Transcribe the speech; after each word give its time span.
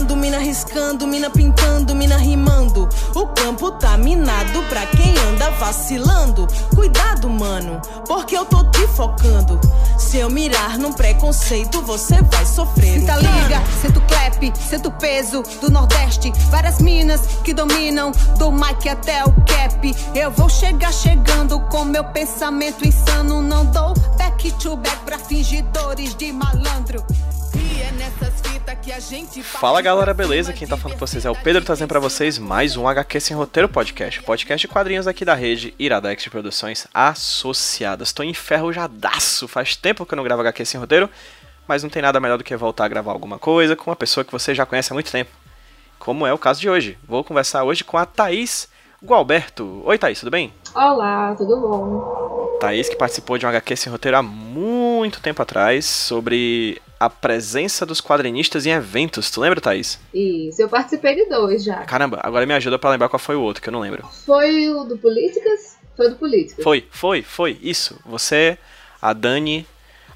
Mina 0.00 0.08
girando, 0.08 0.16
mina 0.16 0.38
riscando, 0.38 1.06
mina 1.06 1.30
pintando, 1.30 1.94
mina 1.94 2.16
rimando. 2.16 2.88
O 3.14 3.26
campo 3.26 3.70
tá 3.72 3.98
minado 3.98 4.62
pra 4.68 4.86
quem 4.86 5.14
anda 5.28 5.50
vacilando. 5.50 6.46
Cuidado, 6.74 7.28
mano, 7.28 7.80
porque 8.06 8.36
eu 8.36 8.46
tô 8.46 8.64
te 8.70 8.86
focando. 8.88 9.60
Se 9.98 10.16
eu 10.16 10.30
mirar 10.30 10.78
num 10.78 10.92
preconceito, 10.92 11.82
você 11.82 12.22
vai 12.22 12.46
sofrer. 12.46 13.00
Sinta 13.00 13.16
liga, 13.16 13.62
sinto 13.82 14.00
clap, 14.02 14.52
sinto 14.58 14.90
peso 14.92 15.42
do 15.60 15.70
Nordeste. 15.70 16.32
Várias 16.50 16.78
minas 16.80 17.20
que 17.44 17.52
dominam, 17.52 18.10
do 18.38 18.50
mic 18.50 18.88
até 18.88 19.22
o 19.24 19.32
cap. 19.44 19.96
Eu 20.14 20.30
vou 20.30 20.48
chegar 20.48 20.94
chegando 20.94 21.60
com 21.68 21.84
meu 21.84 22.04
pensamento 22.04 22.88
insano. 22.88 23.42
Não 23.42 23.66
dou 23.66 23.92
back 24.16 24.50
to 24.52 24.76
back 24.76 24.96
pra 25.04 25.18
fingidores 25.18 26.14
de 26.14 26.32
malandro. 26.32 27.04
Fala 29.42 29.82
galera, 29.82 30.14
beleza? 30.14 30.54
Quem 30.54 30.66
tá 30.66 30.74
falando 30.74 30.98
com 30.98 31.06
vocês 31.06 31.26
é 31.26 31.30
o 31.30 31.34
Pedro 31.34 31.62
trazendo 31.62 31.88
pra 31.88 32.00
vocês 32.00 32.38
mais 32.38 32.78
um 32.78 32.88
HQ 32.88 33.20
Sem 33.20 33.36
Roteiro 33.36 33.68
Podcast, 33.68 34.22
podcast 34.22 34.66
de 34.66 34.72
quadrinhos 34.72 35.06
aqui 35.06 35.22
da 35.22 35.34
rede 35.34 35.74
Iradex 35.78 36.22
de 36.22 36.30
Produções 36.30 36.88
Associadas. 36.94 38.14
Tô 38.14 38.22
enferrujadaço, 38.22 39.46
faz 39.46 39.76
tempo 39.76 40.06
que 40.06 40.14
eu 40.14 40.16
não 40.16 40.24
gravo 40.24 40.40
HQ 40.40 40.64
Sem 40.64 40.80
Roteiro, 40.80 41.10
mas 41.68 41.82
não 41.82 41.90
tem 41.90 42.00
nada 42.00 42.18
melhor 42.18 42.38
do 42.38 42.44
que 42.44 42.56
voltar 42.56 42.86
a 42.86 42.88
gravar 42.88 43.12
alguma 43.12 43.38
coisa 43.38 43.76
com 43.76 43.90
uma 43.90 43.96
pessoa 43.96 44.24
que 44.24 44.32
você 44.32 44.54
já 44.54 44.64
conhece 44.64 44.90
há 44.90 44.94
muito 44.94 45.12
tempo, 45.12 45.30
como 45.98 46.26
é 46.26 46.32
o 46.32 46.38
caso 46.38 46.58
de 46.58 46.70
hoje. 46.70 46.98
Vou 47.06 47.22
conversar 47.22 47.64
hoje 47.64 47.84
com 47.84 47.98
a 47.98 48.06
Thaís 48.06 48.66
Gualberto. 49.04 49.82
Oi 49.84 49.98
Thaís, 49.98 50.20
tudo 50.20 50.30
bem? 50.30 50.54
Olá, 50.74 51.34
tudo 51.36 51.60
bom? 51.60 52.58
Thaís 52.58 52.88
que 52.88 52.96
participou 52.96 53.36
de 53.36 53.44
um 53.44 53.50
HQ 53.50 53.76
Sem 53.76 53.92
Roteiro 53.92 54.16
há 54.16 54.22
muito 54.22 55.20
tempo 55.20 55.42
atrás 55.42 55.84
sobre 55.84 56.80
a 57.00 57.08
presença 57.08 57.86
dos 57.86 57.98
quadrinistas 57.98 58.66
em 58.66 58.70
eventos. 58.70 59.30
Tu 59.30 59.40
lembra, 59.40 59.58
Thaís? 59.58 59.98
Isso, 60.12 60.60
eu 60.60 60.68
participei 60.68 61.14
de 61.14 61.24
dois 61.30 61.64
já. 61.64 61.78
Caramba, 61.84 62.20
agora 62.22 62.44
me 62.44 62.52
ajuda 62.52 62.78
pra 62.78 62.90
lembrar 62.90 63.08
qual 63.08 63.18
foi 63.18 63.34
o 63.34 63.40
outro, 63.40 63.62
que 63.62 63.70
eu 63.70 63.72
não 63.72 63.80
lembro. 63.80 64.06
Foi 64.26 64.68
o 64.68 64.84
do 64.84 64.98
Políticas? 64.98 65.78
Foi 65.96 66.08
o 66.08 66.10
do 66.10 66.16
Políticas. 66.16 66.62
Foi, 66.62 66.86
foi, 66.90 67.22
foi, 67.22 67.58
isso. 67.62 67.98
Você, 68.04 68.58
a 69.00 69.14
Dani, 69.14 69.66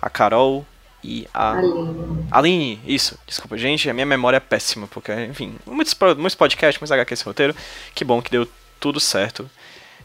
a 0.01 0.11
Carol 0.11 0.67
e 1.03 1.27
a. 1.33 1.57
Aline. 1.57 2.27
Aline, 2.31 2.81
isso. 2.87 3.19
Desculpa, 3.27 3.57
gente, 3.57 3.89
a 3.89 3.95
minha 3.95 4.05
memória 4.05 4.37
é 4.37 4.41
péssima, 4.41 4.87
porque, 4.87 5.11
enfim, 5.25 5.57
muitos, 5.65 5.97
muitos 6.19 6.35
podcasts, 6.35 6.79
muitos 6.79 6.93
HQ 6.93 7.15
esse 7.15 7.25
roteiro. 7.25 7.57
Que 7.95 8.05
bom 8.05 8.21
que 8.21 8.31
deu 8.31 8.47
tudo 8.79 9.01
certo. 9.01 9.49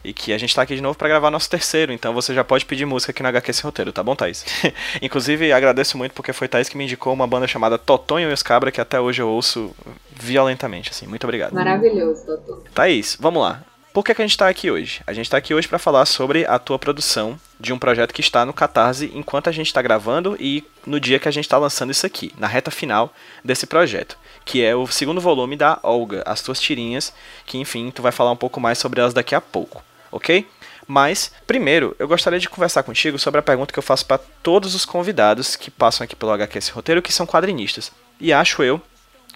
E 0.02 0.12
que 0.12 0.32
a 0.32 0.38
gente 0.38 0.54
tá 0.54 0.62
aqui 0.62 0.74
de 0.74 0.80
novo 0.80 0.96
pra 0.96 1.08
gravar 1.08 1.30
nosso 1.30 1.50
terceiro, 1.50 1.92
então 1.92 2.14
você 2.14 2.32
já 2.32 2.42
pode 2.42 2.64
pedir 2.64 2.86
música 2.86 3.12
aqui 3.12 3.22
no 3.22 3.28
HQ 3.28 3.50
esse 3.50 3.62
roteiro, 3.62 3.92
tá 3.92 4.02
bom, 4.02 4.16
Thaís? 4.16 4.44
Inclusive, 5.02 5.52
agradeço 5.52 5.98
muito 5.98 6.12
porque 6.12 6.32
foi 6.32 6.48
Thaís 6.48 6.68
que 6.68 6.76
me 6.76 6.84
indicou 6.84 7.12
uma 7.12 7.26
banda 7.26 7.46
chamada 7.46 7.76
Totonho 7.76 8.30
e 8.30 8.32
os 8.32 8.42
Cabra, 8.42 8.72
que 8.72 8.80
até 8.80 8.98
hoje 8.98 9.20
eu 9.20 9.28
ouço 9.28 9.74
violentamente, 10.10 10.90
assim. 10.90 11.06
Muito 11.06 11.24
obrigado. 11.24 11.52
Maravilhoso, 11.52 12.24
doutor. 12.26 12.62
Thaís, 12.74 13.16
vamos 13.20 13.42
lá. 13.42 13.62
Por 13.92 14.04
que, 14.04 14.14
que 14.14 14.22
a 14.22 14.24
gente 14.24 14.32
está 14.32 14.48
aqui 14.48 14.70
hoje? 14.70 15.02
A 15.04 15.12
gente 15.12 15.26
está 15.26 15.36
aqui 15.36 15.52
hoje 15.52 15.66
para 15.66 15.78
falar 15.78 16.06
sobre 16.06 16.46
a 16.46 16.60
tua 16.60 16.78
produção 16.78 17.38
de 17.58 17.72
um 17.72 17.78
projeto 17.78 18.14
que 18.14 18.20
está 18.20 18.46
no 18.46 18.52
Catarse 18.52 19.10
enquanto 19.12 19.48
a 19.48 19.52
gente 19.52 19.66
está 19.66 19.82
gravando 19.82 20.36
e 20.38 20.62
no 20.86 21.00
dia 21.00 21.18
que 21.18 21.26
a 21.26 21.30
gente 21.32 21.44
está 21.44 21.58
lançando 21.58 21.90
isso 21.90 22.06
aqui, 22.06 22.32
na 22.38 22.46
reta 22.46 22.70
final 22.70 23.12
desse 23.44 23.66
projeto, 23.66 24.16
que 24.44 24.62
é 24.62 24.76
o 24.76 24.86
segundo 24.86 25.20
volume 25.20 25.56
da 25.56 25.80
Olga, 25.82 26.22
as 26.24 26.40
tuas 26.40 26.60
tirinhas, 26.60 27.12
que 27.44 27.58
enfim, 27.58 27.90
tu 27.90 28.00
vai 28.00 28.12
falar 28.12 28.30
um 28.30 28.36
pouco 28.36 28.60
mais 28.60 28.78
sobre 28.78 29.00
elas 29.00 29.12
daqui 29.12 29.34
a 29.34 29.40
pouco, 29.40 29.82
ok? 30.10 30.46
Mas, 30.86 31.32
primeiro, 31.46 31.94
eu 31.98 32.08
gostaria 32.08 32.38
de 32.38 32.48
conversar 32.48 32.82
contigo 32.82 33.18
sobre 33.18 33.38
a 33.38 33.42
pergunta 33.42 33.72
que 33.72 33.78
eu 33.78 33.82
faço 33.82 34.04
para 34.04 34.18
todos 34.42 34.74
os 34.74 34.84
convidados 34.84 35.54
que 35.54 35.70
passam 35.70 36.04
aqui 36.04 36.16
pelo 36.16 36.32
HQ 36.32 36.58
esse 36.58 36.72
roteiro, 36.72 37.00
que 37.00 37.12
são 37.12 37.26
quadrinistas. 37.26 37.92
E 38.20 38.32
acho 38.32 38.62
eu 38.62 38.82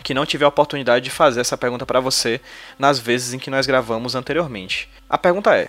que 0.03 0.15
não 0.15 0.27
tive 0.27 0.45
a 0.45 0.49
oportunidade 0.49 1.05
de 1.05 1.11
fazer 1.11 1.41
essa 1.41 1.57
pergunta 1.57 1.87
para 1.87 2.01
você 2.01 2.41
nas 2.79 2.99
vezes 2.99 3.33
em 3.33 3.39
que 3.39 3.51
nós 3.51 3.67
gravamos 3.67 4.15
anteriormente. 4.15 4.89
A 5.09 5.17
pergunta 5.17 5.57
é: 5.57 5.69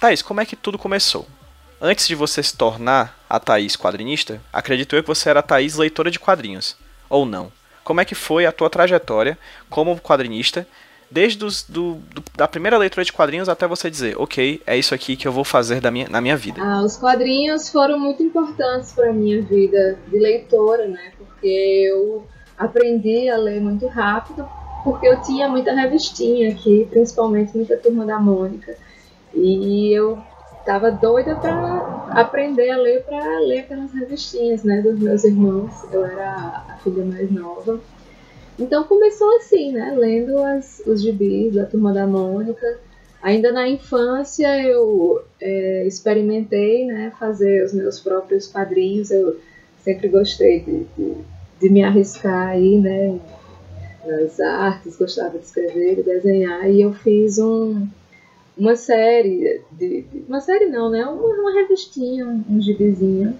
Thaís, 0.00 0.22
como 0.22 0.40
é 0.40 0.46
que 0.46 0.56
tudo 0.56 0.78
começou? 0.78 1.28
Antes 1.80 2.08
de 2.08 2.14
você 2.14 2.42
se 2.42 2.56
tornar 2.56 3.18
a 3.28 3.38
Thaís 3.38 3.76
quadrinista, 3.76 4.40
acredito 4.52 4.96
eu 4.96 5.02
que 5.02 5.08
você 5.08 5.28
era 5.28 5.40
a 5.40 5.42
Thaís 5.42 5.76
leitora 5.76 6.10
de 6.10 6.18
quadrinhos. 6.18 6.76
Ou 7.10 7.26
não? 7.26 7.52
Como 7.84 8.00
é 8.00 8.04
que 8.04 8.14
foi 8.14 8.46
a 8.46 8.52
tua 8.52 8.70
trajetória 8.70 9.38
como 9.68 10.00
quadrinista, 10.00 10.66
desde 11.12 11.44
os, 11.44 11.62
do, 11.62 11.94
do- 11.94 12.22
da 12.36 12.48
primeira 12.48 12.78
leitura 12.78 13.04
de 13.04 13.12
quadrinhos 13.12 13.48
até 13.48 13.66
você 13.66 13.90
dizer, 13.90 14.18
ok, 14.18 14.62
é 14.66 14.76
isso 14.76 14.94
aqui 14.94 15.14
que 15.16 15.28
eu 15.28 15.32
vou 15.32 15.44
fazer 15.44 15.80
da 15.80 15.90
minha, 15.90 16.08
na 16.08 16.20
minha 16.20 16.36
vida? 16.36 16.60
Ah, 16.62 16.82
os 16.82 16.96
quadrinhos 16.96 17.68
foram 17.68 17.98
muito 17.98 18.22
importantes 18.22 18.92
para 18.92 19.12
minha 19.12 19.42
vida 19.42 19.98
de 20.08 20.18
leitora, 20.18 20.86
né? 20.88 21.12
Porque 21.18 21.46
eu 21.90 22.26
aprendi 22.56 23.28
a 23.28 23.36
ler 23.36 23.60
muito 23.60 23.86
rápido, 23.88 24.48
porque 24.84 25.06
eu 25.06 25.20
tinha 25.22 25.48
muita 25.48 25.72
revistinha 25.72 26.50
aqui, 26.52 26.86
principalmente 26.90 27.56
muita 27.56 27.76
turma 27.76 28.04
da 28.06 28.18
Mônica. 28.18 28.76
E 29.34 29.92
eu 29.96 30.18
tava 30.64 30.90
doida 30.90 31.34
para 31.36 32.06
aprender 32.10 32.70
a 32.70 32.76
ler 32.76 33.02
para 33.04 33.38
ler 33.40 33.60
aquelas 33.60 33.92
revistinhas, 33.92 34.62
né, 34.62 34.80
dos 34.82 34.98
meus 34.98 35.24
irmãos. 35.24 35.72
Eu 35.92 36.04
era 36.04 36.64
a 36.68 36.76
filha 36.82 37.04
mais 37.04 37.30
nova. 37.30 37.80
Então 38.62 38.84
começou 38.84 39.36
assim, 39.38 39.72
né, 39.72 39.92
lendo 39.98 40.38
as, 40.38 40.80
os 40.86 41.02
gibis 41.02 41.54
da 41.54 41.66
turma 41.66 41.92
da 41.92 42.06
Mônica. 42.06 42.78
Ainda 43.20 43.50
na 43.50 43.68
infância 43.68 44.64
eu 44.64 45.20
é, 45.40 45.84
experimentei, 45.84 46.86
né, 46.86 47.12
fazer 47.18 47.64
os 47.64 47.72
meus 47.72 47.98
próprios 47.98 48.46
quadrinhos. 48.46 49.10
Eu 49.10 49.36
sempre 49.82 50.06
gostei 50.08 50.60
de, 50.60 50.84
de, 50.96 51.14
de 51.60 51.70
me 51.70 51.82
arriscar 51.82 52.50
aí, 52.50 52.78
né, 52.78 53.18
nas 54.06 54.38
artes, 54.38 54.96
gostava 54.96 55.38
de 55.38 55.44
escrever 55.44 55.98
e 55.98 56.02
desenhar. 56.04 56.70
E 56.70 56.82
eu 56.82 56.92
fiz 56.92 57.38
um, 57.38 57.86
uma 58.56 58.76
série, 58.76 59.60
de, 59.72 60.02
de- 60.02 60.24
uma 60.28 60.40
série 60.40 60.66
não, 60.66 60.88
né, 60.88 61.04
uma, 61.04 61.34
uma 61.34 61.52
revistinha, 61.52 62.26
um 62.26 62.60
gibizinho, 62.60 63.36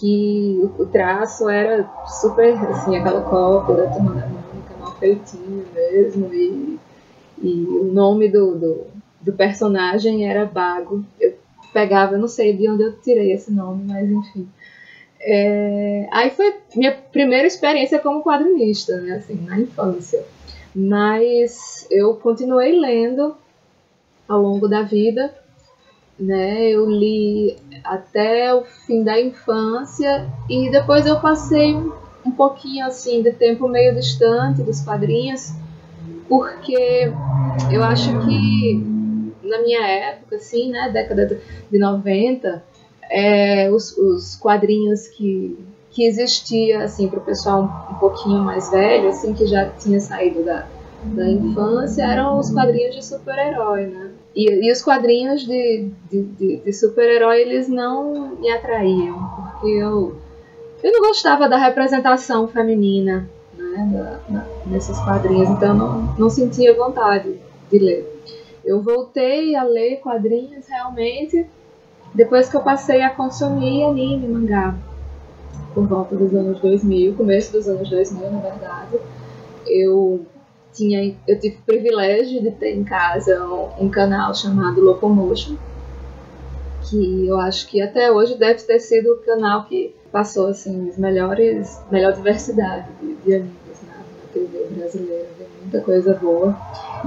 que 0.00 0.60
o, 0.78 0.86
traço 0.86 1.48
era 1.48 1.88
super, 2.20 2.54
assim, 2.54 2.96
aquela 2.96 3.20
cópia 3.22 3.74
da 3.74 3.86
Turma 3.88 4.14
da 4.14 4.37
feitinho 4.98 5.66
mesmo, 5.72 6.32
e, 6.32 6.78
e 7.42 7.64
o 7.64 7.84
nome 7.84 8.28
do, 8.28 8.54
do, 8.56 8.86
do 9.20 9.32
personagem 9.32 10.28
era 10.28 10.44
Bago. 10.44 11.04
Eu 11.20 11.34
pegava, 11.72 12.14
eu 12.14 12.18
não 12.18 12.28
sei 12.28 12.56
de 12.56 12.68
onde 12.68 12.82
eu 12.82 13.00
tirei 13.00 13.32
esse 13.32 13.52
nome, 13.52 13.84
mas 13.86 14.10
enfim. 14.10 14.48
É, 15.20 16.08
aí 16.12 16.30
foi 16.30 16.54
minha 16.74 16.92
primeira 16.92 17.46
experiência 17.46 17.98
como 17.98 18.22
quadrinista, 18.22 19.00
né, 19.00 19.16
assim, 19.16 19.34
na 19.44 19.58
infância. 19.58 20.24
Mas 20.74 21.86
eu 21.90 22.14
continuei 22.14 22.78
lendo 22.78 23.36
ao 24.28 24.40
longo 24.40 24.68
da 24.68 24.82
vida, 24.82 25.34
né? 26.18 26.68
Eu 26.68 26.88
li 26.88 27.56
até 27.82 28.54
o 28.54 28.64
fim 28.64 29.02
da 29.02 29.20
infância 29.20 30.28
e 30.48 30.70
depois 30.70 31.06
eu 31.06 31.20
passei 31.20 31.74
um, 31.74 31.92
um 32.24 32.30
pouquinho 32.30 32.86
assim 32.86 33.22
de 33.22 33.32
tempo 33.32 33.68
meio 33.68 33.94
distante 33.94 34.62
dos 34.62 34.80
quadrinhos, 34.80 35.52
porque 36.28 37.10
eu 37.70 37.82
acho 37.82 38.10
que 38.26 38.84
na 39.42 39.62
minha 39.62 39.86
época, 39.86 40.36
assim, 40.36 40.70
né, 40.70 40.90
década 40.92 41.26
de- 41.26 41.38
de 41.70 41.78
90, 41.78 42.62
é, 43.10 43.70
os, 43.70 43.96
os 43.96 44.36
quadrinhos 44.36 45.08
que, 45.08 45.58
que 45.90 46.06
existia 46.06 46.84
assim 46.84 47.08
para 47.08 47.18
o 47.18 47.22
pessoal 47.22 47.62
um, 47.90 47.94
pouquinho 47.94 48.42
mais 48.42 48.70
velho, 48.70 49.08
assim, 49.08 49.32
que 49.32 49.46
já 49.46 49.70
tinha 49.70 49.98
saído 50.00 50.44
da, 50.44 50.66
da 51.02 51.28
infância, 51.28 52.02
eram 52.02 52.38
os 52.38 52.50
quadrinhos 52.50 52.94
de 52.94 53.04
super-herói, 53.04 53.86
né? 53.86 54.10
E, 54.36 54.68
e 54.68 54.70
os 54.70 54.82
quadrinhos 54.82 55.46
de, 55.46 55.90
de, 56.10 56.22
de, 56.22 56.56
de 56.58 56.72
super-herói, 56.72 57.40
eles 57.40 57.68
não 57.68 58.36
me 58.36 58.50
atraíam, 58.50 59.18
porque 59.36 59.68
eu, 59.70 60.16
gostava 61.08 61.48
da 61.48 61.56
representação 61.56 62.46
feminina 62.46 63.28
né, 63.56 63.88
da- 63.92 64.20
da- 64.28 64.46
nesses 64.66 64.98
quadrinhos, 65.00 65.48
então 65.48 65.74
não, 65.74 66.02
não 66.18 66.30
sentia 66.30 66.76
vontade 66.76 67.34
de 67.70 67.78
ler. 67.78 68.22
Eu 68.62 68.82
voltei 68.82 69.56
a 69.56 69.62
ler 69.64 69.96
quadrinhos 70.00 70.66
realmente 70.68 71.46
depois 72.14 72.48
que 72.48 72.56
eu 72.56 72.60
passei 72.60 73.00
a 73.02 73.10
consumir 73.10 73.84
anime, 73.84 74.28
mangá, 74.28 74.74
por 75.74 75.86
volta 75.86 76.14
dos 76.14 76.34
anos 76.34 76.60
2000, 76.60 77.14
começo 77.14 77.52
dos 77.52 77.66
anos 77.68 77.88
2000, 77.88 78.30
na 78.30 78.40
verdade. 78.40 78.98
Eu 79.66 80.26
tinha, 80.74 81.14
eu 81.26 81.40
tive 81.40 81.56
o 81.56 81.62
privilégio 81.62 82.42
de 82.42 82.50
ter 82.50 82.74
em 82.76 82.84
casa 82.84 83.42
um, 83.44 83.86
um 83.86 83.88
canal 83.88 84.34
chamado 84.34 84.80
Locomotion, 84.82 85.56
que 86.82 87.26
eu 87.26 87.38
acho 87.40 87.66
que 87.68 87.80
até 87.80 88.12
hoje 88.12 88.36
deve 88.36 88.62
ter 88.62 88.78
sido 88.78 89.12
o 89.12 89.18
canal 89.18 89.64
que 89.64 89.94
passou 90.12 90.48
assim 90.48 90.88
as 90.88 90.98
melhores, 90.98 91.78
melhor 91.90 92.12
diversidade 92.14 92.88
de, 93.00 93.14
de 93.16 93.34
animes 93.34 93.82
na, 93.86 93.96
na 93.96 94.32
TV 94.32 94.66
brasileira, 94.70 95.28
muita 95.62 95.80
coisa 95.80 96.14
boa. 96.14 96.56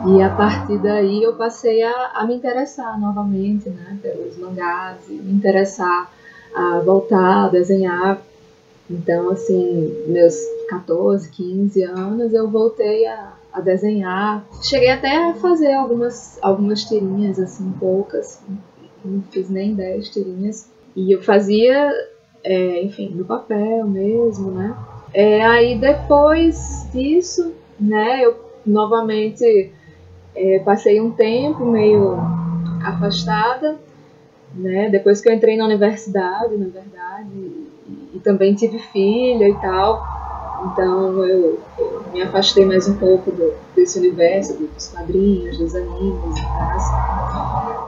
E 0.08 0.22
a 0.22 0.30
partir 0.30 0.78
daí 0.80 1.24
eu 1.24 1.36
passei 1.36 1.84
a, 1.84 2.12
a 2.14 2.26
me 2.26 2.36
interessar 2.36 3.00
novamente, 3.00 3.70
né, 3.70 3.98
pelos 4.02 4.38
mangás 4.38 4.98
me 5.10 5.34
interessar 5.34 6.12
a 6.54 6.80
voltar 6.80 7.46
a 7.46 7.50
desenhar 7.50 8.22
Então, 8.90 9.30
assim, 9.30 10.04
meus 10.08 10.36
14, 10.70 11.30
15 11.32 11.84
anos, 11.84 12.34
eu 12.34 12.50
voltei 12.50 13.08
a, 13.08 13.34
a 13.54 13.62
desenhar. 13.62 14.46
Cheguei 14.62 14.90
até 14.90 15.30
a 15.30 15.34
fazer 15.36 15.74
algumas, 15.74 16.38
algumas 16.42 16.84
tirinhas, 16.84 17.40
assim, 17.40 17.72
poucas. 17.80 18.42
Não 19.04 19.22
fiz 19.32 19.50
nem 19.50 19.74
10 19.76 20.10
tirinhas. 20.10 20.70
E 20.96 21.12
eu 21.16 21.22
fazia, 21.24 21.90
é, 22.44 22.84
enfim, 22.84 23.10
no 23.10 23.26
papel 23.26 23.86
mesmo, 23.88 24.52
né? 24.52 24.76
É, 25.14 25.46
aí 25.46 25.78
depois 25.78 26.88
disso, 26.94 27.54
né, 27.80 28.24
eu 28.24 28.36
novamente 28.66 29.72
é, 30.36 30.60
passei 30.60 31.02
um 31.02 31.12
tempo 31.12 31.66
meio 31.66 32.18
afastada, 32.84 33.78
né? 34.54 34.90
Depois 34.90 35.22
que 35.22 35.30
eu 35.30 35.34
entrei 35.34 35.58
na 35.58 35.66
universidade, 35.66 36.58
na 36.58 36.68
verdade, 36.68 37.30
e, 37.34 38.12
e 38.16 38.20
também 38.20 38.54
tive 38.56 38.80
filha 38.80 39.48
e 39.48 39.54
tal, 39.56 40.04
então 40.66 41.24
eu, 41.26 41.60
eu, 41.78 42.04
me 42.14 42.22
afastei 42.22 42.66
mais 42.66 42.88
um 42.88 42.98
pouco 42.98 43.32
do, 43.32 43.54
desse 43.76 44.00
universo, 44.00 44.58
dos 44.58 44.88
quadrinhos, 44.90 45.58
dos 45.58 45.76
animes 45.76 46.38
e 46.38 46.42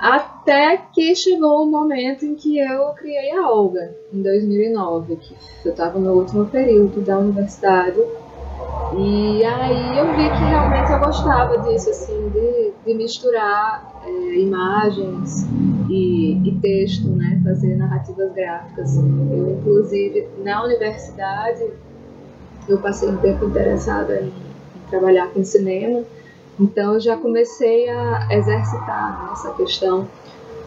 tal. 0.01 0.32
Até 0.43 0.77
que 0.93 1.15
chegou 1.15 1.63
o 1.63 1.71
momento 1.71 2.25
em 2.25 2.35
que 2.35 2.59
eu 2.59 2.89
criei 2.89 3.31
a 3.31 3.49
Olga, 3.49 3.95
em 4.11 4.21
2009, 4.21 5.15
que 5.15 5.35
eu 5.65 5.71
estava 5.71 5.97
no 5.97 6.11
último 6.13 6.45
período 6.47 6.99
da 6.99 7.17
universidade 7.17 7.99
e 8.95 9.43
aí 9.43 9.97
eu 9.97 10.05
vi 10.15 10.29
que 10.29 10.43
realmente 10.45 10.91
eu 10.91 10.99
gostava 10.99 11.57
disso, 11.59 11.89
assim, 11.89 12.29
de, 12.29 12.73
de 12.85 12.93
misturar 12.93 14.01
é, 14.05 14.39
imagens 14.39 15.47
e, 15.89 16.37
e, 16.47 16.59
texto, 16.61 17.07
né? 17.07 17.41
Fazer 17.43 17.75
narrativas 17.75 18.31
gráficas. 18.33 18.95
Eu, 18.97 19.57
inclusive, 19.59 20.27
na 20.43 20.63
universidade, 20.63 21.71
eu 22.67 22.77
passei 22.79 23.09
um 23.09 23.17
tempo 23.17 23.45
interessada 23.45 24.21
em, 24.21 24.27
em 24.27 24.89
trabalhar 24.89 25.29
com 25.29 25.43
cinema, 25.43 26.03
então 26.59 26.93
eu 26.93 26.99
já 26.99 27.17
comecei 27.17 27.89
a 27.89 28.27
exercitar 28.29 29.23
né, 29.23 29.29
essa 29.31 29.53
questão. 29.53 30.07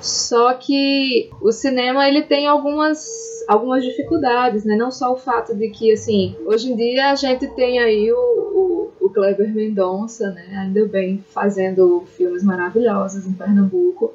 Só 0.00 0.54
que 0.54 1.30
o 1.40 1.50
cinema 1.50 2.08
ele 2.08 2.22
tem 2.22 2.46
algumas 2.46 3.06
algumas 3.46 3.84
dificuldades, 3.84 4.64
né? 4.64 4.76
Não 4.76 4.90
só 4.90 5.12
o 5.12 5.16
fato 5.16 5.54
de 5.54 5.68
que, 5.70 5.92
assim, 5.92 6.36
hoje 6.44 6.72
em 6.72 6.76
dia 6.76 7.10
a 7.10 7.14
gente 7.14 7.46
tem 7.48 7.78
aí 7.78 8.12
o, 8.12 8.16
o, 8.16 9.06
o 9.06 9.10
Kleber 9.10 9.52
Mendonça, 9.54 10.30
né? 10.30 10.56
Ainda 10.58 10.84
bem, 10.86 11.24
fazendo 11.30 12.04
filmes 12.16 12.42
maravilhosos 12.42 13.26
em 13.26 13.32
Pernambuco, 13.32 14.12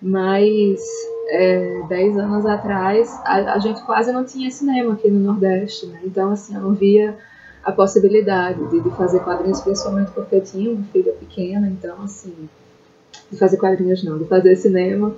mas 0.00 0.80
é, 1.28 1.82
dez 1.88 2.16
anos 2.16 2.44
atrás 2.44 3.10
a, 3.24 3.54
a, 3.54 3.58
gente 3.58 3.82
quase 3.82 4.12
não 4.12 4.24
tinha 4.24 4.50
cinema 4.50 4.92
aqui 4.92 5.10
no 5.10 5.20
Nordeste, 5.20 5.86
né? 5.86 6.00
Então, 6.04 6.30
assim, 6.30 6.54
eu 6.54 6.60
não 6.60 6.74
via 6.74 7.16
a 7.64 7.72
possibilidade 7.72 8.64
de, 8.68 8.80
de 8.80 8.90
fazer 8.90 9.20
quadrinhos, 9.20 9.60
principalmente 9.60 10.10
porque 10.12 10.36
eu 10.36 10.40
tinha 10.40 10.70
uma 10.70 10.84
filha 10.92 11.12
pequena, 11.12 11.66
então, 11.66 12.00
assim, 12.02 12.48
de 13.30 13.38
fazer 13.38 13.56
quadrinhos 13.56 14.02
não, 14.04 14.18
de 14.18 14.24
fazer 14.24 14.56
cinema. 14.56 15.14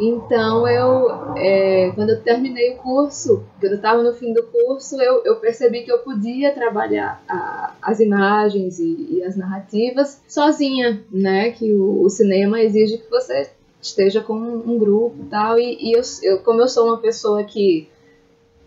Então 0.00 0.66
eu, 0.68 1.36
é, 1.36 1.90
quando 1.94 2.10
eu 2.10 2.22
terminei 2.22 2.74
o 2.74 2.76
curso, 2.76 3.44
quando 3.58 3.72
eu 3.72 3.76
estava 3.76 4.02
no 4.02 4.14
fim 4.14 4.32
do 4.32 4.44
curso, 4.44 5.00
eu, 5.02 5.24
eu, 5.24 5.36
percebi 5.36 5.82
que 5.82 5.90
eu 5.90 5.98
podia 5.98 6.54
trabalhar 6.54 7.20
a, 7.28 7.74
as 7.82 7.98
imagens 7.98 8.78
e, 8.78 9.16
e, 9.16 9.24
as 9.24 9.36
narrativas 9.36 10.22
sozinha, 10.28 11.02
né? 11.10 11.50
Que 11.50 11.72
o, 11.74 12.02
o, 12.02 12.08
cinema 12.08 12.60
exige 12.60 12.98
que 12.98 13.10
você 13.10 13.50
esteja 13.82 14.20
com 14.20 14.34
um, 14.34 14.78
grupo 14.78 15.16
tal. 15.28 15.58
E, 15.58 15.76
e 15.80 15.92
eu, 15.92 16.02
eu, 16.22 16.38
como 16.42 16.60
eu 16.60 16.68
sou 16.68 16.86
uma 16.86 16.98
pessoa 16.98 17.42
que 17.42 17.88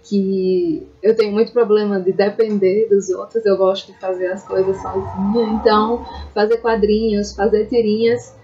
que 0.03 0.87
eu 1.01 1.15
tenho 1.15 1.31
muito 1.31 1.53
problema 1.53 1.99
de 1.99 2.11
depender 2.11 2.87
dos 2.89 3.11
outros, 3.11 3.45
eu 3.45 3.55
gosto 3.55 3.93
de 3.93 3.99
fazer 3.99 4.31
as 4.31 4.43
coisas 4.43 4.75
sozinha, 4.81 5.45
então 5.53 6.03
fazer 6.33 6.57
quadrinhos, 6.57 7.35
fazer 7.35 7.67
tirinhas 7.67 8.35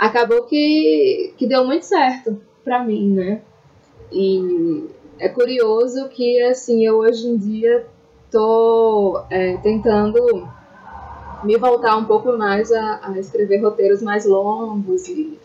acabou 0.00 0.44
que, 0.44 1.34
que 1.36 1.46
deu 1.46 1.66
muito 1.66 1.84
certo 1.84 2.40
para 2.64 2.82
mim, 2.82 3.10
né? 3.12 3.42
E 4.10 4.86
é 5.18 5.28
curioso 5.28 6.08
que, 6.08 6.42
assim, 6.42 6.86
eu 6.86 6.96
hoje 6.96 7.28
em 7.28 7.36
dia 7.36 7.86
tô 8.30 9.22
é, 9.28 9.58
tentando 9.58 10.48
me 11.44 11.56
voltar 11.58 11.96
um 11.98 12.06
pouco 12.06 12.32
mais 12.32 12.72
a, 12.72 13.00
a 13.02 13.18
escrever 13.18 13.58
roteiros 13.58 14.00
mais 14.00 14.24
longos 14.24 15.06
e, 15.06 15.38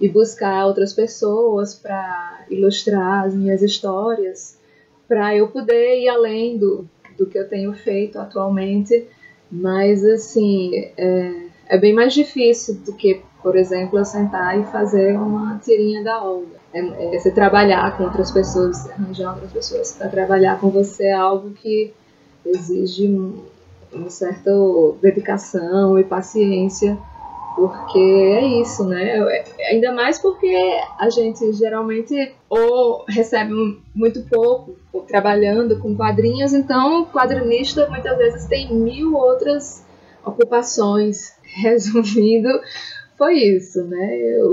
e 0.00 0.08
buscar 0.08 0.66
outras 0.66 0.94
pessoas 0.94 1.74
para 1.74 2.46
ilustrar 2.48 3.26
as 3.26 3.34
minhas 3.34 3.60
histórias, 3.60 4.58
para 5.06 5.36
eu 5.36 5.48
poder 5.48 6.00
ir 6.00 6.08
além 6.08 6.56
do, 6.56 6.88
do 7.16 7.26
que 7.26 7.38
eu 7.38 7.46
tenho 7.46 7.74
feito 7.74 8.18
atualmente. 8.18 9.06
Mas, 9.50 10.02
assim, 10.02 10.74
é, 10.96 11.48
é 11.66 11.78
bem 11.78 11.92
mais 11.92 12.14
difícil 12.14 12.76
do 12.76 12.94
que 12.94 13.22
por 13.42 13.56
exemplo, 13.56 13.98
eu 13.98 14.04
sentar 14.04 14.58
e 14.58 14.64
fazer 14.64 15.16
uma 15.16 15.58
tirinha 15.58 16.02
da 16.02 16.22
Olga. 16.22 16.58
É, 16.72 17.14
é 17.14 17.18
você 17.18 17.30
trabalhar 17.30 17.96
com 17.96 18.04
outras 18.04 18.30
pessoas, 18.30 18.88
arranjar 18.90 19.32
outras 19.34 19.52
pessoas 19.52 19.92
para 19.92 20.08
trabalhar 20.08 20.60
com 20.60 20.70
você 20.70 21.04
é 21.04 21.12
algo 21.12 21.50
que 21.50 21.92
exige 22.44 23.08
um, 23.08 23.42
uma 23.92 24.10
certa 24.10 24.50
dedicação 25.00 25.98
e 25.98 26.04
paciência, 26.04 26.98
porque 27.56 27.98
é 27.98 28.60
isso, 28.60 28.84
né? 28.84 29.18
É, 29.18 29.72
ainda 29.72 29.92
mais 29.92 30.18
porque 30.18 30.54
a 30.98 31.08
gente 31.10 31.52
geralmente 31.52 32.34
ou 32.48 33.04
recebe 33.08 33.52
muito 33.94 34.22
pouco 34.28 34.76
trabalhando 35.06 35.78
com 35.78 35.96
quadrinhos, 35.96 36.52
então 36.52 37.02
o 37.02 37.06
quadrinista 37.06 37.88
muitas 37.88 38.16
vezes 38.16 38.46
tem 38.46 38.72
mil 38.72 39.14
outras 39.14 39.84
ocupações. 40.24 41.36
Resumindo, 41.48 42.48
foi 43.18 43.34
isso, 43.34 43.84
né? 43.84 44.08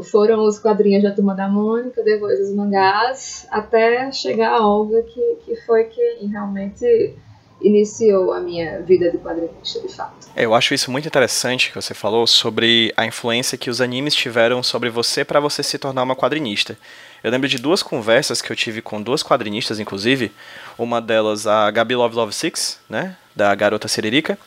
Foram 0.09 0.43
os 0.43 0.57
quadrinhos 0.57 1.03
da 1.03 1.11
Turma 1.11 1.35
da 1.35 1.47
Mônica, 1.47 2.03
depois 2.03 2.39
os 2.39 2.53
mangás, 2.53 3.47
até 3.51 4.11
chegar 4.11 4.53
a 4.53 4.67
Olga, 4.67 5.03
que, 5.03 5.37
que 5.45 5.55
foi 5.67 5.83
quem 5.83 6.27
realmente 6.27 7.13
iniciou 7.61 8.33
a 8.33 8.41
minha 8.41 8.81
vida 8.81 9.11
de 9.11 9.19
quadrinista, 9.19 9.79
de 9.79 9.87
fato. 9.87 10.27
É, 10.35 10.45
eu 10.45 10.53
acho 10.53 10.73
isso 10.73 10.91
muito 10.91 11.07
interessante 11.07 11.69
que 11.69 11.75
você 11.75 11.93
falou 11.93 12.25
sobre 12.25 12.91
a 12.97 13.05
influência 13.05 13.57
que 13.57 13.69
os 13.69 13.79
animes 13.79 14.15
tiveram 14.15 14.61
sobre 14.63 14.89
você 14.89 15.23
para 15.23 15.39
você 15.39 15.61
se 15.61 15.77
tornar 15.77 16.03
uma 16.03 16.15
quadrinista. 16.15 16.77
Eu 17.23 17.31
lembro 17.31 17.47
de 17.47 17.57
duas 17.59 17.83
conversas 17.83 18.41
que 18.41 18.51
eu 18.51 18.55
tive 18.55 18.81
com 18.81 19.01
duas 19.01 19.23
quadrinistas, 19.23 19.79
inclusive. 19.79 20.31
Uma 20.77 20.99
delas, 20.99 21.47
a 21.47 21.69
Gabi 21.69 21.95
Love 21.95 22.15
Love 22.15 22.33
Six, 22.33 22.79
né? 22.89 23.15
Da 23.35 23.53
Garota 23.53 23.87
Siririca 23.87 24.37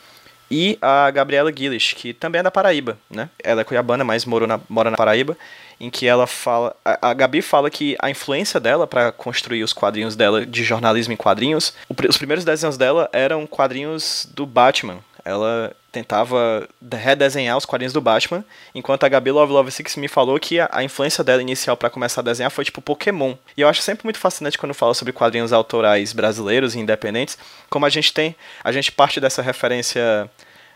e 0.49 0.77
a 0.81 1.09
Gabriela 1.11 1.51
Guilherme, 1.51 1.79
que 1.95 2.13
também 2.13 2.39
é 2.39 2.43
da 2.43 2.51
Paraíba, 2.51 2.97
né? 3.09 3.29
Ela 3.43 3.61
é 3.61 3.63
cuiabana, 3.63 4.03
mas 4.03 4.25
mora 4.25 4.47
na, 4.47 4.59
mora 4.67 4.89
na 4.89 4.97
Paraíba, 4.97 5.37
em 5.79 5.89
que 5.89 6.05
ela 6.05 6.27
fala, 6.27 6.75
a, 6.83 7.09
a 7.09 7.13
Gabi 7.13 7.41
fala 7.41 7.69
que 7.69 7.95
a 7.99 8.09
influência 8.09 8.59
dela 8.59 8.85
para 8.85 9.11
construir 9.11 9.63
os 9.63 9.71
quadrinhos 9.71 10.15
dela 10.15 10.45
de 10.45 10.63
jornalismo 10.63 11.13
em 11.13 11.17
quadrinhos, 11.17 11.73
o, 11.87 11.95
os 12.07 12.17
primeiros 12.17 12.43
desenhos 12.43 12.77
dela 12.77 13.09
eram 13.13 13.47
quadrinhos 13.47 14.27
do 14.33 14.45
Batman. 14.45 14.99
Ela 15.25 15.73
tentava 15.91 16.67
redesenhar 16.91 17.57
os 17.57 17.65
quadrinhos 17.65 17.93
do 17.93 18.01
Batman, 18.01 18.43
enquanto 18.73 19.03
a 19.03 19.09
Gabi 19.09 19.31
Love 19.31 19.51
Love 19.51 19.71
Six 19.71 19.95
me 19.95 20.07
falou 20.07 20.39
que 20.39 20.59
a, 20.59 20.69
a 20.71 20.83
influência 20.83 21.23
dela 21.23 21.41
inicial 21.41 21.75
para 21.75 21.89
começar 21.89 22.21
a 22.21 22.23
desenhar 22.23 22.51
foi 22.51 22.63
tipo 22.63 22.81
Pokémon. 22.81 23.35
E 23.57 23.61
eu 23.61 23.67
acho 23.67 23.81
sempre 23.81 24.05
muito 24.05 24.19
fascinante 24.19 24.57
quando 24.57 24.73
fala 24.73 24.93
sobre 24.93 25.13
quadrinhos 25.13 25.51
autorais 25.51 26.13
brasileiros 26.13 26.75
e 26.75 26.79
independentes, 26.79 27.37
como 27.69 27.85
a 27.85 27.89
gente 27.89 28.13
tem, 28.13 28.35
a 28.63 28.71
gente 28.71 28.91
parte 28.91 29.19
dessa 29.19 29.41
referência 29.41 30.29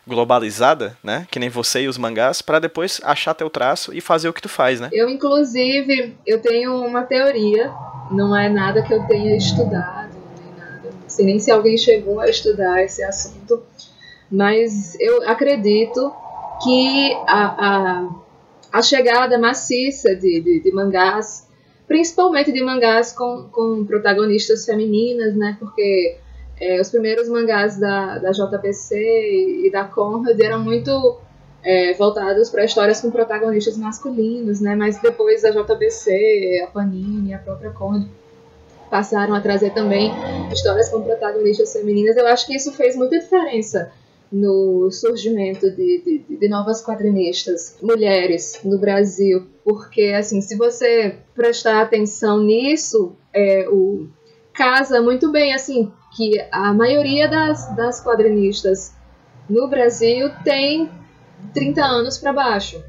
globalizada, 0.05 0.97
né? 1.03 1.25
Que 1.31 1.39
nem 1.39 1.49
você 1.49 1.83
e 1.83 1.87
os 1.87 1.97
mangás, 1.97 2.41
para 2.41 2.59
depois 2.59 2.99
achar 3.03 3.33
teu 3.33 3.49
traço 3.49 3.93
e 3.93 4.01
fazer 4.01 4.27
o 4.27 4.33
que 4.33 4.41
tu 4.41 4.49
faz, 4.49 4.79
né? 4.79 4.89
Eu, 4.91 5.09
inclusive, 5.09 6.15
eu 6.25 6.41
tenho 6.41 6.75
uma 6.85 7.03
teoria, 7.03 7.71
não 8.11 8.35
é 8.35 8.49
nada 8.49 8.83
que 8.83 8.93
eu 8.93 9.05
tenha 9.07 9.35
estudado, 9.37 10.13
nem 10.37 10.53
nada. 10.57 10.89
Não 11.01 11.09
sei 11.09 11.25
nem 11.25 11.39
se 11.39 11.49
alguém 11.49 11.77
chegou 11.77 12.19
a 12.19 12.29
estudar 12.29 12.83
esse 12.83 13.01
assunto, 13.03 13.63
mas 14.33 14.99
eu 14.99 15.29
acredito 15.29 16.11
que 16.63 17.13
a, 17.27 17.45
a, 17.67 18.09
a 18.71 18.81
chegada 18.81 19.37
maciça 19.37 20.15
de, 20.15 20.41
de, 20.41 20.59
de, 20.59 20.71
mangás, 20.73 21.47
principalmente 21.87 22.51
de 22.51 22.63
mangás 22.63 23.11
com, 23.11 23.47
com 23.51 23.85
protagonistas 23.85 24.65
femininas, 24.65 25.35
né? 25.35 25.55
Porque 25.59 26.17
é, 26.59 26.81
os 26.81 26.89
primeiros 26.89 27.29
mangás 27.29 27.79
da, 27.79 28.17
da 28.17 28.31
JBC 28.31 28.95
e, 28.95 29.67
e 29.67 29.71
da 29.71 29.83
Conrad 29.83 30.39
eram 30.39 30.63
muito 30.63 31.19
é, 31.63 31.93
voltados 31.93 32.49
para 32.49 32.65
histórias 32.65 33.01
com 33.01 33.11
protagonistas 33.11 33.77
masculinos, 33.77 34.59
né? 34.59 34.75
Mas 34.75 34.99
depois 34.99 35.45
a 35.45 35.51
JBC, 35.51 36.63
a 36.67 36.71
Panini, 36.71 37.35
a 37.35 37.37
própria 37.37 37.69
Conrad 37.69 38.07
passaram 38.89 39.35
a 39.35 39.41
trazer 39.41 39.75
também 39.75 40.11
histórias 40.51 40.89
com 40.89 41.03
protagonistas 41.03 41.71
femininas. 41.71 42.17
Eu 42.17 42.25
acho 42.25 42.47
que 42.47 42.55
isso 42.55 42.71
fez 42.71 42.95
muita 42.95 43.19
diferença 43.19 43.91
no 44.33 44.89
surgimento 44.91 45.69
de, 45.69 46.01
de, 46.27 46.37
de, 46.37 46.49
novas 46.49 46.83
quadrinistas 46.83 47.77
mulheres 47.81 48.59
no 48.63 48.79
Brasil, 48.79 49.45
porque 49.63 50.13
assim, 50.17 50.41
se 50.41 50.57
você 50.57 51.17
prestar 51.35 51.81
atenção 51.81 52.41
nisso, 52.41 53.15
é, 53.31 53.69
o 53.69 54.07
casa 54.51 55.01
muito 55.01 55.31
bem 55.31 55.53
assim 55.53 55.91
que 56.15 56.43
a 56.51 56.73
maioria 56.73 57.27
das, 57.27 57.75
das 57.75 58.03
quadrinistas 58.03 58.93
no 59.47 59.67
Brasil 59.67 60.29
tem 60.43 60.89
30 61.53 61.83
anos 61.83 62.17
para 62.17 62.33
baixo. 62.33 62.83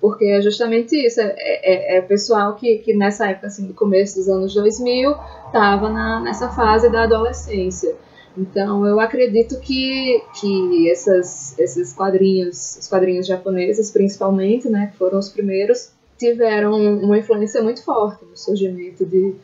Porque 0.00 0.24
é 0.24 0.42
justamente 0.42 0.96
isso, 0.96 1.20
é, 1.20 1.34
é, 1.36 1.98
é 1.98 2.00
pessoal 2.00 2.56
que, 2.56 2.78
que 2.78 2.92
nessa 2.92 3.28
época, 3.30 3.46
assim, 3.46 3.68
do 3.68 3.74
começo 3.74 4.16
dos 4.16 4.28
anos 4.28 4.52
2000, 4.52 5.14
estava 5.46 5.88
nessa 6.20 6.48
fase 6.48 6.90
da 6.90 7.04
adolescência. 7.04 7.94
Então 8.36 8.86
eu 8.86 8.98
acredito 9.00 9.58
que, 9.60 10.22
que 10.40 10.90
essas, 10.90 11.58
esses 11.58 11.92
quadrinhos, 11.92 12.76
os 12.80 12.88
quadrinhos 12.88 13.26
japoneses 13.26 13.90
principalmente, 13.90 14.68
né, 14.68 14.88
que 14.92 14.98
foram 14.98 15.18
os 15.18 15.28
primeiros, 15.28 15.90
tiveram 16.18 16.72
uma 17.02 17.18
influência 17.18 17.62
muito 17.62 17.84
forte 17.84 18.24
no 18.24 18.36
surgimento 18.36 19.04
de, 19.04 19.34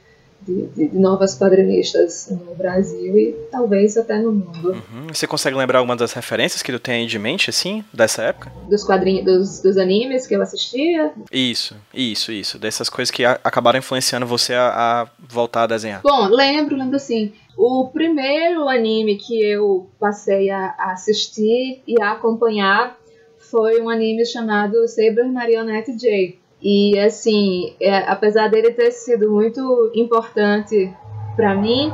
de, 0.40 0.66
de, 0.66 0.99
novas 0.99 1.37
quadrinistas 1.37 2.28
no 2.30 2.54
Brasil 2.54 3.18
e 3.18 3.33
talvez 3.50 3.97
até 3.97 4.18
no 4.18 4.33
mundo. 4.33 4.71
Uhum. 4.71 5.09
Você 5.12 5.26
consegue 5.26 5.57
lembrar 5.57 5.80
alguma 5.80 5.97
das 5.97 6.12
referências 6.12 6.62
que 6.62 6.71
tu 6.71 6.78
tem 6.78 7.02
aí 7.02 7.07
de 7.07 7.18
mente, 7.18 7.50
assim, 7.50 7.85
dessa 7.92 8.23
época? 8.23 8.52
Dos 8.68 8.85
quadrinhos, 8.85 9.25
dos, 9.25 9.61
dos 9.61 9.76
animes 9.76 10.26
que 10.26 10.35
eu 10.35 10.42
assistia? 10.42 11.12
Isso, 11.33 11.76
isso, 11.92 12.30
isso. 12.30 12.59
Dessas 12.59 12.88
coisas 12.88 13.11
que 13.11 13.25
a, 13.25 13.40
acabaram 13.42 13.78
influenciando 13.78 14.26
você 14.26 14.54
a, 14.54 14.68
a, 14.68 15.09
voltar 15.18 15.64
a 15.64 15.66
desenhar. 15.66 16.00
Bom, 16.02 16.28
lembro, 16.28 16.76
lembro 16.76 16.99
sim. 16.99 17.33
O 17.61 17.88
primeiro 17.88 18.69
anime 18.69 19.17
que 19.17 19.45
eu 19.45 19.91
passei 19.99 20.49
a, 20.49 20.77
assistir 20.93 21.83
e 21.88 22.00
a 22.00 22.12
acompanhar 22.12 22.97
foi 23.37 23.83
um 23.83 23.91
anime 23.91 24.25
chamado 24.25 24.87
Saber 24.87 25.25
Marionette 25.25 25.91
J 25.97 26.38
e 26.62 26.97
assim, 27.00 27.75
é, 27.81 27.97
apesar 27.99 28.47
dele 28.47 28.71
ter 28.71 28.93
sido 28.93 29.33
muito 29.33 29.91
importante 29.93 30.95
para 31.35 31.57
mim, 31.57 31.91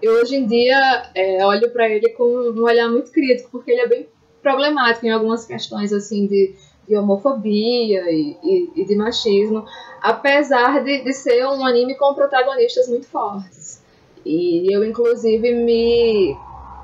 eu 0.00 0.22
hoje 0.22 0.36
em 0.36 0.46
dia 0.46 1.10
é, 1.16 1.44
olho 1.44 1.72
para 1.72 1.88
ele 1.88 2.10
com 2.10 2.22
um 2.22 2.62
olhar 2.62 2.88
muito 2.88 3.10
crítico, 3.10 3.50
porque 3.50 3.72
ele 3.72 3.80
é 3.80 3.88
bem 3.88 4.08
problemático 4.40 5.04
em 5.04 5.10
algumas 5.10 5.46
questões 5.46 5.92
assim 5.92 6.28
de, 6.28 6.54
de 6.86 6.96
homofobia 6.96 8.08
e, 8.08 8.36
e, 8.44 8.82
e, 8.82 8.84
de 8.84 8.94
machismo, 8.94 9.64
apesar 10.00 10.84
de, 10.84 11.02
de 11.02 11.12
ser 11.12 11.44
um 11.44 11.66
anime 11.66 11.96
com 11.96 12.14
protagonistas 12.14 12.88
muito 12.88 13.06
fortes. 13.08 13.87
E 14.24 14.74
eu, 14.74 14.84
inclusive, 14.84 15.54
me 15.54 16.36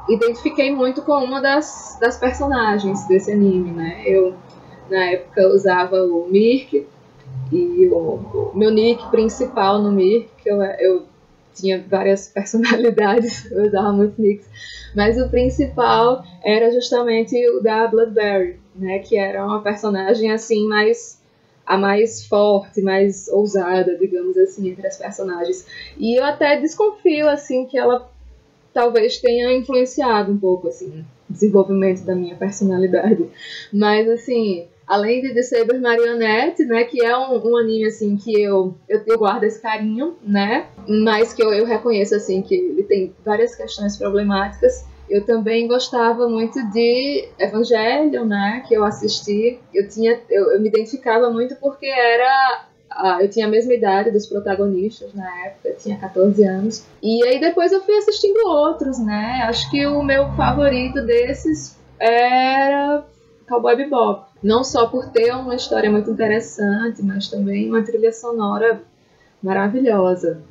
identifiquei 0.09 0.73
muito 0.73 1.03
com 1.03 1.13
uma 1.13 1.41
das, 1.41 1.99
das 2.01 2.19
personagens 2.19 3.07
desse 3.07 3.33
anime, 3.33 3.71
né? 3.71 4.03
Eu 4.07 4.35
na 4.91 5.05
época 5.13 5.49
usava 5.49 6.03
o 6.03 6.29
Mirk 6.29 6.87
e 7.53 7.89
o, 7.89 7.97
o 7.97 8.53
meu 8.55 8.71
nick 8.71 9.11
principal 9.11 9.81
no 9.81 9.91
Mirk, 9.91 10.29
eu, 10.45 10.63
eu 10.63 11.07
tinha 11.55 11.83
várias 11.89 12.29
personalidades, 12.33 13.51
eu 13.51 13.67
usava 13.67 13.93
muitos 13.93 14.19
nicks, 14.19 14.47
mas 14.95 15.19
o 15.19 15.29
principal 15.29 16.23
era 16.43 16.71
justamente 16.71 17.37
o 17.51 17.63
da 17.63 17.87
Bloodberry, 17.87 18.59
né, 18.75 18.99
que 18.99 19.17
era 19.17 19.45
uma 19.45 19.63
personagem 19.63 20.33
assim 20.33 20.67
mais 20.67 21.23
a 21.67 21.77
mais 21.77 22.27
forte, 22.27 22.83
mais 22.83 23.29
ousada, 23.29 23.97
digamos 23.97 24.37
assim, 24.37 24.69
entre 24.69 24.87
as 24.87 24.97
personagens. 24.97 25.67
E 25.99 26.19
eu 26.19 26.25
até 26.25 26.61
desconfio 26.61 27.29
assim 27.29 27.67
que 27.67 27.79
ela 27.79 28.11
talvez 28.73 29.19
tenha 29.19 29.53
influenciado 29.57 30.33
um 30.33 30.39
pouco 30.39 30.69
assim 30.69 31.05
o 31.29 31.33
desenvolvimento 31.33 32.05
da 32.05 32.15
minha 32.15 32.37
personalidade. 32.37 33.27
Mas 33.73 34.09
assim, 34.09 34.67
além 34.87 35.23
de 35.23 35.43
Saber 35.43 35.81
Marionette, 35.81 36.65
né, 36.65 36.85
que 36.85 37.03
é 37.03 37.17
um, 37.17 37.53
um 37.53 37.57
anime 37.57 37.87
assim 37.87 38.17
que 38.17 38.43
eu, 38.43 38.75
eu, 38.89 39.03
eu 39.07 39.19
guardo 39.19 39.45
esse 39.45 39.61
carinho, 39.61 40.17
né, 40.23 40.67
mas 40.87 41.33
que 41.33 41.43
eu, 41.43 41.53
eu 41.53 41.65
reconheço 41.65 42.15
assim 42.15 42.43
que 42.43 42.55
ele 42.55 42.83
tem 42.83 43.15
várias 43.25 43.55
questões 43.55 43.97
problemáticas. 43.97 44.85
Eu 45.09 45.25
também 45.25 45.69
gostava 45.69 46.29
muito 46.29 46.59
de 46.71 47.29
Evangelion, 47.39 48.25
né, 48.25 48.65
que 48.67 48.75
eu 48.75 48.85
assisti. 48.85 49.61
Eu 49.73 49.89
tinha, 49.89 50.19
eu, 50.31 50.53
eu 50.53 50.61
me 50.61 50.69
identificava 50.69 51.31
muito 51.31 51.57
porque 51.57 51.87
era 51.87 52.67
ah, 52.91 53.19
eu 53.21 53.29
tinha 53.29 53.47
a 53.47 53.51
mesma 53.51 53.75
idade 53.75 54.11
dos 54.11 54.27
protagonistas 54.27 55.13
na 55.15 55.47
época, 55.47 55.69
eu 55.69 55.77
tinha 55.77 55.99
14 55.99 56.45
anos. 56.45 56.87
E 57.03 57.25
aí 57.27 57.41
depois 57.41 57.73
eu 57.73 57.83
fui 57.83 57.97
assistindo 57.97 58.47
outros, 58.47 58.99
né? 58.99 59.45
Acho 59.49 59.69
que 59.71 59.85
o 59.87 60.03
meu 60.03 60.31
favorito 60.33 61.03
desses 61.03 61.77
era 61.99 63.05
Cowboy 63.49 63.77
Bebop. 63.77 64.27
Não 64.43 64.63
só 64.63 64.87
por 64.87 65.09
ter 65.11 65.35
uma 65.35 65.57
história 65.57 65.91
muito 65.91 66.11
interessante, 66.11 67.03
mas 67.03 67.29
também 67.29 67.69
uma 67.69 67.83
trilha 67.83 68.13
sonora 68.13 68.83
maravilhosa. 69.43 70.43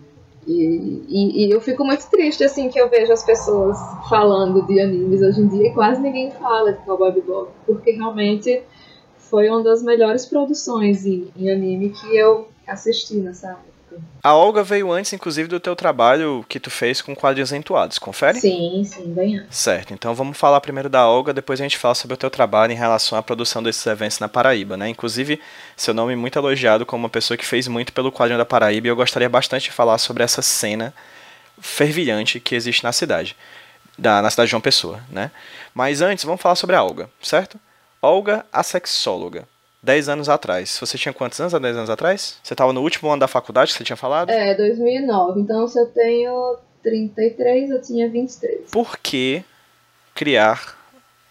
E, 0.45 1.03
e, 1.07 1.45
e, 1.45 1.51
eu 1.51 1.61
fico 1.61 1.85
muito 1.85 2.09
triste 2.09 2.43
assim 2.43 2.69
que 2.69 2.79
eu 2.79 2.89
vejo 2.89 3.13
as 3.13 3.23
pessoas 3.23 3.77
falando 4.09 4.65
de 4.67 4.79
animes 4.79 5.21
hoje 5.21 5.41
em 5.41 5.47
dia 5.47 5.67
e 5.67 5.73
quase 5.73 6.01
ninguém 6.01 6.31
fala 6.31 6.73
de 6.73 6.79
Cowboy 6.85 7.11
Bebop, 7.11 7.51
porque 7.65 7.91
realmente 7.91 8.61
foi 9.17 9.49
uma 9.49 9.63
das 9.63 9.81
melhores 9.81 10.25
produções 10.25 11.05
em, 11.05 11.29
em 11.35 11.49
anime 11.49 11.89
que 11.91 12.15
eu 12.15 12.47
assisti 12.67 13.15
nessa 13.15 13.51
época. 13.51 13.72
A 14.21 14.33
Olga 14.33 14.63
veio 14.63 14.91
antes, 14.91 15.11
inclusive, 15.11 15.49
do 15.49 15.59
teu 15.59 15.75
trabalho 15.75 16.45
que 16.47 16.59
tu 16.59 16.71
fez 16.71 17.01
com 17.01 17.15
quadrinhos 17.15 17.51
entoados, 17.51 17.99
confere? 17.99 18.39
Sim, 18.39 18.83
sim, 18.85 19.13
bem 19.13 19.37
antes. 19.37 19.57
Certo, 19.57 19.93
então 19.93 20.15
vamos 20.15 20.37
falar 20.37 20.61
primeiro 20.61 20.89
da 20.89 21.07
Olga, 21.07 21.33
depois 21.33 21.59
a 21.59 21.63
gente 21.63 21.77
fala 21.77 21.93
sobre 21.93 22.13
o 22.13 22.17
teu 22.17 22.29
trabalho 22.29 22.71
em 22.71 22.75
relação 22.75 23.17
à 23.17 23.23
produção 23.23 23.61
desses 23.61 23.85
eventos 23.85 24.19
na 24.19 24.29
Paraíba, 24.29 24.77
né? 24.77 24.87
Inclusive, 24.87 25.41
seu 25.75 25.93
nome 25.93 26.13
é 26.13 26.15
muito 26.15 26.39
elogiado 26.39 26.85
como 26.85 27.03
uma 27.03 27.09
pessoa 27.09 27.37
que 27.37 27.45
fez 27.45 27.67
muito 27.67 27.91
pelo 27.91 28.11
quadrinho 28.11 28.37
da 28.37 28.45
Paraíba 28.45 28.87
e 28.87 28.89
eu 28.89 28.95
gostaria 28.95 29.29
bastante 29.29 29.63
de 29.63 29.71
falar 29.71 29.97
sobre 29.97 30.23
essa 30.23 30.41
cena 30.41 30.93
fervilhante 31.59 32.39
que 32.39 32.55
existe 32.55 32.83
na 32.83 32.91
cidade, 32.91 33.35
da, 33.97 34.21
na 34.21 34.29
cidade 34.29 34.47
de 34.47 34.51
João 34.51 34.61
Pessoa, 34.61 35.01
né? 35.09 35.31
Mas 35.73 36.01
antes, 36.01 36.23
vamos 36.23 36.41
falar 36.41 36.55
sobre 36.55 36.75
a 36.75 36.83
Olga, 36.83 37.09
certo? 37.21 37.59
Olga, 38.01 38.45
a 38.51 38.63
sexóloga. 38.63 39.47
10 39.83 40.09
anos 40.09 40.29
atrás. 40.29 40.77
Você 40.79 40.97
tinha 40.97 41.13
quantos 41.13 41.39
anos 41.41 41.53
há 41.53 41.59
10 41.59 41.77
anos 41.77 41.89
atrás? 41.89 42.39
Você 42.41 42.53
estava 42.53 42.71
no 42.71 42.81
último 42.81 43.09
ano 43.09 43.19
da 43.19 43.27
faculdade 43.27 43.71
que 43.71 43.77
você 43.77 43.83
tinha 43.83 43.97
falado? 43.97 44.29
É, 44.29 44.55
2009. 44.55 45.41
Então, 45.41 45.67
se 45.67 45.77
eu 45.77 45.87
tenho 45.87 46.57
33, 46.81 47.69
eu 47.69 47.81
tinha 47.81 48.09
23. 48.09 48.69
Por 48.71 48.97
que 48.97 49.43
criar 50.15 50.77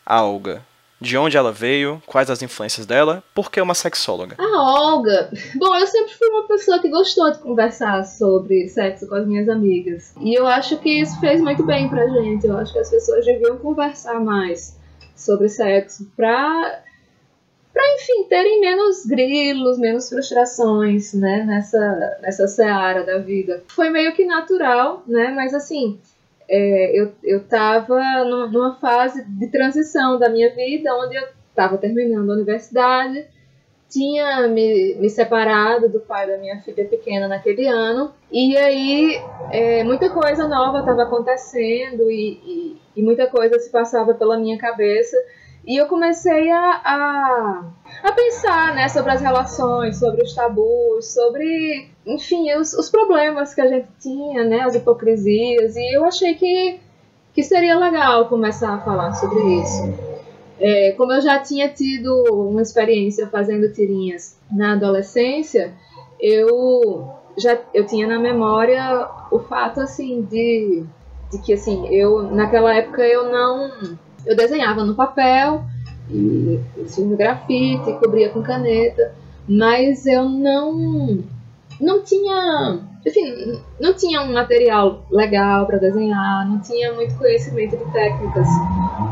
a 0.05 0.23
Olga? 0.23 0.63
De 1.01 1.17
onde 1.17 1.37
ela 1.37 1.51
veio? 1.51 2.01
Quais 2.07 2.31
as 2.31 2.43
influências 2.43 2.87
dela? 2.87 3.25
Por 3.35 3.51
que 3.51 3.61
uma 3.61 3.75
sexóloga? 3.75 4.37
A 4.39 4.63
Olga. 4.63 5.31
Bom, 5.57 5.75
eu 5.75 5.87
sempre 5.87 6.15
fui 6.15 6.29
uma 6.29 6.47
pessoa 6.47 6.79
que 6.79 6.89
gostou 6.89 7.29
de 7.33 7.39
conversar 7.39 8.05
sobre 8.05 8.69
sexo 8.69 9.09
com 9.09 9.17
as 9.17 9.27
minhas 9.27 9.49
amigas. 9.49 10.15
E 10.21 10.33
eu 10.39 10.47
acho 10.47 10.79
que 10.79 11.01
isso 11.01 11.19
fez 11.19 11.41
muito 11.41 11.65
bem 11.65 11.89
pra 11.89 12.07
gente. 12.07 12.47
Eu 12.47 12.57
acho 12.57 12.73
que 12.73 12.79
as 12.79 12.89
pessoas 12.89 13.25
deviam 13.25 13.57
conversar 13.57 14.21
mais 14.21 14.79
sobre 15.17 15.49
sexo 15.49 16.09
pra 16.17 16.82
para 17.73 17.83
enfim 17.95 18.25
terem 18.29 18.61
menos 18.61 19.07
grilos, 19.07 19.79
menos 19.79 20.09
frustrações, 20.09 21.15
né, 21.15 21.45
nessa 21.45 22.19
nessa 22.21 22.47
seara 22.47 23.03
da 23.03 23.19
vida. 23.19 23.63
Foi 23.69 23.89
meio 23.89 24.13
que 24.13 24.25
natural, 24.25 25.03
né, 25.07 25.33
mas 25.35 25.55
assim 25.55 25.99
é, 26.49 26.91
eu 26.95 27.13
eu 27.25 27.39
estava 27.39 28.25
numa 28.25 28.75
fase 28.77 29.25
de 29.25 29.47
transição 29.49 30.19
da 30.19 30.29
minha 30.29 30.51
vida, 30.55 30.95
onde 30.95 31.17
eu 31.17 31.25
estava 31.49 31.79
terminando 31.79 32.31
a 32.31 32.35
universidade, 32.35 33.27
tinha 33.89 34.49
me, 34.49 34.95
me 34.95 35.11
separado 35.11 35.89
do 35.89 36.01
pai 36.01 36.27
da 36.27 36.39
minha 36.39 36.59
filha 36.63 36.85
pequena 36.87 37.29
naquele 37.29 37.67
ano, 37.67 38.13
e 38.31 38.57
aí 38.57 39.21
é, 39.51 39.85
muita 39.85 40.09
coisa 40.09 40.49
nova 40.49 40.81
estava 40.81 41.03
acontecendo 41.03 42.11
e, 42.11 42.41
e, 42.45 42.77
e 42.97 43.03
muita 43.03 43.27
coisa 43.27 43.59
se 43.59 43.71
passava 43.71 44.15
pela 44.15 44.39
minha 44.39 44.57
cabeça 44.57 45.17
e 45.65 45.81
eu 45.81 45.87
comecei 45.87 46.51
a, 46.51 46.81
a, 46.85 47.65
a, 48.03 48.13
pensar 48.13 48.75
né, 48.75 48.89
sobre 48.89 49.13
as 49.13 49.21
relações, 49.21 49.97
sobre 49.97 50.23
os 50.23 50.35
tabus, 50.35 51.13
sobre, 51.13 51.89
enfim, 52.05 52.53
os, 52.55 52.73
os 52.75 52.91
problemas 52.91 53.55
que 53.55 53.61
a 53.61 53.69
gente 53.69 53.87
tinha, 54.01 54.45
né, 54.45 54.61
as 54.61 54.75
hipocrisias. 54.75 55.77
E 55.77 55.97
eu 55.97 56.05
achei 56.05 56.35
que, 56.35 56.81
que 57.33 57.43
seria 57.45 57.79
legal 57.79 58.29
começar 58.29 58.75
a 58.75 58.81
falar 58.81 59.13
sobre 59.13 59.61
isso. 59.61 59.83
É, 60.59 60.93
como 60.93 61.13
eu 61.13 61.21
já 61.21 61.39
tinha 61.39 61.69
tido 61.69 62.13
uma 62.33 62.63
experiência 62.63 63.29
fazendo 63.29 63.73
tirinhas 63.73 64.37
na 64.51 64.73
adolescência, 64.73 65.73
eu 66.21 67.09
já 67.37 67.59
eu 67.73 67.87
tinha 67.87 68.07
na 68.07 68.19
memória 68.19 69.09
o 69.31 69.39
fato 69.39 69.81
assim 69.81 70.23
de, 70.23 70.85
de 71.31 71.39
que 71.39 71.53
assim 71.53 71.89
eu 71.89 72.23
naquela 72.23 72.75
época 72.75 73.03
eu 73.03 73.31
não 73.31 73.99
eu 74.27 74.37
desenhava 74.37 74.85
no 74.85 74.95
papel, 74.95 75.65
e 76.11 76.61
fiz 76.77 76.99
grafite, 77.17 77.93
cobria 77.95 78.29
com 78.29 78.43
caneta, 78.43 79.13
mas 79.49 80.07
eu 80.07 80.29
não 80.29 81.23
não 81.81 82.03
tinha, 82.03 82.79
enfim, 83.05 83.61
não 83.81 83.93
tinha 83.95 84.23
um 84.23 84.33
material 84.33 85.05
legal 85.11 85.67
para 85.67 85.79
desenhar, 85.79 86.49
não 86.49 86.61
tinha 86.61 86.93
muito 86.93 87.17
conhecimento 87.17 87.77
de 87.77 87.93
técnicas 87.93 88.47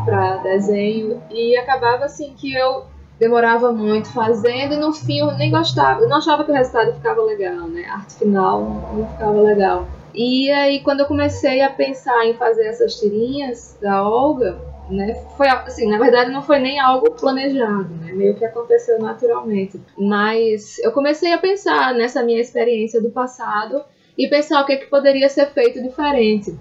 para 0.05 0.37
desenho 0.37 1.21
e 1.31 1.57
acabava 1.57 2.05
assim 2.05 2.33
que 2.37 2.55
eu 2.55 2.85
demorava 3.19 3.73
muito 3.73 4.09
fazendo 4.09 4.75
e 4.75 4.79
no 4.79 4.93
fim 4.93 5.19
eu 5.19 5.33
nem 5.37 5.51
gostava, 5.51 6.03
eu 6.03 6.09
não 6.09 6.19
achava 6.19 6.45
que 6.45 6.51
o 6.51 6.55
resultado 6.55 6.93
ficava 6.95 7.21
legal, 7.23 7.67
né? 7.69 7.85
A 7.87 7.95
arte 7.95 8.15
final 8.15 8.63
não 8.95 9.07
ficava 9.09 9.41
legal. 9.43 9.87
E 10.15 10.51
aí, 10.51 10.81
quando 10.81 11.01
eu 11.01 11.07
comecei 11.07 11.61
a 11.61 11.71
pensar 11.71 12.27
em 12.27 12.35
fazer 12.35 12.67
essas 12.67 12.99
tirinhas 12.99 13.77
da 13.81 14.03
Olga, 14.09 14.59
né, 14.91 15.15
foi 15.37 15.49
assim, 15.49 15.89
na 15.89 15.99
verdade 15.99 16.31
não 16.31 16.43
foi 16.43 16.59
nem 16.59 16.81
algo 16.81 17.13
planejado, 17.13 17.89
né, 17.95 18.13
meio 18.13 18.35
que 18.35 18.45
aconteceu 18.45 18.99
naturalmente. 18.99 19.81
Mas 19.99 20.79
eu 20.81 20.93
comecei 20.93 21.33
a 21.33 21.39
pensar 21.39 21.95
nessa 21.95 22.23
minha 22.23 22.41
experiência 22.41 23.01
do 23.01 23.11
passado 23.11 23.83
e 24.17 24.29
pensar 24.29 24.63
o 24.63 24.67
que, 24.67 24.73
é 24.73 24.77
que 24.77 24.87
poderia 24.87 25.29
ser 25.29 25.47
feito 25.47 25.83
diferente. 25.83 26.55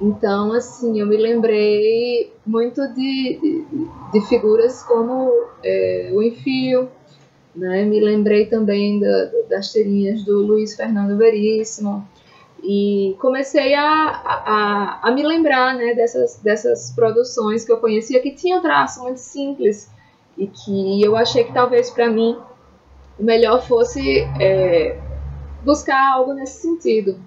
Então, 0.00 0.52
assim, 0.52 0.98
eu 0.98 1.06
me 1.06 1.16
lembrei 1.16 2.32
muito 2.46 2.86
de, 2.94 3.38
de, 3.38 3.64
de 4.12 4.28
figuras 4.28 4.82
como 4.82 5.30
é, 5.62 6.10
o 6.12 6.22
Enfio, 6.22 6.88
né? 7.54 7.84
me 7.84 8.00
lembrei 8.00 8.46
também 8.46 8.98
da, 8.98 9.30
das 9.48 9.70
tirinhas 9.72 10.24
do 10.24 10.38
Luiz 10.38 10.74
Fernando 10.74 11.18
Veríssimo, 11.18 12.06
e 12.62 13.16
comecei 13.18 13.74
a, 13.74 13.82
a, 13.84 15.00
a 15.08 15.10
me 15.12 15.22
lembrar 15.22 15.74
né, 15.74 15.94
dessas, 15.94 16.36
dessas 16.38 16.92
produções 16.92 17.64
que 17.64 17.72
eu 17.72 17.78
conhecia 17.78 18.20
que 18.20 18.32
tinham 18.32 18.60
traço 18.60 19.02
muito 19.02 19.18
simples 19.18 19.90
e 20.36 20.46
que 20.46 21.02
eu 21.02 21.16
achei 21.16 21.44
que 21.44 21.52
talvez 21.52 21.90
para 21.90 22.10
mim 22.10 22.38
o 23.18 23.24
melhor 23.24 23.62
fosse 23.66 24.20
é, 24.40 24.98
buscar 25.64 26.14
algo 26.14 26.32
nesse 26.32 26.62
sentido. 26.62 27.18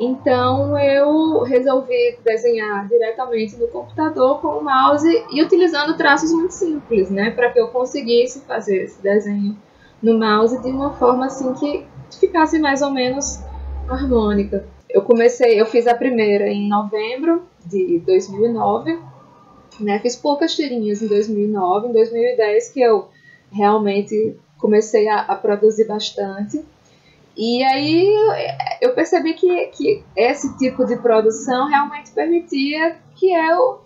Então 0.00 0.78
eu 0.78 1.42
resolvi 1.42 2.18
desenhar 2.24 2.86
diretamente 2.88 3.56
no 3.56 3.66
computador 3.68 4.40
com 4.40 4.48
o 4.48 4.64
mouse 4.64 5.08
e 5.32 5.42
utilizando 5.42 5.96
traços 5.96 6.32
muito 6.32 6.52
simples, 6.52 7.10
né, 7.10 7.30
para 7.30 7.50
que 7.50 7.58
eu 7.58 7.68
conseguisse 7.68 8.40
fazer 8.42 8.84
esse 8.84 9.02
desenho 9.02 9.56
no 10.00 10.18
mouse 10.18 10.62
de 10.62 10.68
uma 10.70 10.94
forma 10.94 11.26
assim 11.26 11.52
que 11.54 11.84
ficasse 12.18 12.58
mais 12.58 12.80
ou 12.80 12.90
menos 12.90 13.42
harmônica. 13.88 14.64
Eu 14.88 15.02
comecei, 15.02 15.60
eu 15.60 15.66
fiz 15.66 15.86
a 15.86 15.94
primeira 15.94 16.48
em 16.48 16.68
novembro 16.68 17.42
de 17.64 17.98
2009, 18.00 18.98
né? 19.80 19.98
Fiz 19.98 20.16
poucas 20.16 20.54
tirinhas 20.54 21.02
em 21.02 21.06
2009, 21.06 21.88
em 21.88 21.92
2010 21.92 22.70
que 22.70 22.80
eu 22.80 23.08
realmente 23.50 24.36
comecei 24.58 25.08
a, 25.08 25.20
a 25.20 25.34
produzir 25.34 25.86
bastante. 25.86 26.64
E 27.36 27.62
aí 27.62 28.06
eu 28.80 28.92
percebi 28.94 29.34
que, 29.34 29.66
que 29.66 30.02
esse 30.16 30.56
tipo 30.58 30.84
de 30.84 30.96
produção 30.96 31.68
realmente 31.68 32.10
permitia 32.10 32.96
que 33.14 33.32
eu 33.32 33.80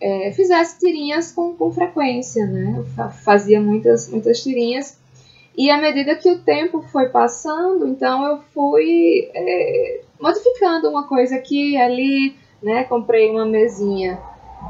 é, 0.00 0.30
fizesse 0.32 0.78
tirinhas 0.78 1.32
com, 1.32 1.54
com 1.54 1.72
frequência, 1.72 2.46
né? 2.46 2.74
Eu 2.76 3.10
fazia 3.10 3.60
muitas, 3.60 4.08
muitas 4.08 4.42
tirinhas 4.42 4.98
e 5.56 5.70
à 5.70 5.78
medida 5.78 6.16
que 6.16 6.30
o 6.30 6.40
tempo 6.40 6.82
foi 6.82 7.08
passando, 7.10 7.86
então 7.86 8.24
eu 8.26 8.40
fui 8.52 9.30
é, 9.34 10.00
modificando 10.20 10.88
uma 10.88 11.06
coisa 11.06 11.36
aqui 11.36 11.76
ali, 11.76 12.34
né? 12.62 12.84
Comprei 12.84 13.30
uma 13.30 13.46
mesinha 13.46 14.18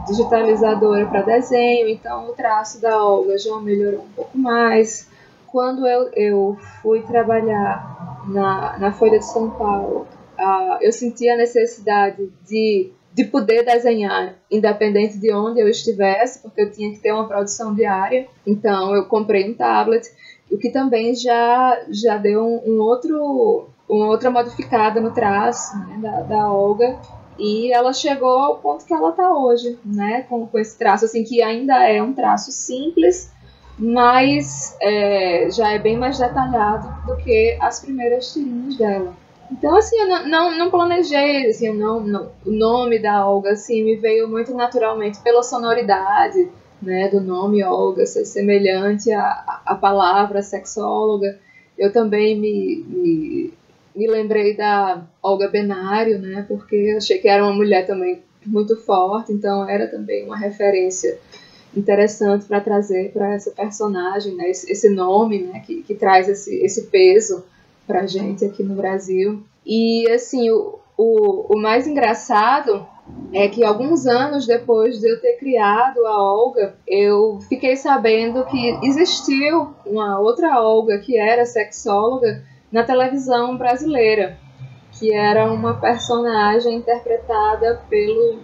digitalizadora 0.06 1.06
para 1.06 1.22
desenho, 1.22 1.88
então 1.88 2.28
o 2.28 2.32
traço 2.32 2.80
da 2.80 3.02
Olga 3.02 3.38
já 3.38 3.56
melhorou 3.60 4.00
um 4.00 4.12
pouco 4.14 4.36
mais. 4.36 5.08
Quando 5.46 5.86
eu, 5.86 6.10
eu 6.14 6.58
fui 6.82 7.00
trabalhar 7.02 8.22
na, 8.28 8.76
na 8.78 8.92
Folha 8.92 9.18
de 9.18 9.24
São 9.24 9.50
Paulo, 9.50 10.06
uh, 10.38 10.78
eu 10.80 10.92
senti 10.92 11.28
a 11.28 11.36
necessidade 11.36 12.30
de, 12.46 12.90
de 13.12 13.24
poder 13.24 13.64
desenhar 13.64 14.34
independente 14.50 15.16
de 15.18 15.32
onde 15.32 15.60
eu 15.60 15.68
estivesse, 15.68 16.42
porque 16.42 16.60
eu 16.60 16.70
tinha 16.70 16.90
que 16.90 16.98
ter 16.98 17.12
uma 17.12 17.28
produção 17.28 17.74
diária. 17.74 18.26
Então 18.46 18.94
eu 18.94 19.06
comprei 19.06 19.48
um 19.48 19.54
tablet 19.54 20.06
o 20.50 20.58
que 20.58 20.70
também 20.70 21.14
já, 21.14 21.82
já 21.88 22.16
deu 22.16 22.42
um, 22.42 22.74
um 22.74 22.80
outro, 22.80 23.68
uma 23.88 24.06
outra 24.06 24.30
modificada 24.30 25.00
no 25.00 25.12
traço 25.12 25.76
né, 25.78 25.98
da, 26.00 26.20
da 26.22 26.52
Olga. 26.52 26.98
E 27.38 27.72
ela 27.72 27.92
chegou 27.92 28.38
ao 28.38 28.58
ponto 28.58 28.84
que 28.84 28.94
ela 28.94 29.10
está 29.10 29.34
hoje, 29.34 29.78
né? 29.84 30.22
Com, 30.28 30.46
com 30.46 30.58
esse 30.58 30.78
traço, 30.78 31.04
assim, 31.04 31.24
que 31.24 31.42
ainda 31.42 31.82
é 31.88 32.00
um 32.00 32.12
traço 32.12 32.52
simples, 32.52 33.32
mas 33.76 34.76
é, 34.80 35.48
já 35.50 35.72
é 35.72 35.78
bem 35.78 35.96
mais 35.96 36.18
detalhado 36.18 36.88
do 37.06 37.16
que 37.16 37.56
as 37.60 37.80
primeiras 37.80 38.32
tirinhas 38.32 38.76
dela. 38.76 39.14
Então, 39.50 39.76
assim, 39.76 39.96
eu 39.96 40.08
não, 40.08 40.28
não, 40.28 40.58
não 40.58 40.70
planejei, 40.70 41.46
assim, 41.46 41.72
não, 41.72 42.00
não, 42.00 42.30
o 42.46 42.50
nome 42.50 42.98
da 42.98 43.26
Olga, 43.26 43.50
assim, 43.50 43.84
me 43.84 43.96
veio 43.96 44.28
muito 44.28 44.54
naturalmente 44.54 45.20
pela 45.20 45.42
sonoridade, 45.42 46.48
né, 46.84 47.08
do 47.08 47.20
nome 47.20 47.64
Olga 47.64 48.06
ser 48.06 48.24
semelhante 48.24 49.10
à, 49.12 49.62
à 49.64 49.74
palavra 49.74 50.42
sexóloga. 50.42 51.38
Eu 51.76 51.92
também 51.92 52.38
me, 52.38 52.84
me, 52.86 53.52
me 53.94 54.06
lembrei 54.06 54.56
da 54.56 55.02
Olga 55.22 55.48
Benário, 55.48 56.18
né, 56.18 56.44
porque 56.46 56.94
achei 56.96 57.18
que 57.18 57.28
era 57.28 57.42
uma 57.42 57.52
mulher 57.52 57.86
também 57.86 58.22
muito 58.46 58.76
forte, 58.76 59.32
então 59.32 59.68
era 59.68 59.86
também 59.86 60.24
uma 60.24 60.36
referência 60.36 61.18
interessante 61.76 62.44
para 62.44 62.60
trazer 62.60 63.10
para 63.12 63.34
essa 63.34 63.50
personagem, 63.50 64.34
né, 64.34 64.50
esse, 64.50 64.70
esse 64.70 64.88
nome 64.88 65.42
né, 65.42 65.62
que, 65.66 65.82
que 65.82 65.94
traz 65.94 66.28
esse, 66.28 66.54
esse 66.64 66.86
peso 66.86 67.44
para 67.86 68.02
a 68.02 68.06
gente 68.06 68.44
aqui 68.44 68.62
no 68.62 68.74
Brasil. 68.74 69.42
E 69.66 70.08
assim, 70.10 70.50
o, 70.50 70.78
o, 70.96 71.54
o 71.54 71.58
mais 71.58 71.86
engraçado 71.86 72.86
é 73.32 73.48
que 73.48 73.64
alguns 73.64 74.06
anos 74.06 74.46
depois 74.46 75.00
de 75.00 75.10
eu 75.10 75.20
ter 75.20 75.36
criado 75.38 76.06
a 76.06 76.22
Olga, 76.22 76.74
eu 76.86 77.40
fiquei 77.48 77.76
sabendo 77.76 78.44
que 78.46 78.78
existiu 78.82 79.74
uma 79.84 80.18
outra 80.18 80.60
Olga 80.60 80.98
que 80.98 81.18
era 81.18 81.44
sexóloga 81.44 82.42
na 82.70 82.82
televisão 82.82 83.56
brasileira, 83.56 84.38
que 84.92 85.12
era 85.12 85.52
uma 85.52 85.74
personagem 85.74 86.76
interpretada 86.76 87.82
pelo. 87.88 88.38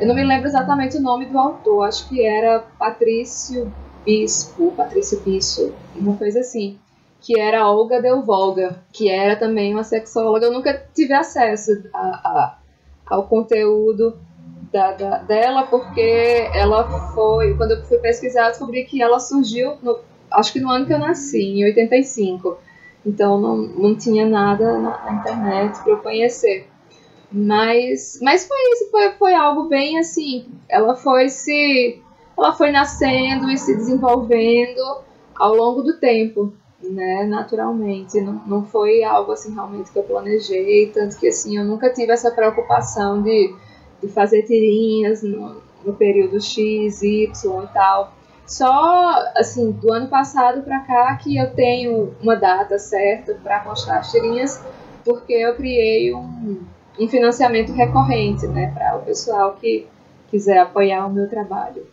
Eu 0.00 0.06
não 0.06 0.14
me 0.14 0.24
lembro 0.24 0.46
exatamente 0.46 0.96
o 0.98 1.02
nome 1.02 1.26
do 1.26 1.38
autor, 1.38 1.84
acho 1.84 2.08
que 2.08 2.24
era 2.24 2.60
Patrício 2.78 3.72
Bispo, 4.04 4.72
Patrício 4.72 5.20
Bispo, 5.20 5.72
uma 5.94 6.16
coisa 6.16 6.40
assim 6.40 6.78
que 7.20 7.40
era 7.40 7.68
Olga 7.68 8.00
Del 8.00 8.22
Volga, 8.22 8.78
que 8.92 9.10
era 9.10 9.34
também 9.34 9.72
uma 9.72 9.82
sexóloga. 9.82 10.46
Eu 10.46 10.52
nunca 10.52 10.86
tive 10.94 11.12
acesso 11.12 11.72
a, 11.92 11.98
a, 11.98 12.58
ao 13.06 13.26
conteúdo 13.26 14.18
da, 14.72 14.92
da, 14.92 15.18
dela, 15.18 15.62
porque 15.64 16.50
ela 16.52 16.84
foi, 17.14 17.54
quando 17.56 17.72
eu 17.72 17.84
fui 17.84 17.98
pesquisar, 17.98 18.48
descobri 18.48 18.84
que 18.84 19.00
ela 19.00 19.20
surgiu, 19.20 19.76
no, 19.82 19.98
acho 20.30 20.52
que 20.52 20.60
no 20.60 20.70
ano 20.70 20.86
que 20.86 20.92
eu 20.92 20.98
nasci, 20.98 21.42
em 21.42 21.64
85. 21.64 22.58
Então 23.04 23.40
não, 23.40 23.56
não 23.56 23.96
tinha 23.96 24.26
nada 24.26 24.78
na, 24.78 25.20
internet 25.20 25.80
para 25.82 25.92
eu 25.92 25.98
conhecer. 25.98 26.68
Mas, 27.30 28.18
mas 28.20 28.46
foi 28.46 28.56
isso, 28.72 28.90
foi, 28.90 29.10
foi 29.12 29.34
algo 29.34 29.68
bem 29.68 29.98
assim. 29.98 30.46
Ela 30.68 30.94
foi 30.96 31.28
se. 31.28 32.02
Ela 32.36 32.52
foi 32.52 32.70
nascendo 32.70 33.50
e 33.50 33.56
se 33.56 33.74
desenvolvendo 33.74 34.80
ao 35.34 35.54
longo 35.54 35.82
do 35.82 35.98
tempo 35.98 36.52
né, 36.82 37.24
naturalmente. 37.24 38.20
Não, 38.20 38.34
não 38.46 38.64
foi 38.64 39.02
algo 39.02 39.32
assim 39.32 39.54
realmente 39.54 39.90
que 39.90 39.98
eu 39.98 40.02
planejei, 40.02 40.90
tanto 40.90 41.18
que 41.18 41.28
assim, 41.28 41.56
eu 41.56 41.64
nunca 41.64 41.92
tive 41.92 42.12
essa 42.12 42.30
preocupação 42.30 43.22
de, 43.22 43.54
de 44.02 44.08
fazer 44.08 44.42
tirinhas 44.42 45.22
no, 45.22 45.62
no 45.84 45.94
período 45.94 46.40
X, 46.40 47.02
Y 47.02 47.62
e 47.62 47.66
tal. 47.72 48.12
Só 48.46 49.12
assim, 49.36 49.72
do 49.72 49.92
ano 49.92 50.08
passado 50.08 50.62
para 50.62 50.80
cá 50.80 51.16
que 51.16 51.36
eu 51.36 51.52
tenho 51.52 52.14
uma 52.22 52.36
data 52.36 52.78
certa 52.78 53.34
para 53.42 53.60
postar 53.60 53.98
as 53.98 54.10
tirinhas, 54.10 54.62
porque 55.04 55.32
eu 55.32 55.56
criei 55.56 56.14
um, 56.14 56.64
um 56.98 57.08
financiamento 57.08 57.72
recorrente, 57.72 58.46
né, 58.46 58.72
para 58.72 58.98
o 58.98 59.02
pessoal 59.02 59.56
que 59.60 59.86
quiser 60.30 60.58
apoiar 60.58 61.06
o 61.06 61.12
meu 61.12 61.28
trabalho. 61.28 61.86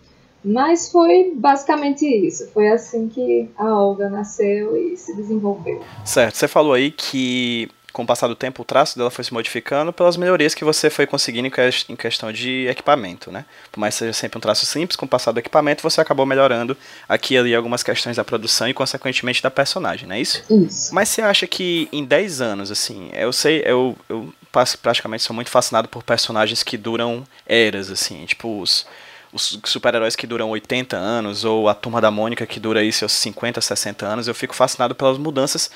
Mas 0.43 0.91
foi 0.91 1.31
basicamente 1.35 2.05
isso. 2.05 2.49
Foi 2.51 2.67
assim 2.69 3.07
que 3.07 3.49
a 3.57 3.73
Olga 3.73 4.09
nasceu 4.09 4.75
e 4.75 4.97
se 4.97 5.15
desenvolveu. 5.15 5.81
Certo. 6.03 6.35
Você 6.35 6.47
falou 6.47 6.73
aí 6.73 6.91
que 6.91 7.69
com 7.93 8.01
o 8.01 8.05
passar 8.07 8.27
do 8.27 8.35
tempo 8.35 8.63
o 8.63 8.65
traço 8.65 8.97
dela 8.97 9.11
foi 9.11 9.23
se 9.23 9.31
modificando 9.31 9.93
pelas 9.93 10.17
melhorias 10.17 10.55
que 10.55 10.65
você 10.65 10.89
foi 10.89 11.05
conseguindo 11.05 11.47
em 11.47 11.95
questão 11.95 12.31
de 12.31 12.65
equipamento, 12.67 13.31
né? 13.31 13.45
Por 13.71 13.79
mais 13.79 13.93
que 13.93 13.99
seja 13.99 14.13
sempre 14.13 14.39
um 14.39 14.41
traço 14.41 14.65
simples, 14.65 14.95
com 14.95 15.05
o 15.05 15.07
passar 15.07 15.31
do 15.31 15.39
equipamento 15.39 15.83
você 15.83 16.01
acabou 16.01 16.25
melhorando 16.25 16.75
aqui 17.07 17.35
e 17.35 17.37
ali 17.37 17.55
algumas 17.55 17.83
questões 17.83 18.17
da 18.17 18.23
produção 18.23 18.67
e 18.67 18.73
consequentemente 18.73 19.43
da 19.43 19.51
personagem, 19.51 20.07
não 20.07 20.15
é 20.15 20.21
isso? 20.21 20.43
Isso. 20.49 20.93
Mas 20.93 21.09
você 21.09 21.21
acha 21.21 21.45
que 21.45 21.87
em 21.91 22.03
10 22.03 22.41
anos, 22.41 22.71
assim, 22.71 23.11
eu 23.13 23.31
sei, 23.31 23.61
eu, 23.63 23.95
eu 24.09 24.33
praticamente 24.81 25.23
sou 25.23 25.35
muito 25.35 25.51
fascinado 25.51 25.87
por 25.87 26.03
personagens 26.03 26.63
que 26.63 26.77
duram 26.77 27.23
eras, 27.45 27.91
assim, 27.91 28.25
tipo 28.25 28.59
os 28.59 28.87
os 29.33 29.59
super-heróis 29.65 30.15
que 30.15 30.27
duram 30.27 30.49
80 30.49 30.95
anos, 30.95 31.43
ou 31.43 31.67
a 31.67 31.73
Turma 31.73 31.99
da 31.99 32.11
Mônica 32.11 32.45
que 32.45 32.59
dura 32.59 32.79
aí 32.79 32.91
seus 32.91 33.11
50, 33.11 33.59
60 33.59 34.05
anos, 34.05 34.27
eu 34.27 34.35
fico 34.35 34.55
fascinado 34.55 34.93
pelas 34.93 35.17
mudanças 35.17 35.69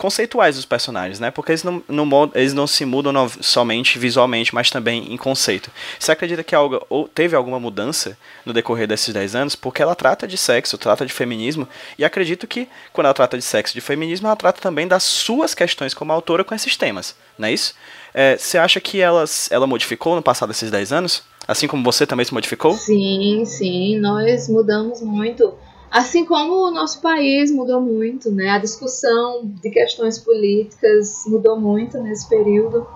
conceituais 0.00 0.56
dos 0.56 0.64
personagens, 0.64 1.20
né? 1.20 1.30
Porque 1.30 1.52
eles 1.52 1.62
não, 1.62 1.82
não, 1.86 2.32
eles 2.34 2.54
não 2.54 2.66
se 2.66 2.86
mudam 2.86 3.12
no, 3.12 3.30
somente 3.42 3.98
visualmente, 3.98 4.54
mas 4.54 4.70
também 4.70 5.12
em 5.12 5.16
conceito. 5.18 5.70
Você 5.98 6.10
acredita 6.10 6.42
que 6.42 6.54
algo, 6.54 6.82
ou 6.88 7.06
teve 7.06 7.36
alguma 7.36 7.60
mudança 7.60 8.16
no 8.46 8.54
decorrer 8.54 8.88
desses 8.88 9.12
10 9.12 9.34
anos? 9.34 9.54
Porque 9.54 9.82
ela 9.82 9.94
trata 9.94 10.26
de 10.26 10.38
sexo, 10.38 10.78
trata 10.78 11.04
de 11.04 11.12
feminismo, 11.12 11.68
e 11.98 12.04
acredito 12.04 12.46
que 12.46 12.66
quando 12.94 13.06
ela 13.06 13.14
trata 13.14 13.36
de 13.36 13.44
sexo 13.44 13.74
e 13.74 13.78
de 13.78 13.82
feminismo, 13.82 14.26
ela 14.26 14.36
trata 14.36 14.58
também 14.58 14.88
das 14.88 15.02
suas 15.02 15.54
questões 15.54 15.92
como 15.92 16.14
autora 16.14 16.44
com 16.44 16.54
esses 16.54 16.78
temas, 16.78 17.14
não 17.36 17.48
é 17.48 17.52
isso? 17.52 17.74
É, 18.14 18.38
você 18.38 18.56
acha 18.56 18.80
que 18.80 19.02
elas, 19.02 19.52
ela 19.52 19.66
modificou 19.66 20.16
no 20.16 20.22
passado 20.22 20.48
desses 20.48 20.70
10 20.70 20.92
anos? 20.94 21.29
Assim 21.46 21.66
como 21.66 21.82
você 21.82 22.06
também 22.06 22.24
se 22.24 22.32
modificou? 22.32 22.72
Sim, 22.72 23.44
sim, 23.44 23.98
nós 23.98 24.48
mudamos 24.48 25.00
muito. 25.02 25.54
Assim 25.90 26.24
como 26.24 26.68
o 26.68 26.70
nosso 26.70 27.00
país 27.00 27.50
mudou 27.50 27.80
muito, 27.80 28.30
né? 28.30 28.50
A 28.50 28.58
discussão 28.58 29.42
de 29.44 29.70
questões 29.70 30.18
políticas 30.18 31.24
mudou 31.26 31.58
muito 31.58 31.98
nesse 31.98 32.28
período. 32.28 32.86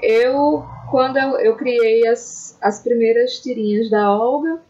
Eu, 0.00 0.64
quando 0.90 1.16
eu, 1.18 1.38
eu 1.40 1.56
criei 1.56 2.06
as, 2.06 2.56
as 2.60 2.80
primeiras 2.80 3.40
tirinhas 3.40 3.90
da 3.90 4.16
Olga, 4.16 4.60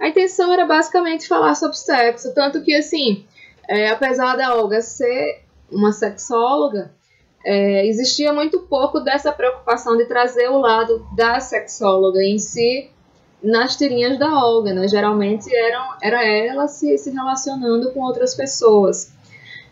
a 0.00 0.08
intenção 0.08 0.50
era 0.52 0.64
basicamente 0.64 1.28
falar 1.28 1.54
sobre 1.54 1.76
sexo. 1.76 2.32
Tanto 2.34 2.62
que, 2.62 2.74
assim, 2.74 3.26
é, 3.68 3.90
apesar 3.90 4.36
da 4.36 4.56
Olga 4.56 4.80
ser 4.80 5.42
uma 5.70 5.92
sexóloga, 5.92 6.90
é, 7.44 7.86
existia 7.86 8.32
muito 8.32 8.60
pouco 8.60 9.00
dessa 9.00 9.32
preocupação 9.32 9.96
de 9.96 10.04
trazer 10.04 10.48
o 10.48 10.58
lado 10.58 11.06
da 11.16 11.40
sexóloga 11.40 12.22
em 12.22 12.38
si 12.38 12.90
nas 13.42 13.76
tirinhas 13.76 14.18
da 14.18 14.44
Olga, 14.44 14.74
né? 14.74 14.86
Geralmente 14.86 15.54
eram, 15.54 15.94
era 16.02 16.24
ela 16.24 16.68
se, 16.68 16.98
se 16.98 17.10
relacionando 17.10 17.92
com 17.92 18.00
outras 18.00 18.34
pessoas. 18.34 19.12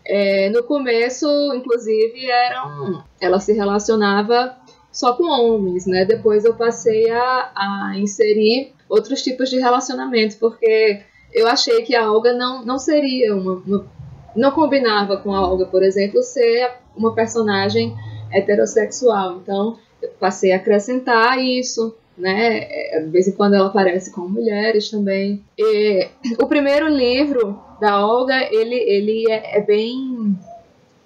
É, 0.03 0.49
no 0.49 0.63
começo, 0.63 1.27
inclusive, 1.53 2.25
eram, 2.25 3.03
ela 3.21 3.39
se 3.39 3.53
relacionava 3.53 4.57
só 4.91 5.13
com 5.13 5.25
homens, 5.25 5.85
né? 5.85 6.03
Depois 6.03 6.45
eu 6.45 6.55
passei 6.55 7.11
a, 7.11 7.51
a 7.55 7.93
inserir 7.99 8.73
outros 8.89 9.21
tipos 9.21 9.51
de 9.51 9.59
relacionamento, 9.59 10.37
porque 10.39 11.03
eu 11.31 11.47
achei 11.47 11.83
que 11.83 11.95
a 11.95 12.11
Olga 12.11 12.33
não, 12.33 12.65
não 12.65 12.79
seria 12.79 13.35
uma, 13.35 13.53
uma 13.53 13.99
não 14.35 14.51
combinava 14.51 15.17
com 15.17 15.33
a 15.33 15.47
Olga, 15.47 15.65
por 15.65 15.83
exemplo, 15.83 16.21
ser 16.23 16.71
uma 16.99 17.13
personagem 17.13 17.95
heterossexual. 18.31 19.37
Então, 19.37 19.77
passei 20.19 20.51
a 20.51 20.57
acrescentar 20.57 21.39
isso, 21.39 21.95
né? 22.17 22.67
É, 22.69 23.01
de 23.01 23.09
vez 23.09 23.27
em 23.27 23.31
quando 23.31 23.55
ela 23.55 23.67
aparece 23.67 24.11
com 24.11 24.21
mulheres 24.21 24.89
também. 24.89 25.43
E, 25.57 26.07
o 26.39 26.45
primeiro 26.45 26.87
livro 26.87 27.59
da 27.79 28.05
Olga, 28.05 28.35
ele, 28.53 28.75
ele 28.75 29.31
é, 29.31 29.57
é, 29.57 29.61
bem 29.61 30.37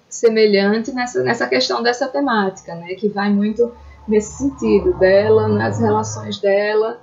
semelhante 0.08 0.92
nessa, 0.92 1.22
nessa 1.22 1.46
questão 1.46 1.82
dessa 1.82 2.08
temática, 2.08 2.74
né? 2.74 2.94
Que 2.94 3.08
vai 3.08 3.30
muito 3.30 3.72
nesse 4.06 4.36
sentido 4.38 4.92
dela, 4.98 5.48
nas 5.48 5.80
relações 5.80 6.38
dela, 6.38 7.00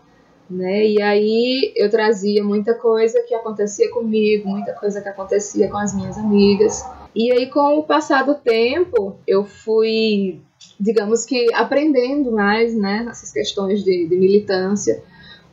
né? 0.49 0.85
E 0.85 1.01
aí 1.01 1.73
eu 1.75 1.89
trazia 1.89 2.43
muita 2.43 2.73
coisa 2.73 3.23
que 3.23 3.33
acontecia 3.33 3.89
comigo, 3.89 4.49
muita 4.49 4.73
coisa 4.73 5.01
que 5.01 5.09
acontecia 5.09 5.69
com 5.69 5.77
as 5.77 5.93
minhas 5.93 6.17
amigas. 6.17 6.85
E 7.15 7.31
aí 7.31 7.47
com 7.47 7.79
o 7.79 7.83
passar 7.83 8.25
do 8.25 8.35
tempo, 8.35 9.17
eu 9.27 9.43
fui, 9.43 10.39
digamos 10.79 11.25
que 11.25 11.53
aprendendo 11.53 12.31
mais, 12.31 12.75
né, 12.75 13.05
essas 13.09 13.31
questões 13.31 13.83
de, 13.83 14.07
de 14.07 14.15
militância, 14.15 15.03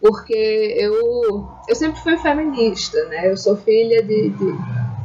porque 0.01 0.77
eu 0.79 1.49
eu 1.69 1.75
sempre 1.75 2.01
fui 2.01 2.17
feminista, 2.19 3.05
né? 3.07 3.31
Eu 3.31 3.37
sou 3.37 3.57
filha 3.57 4.03
de, 4.03 4.29
de, 4.31 4.53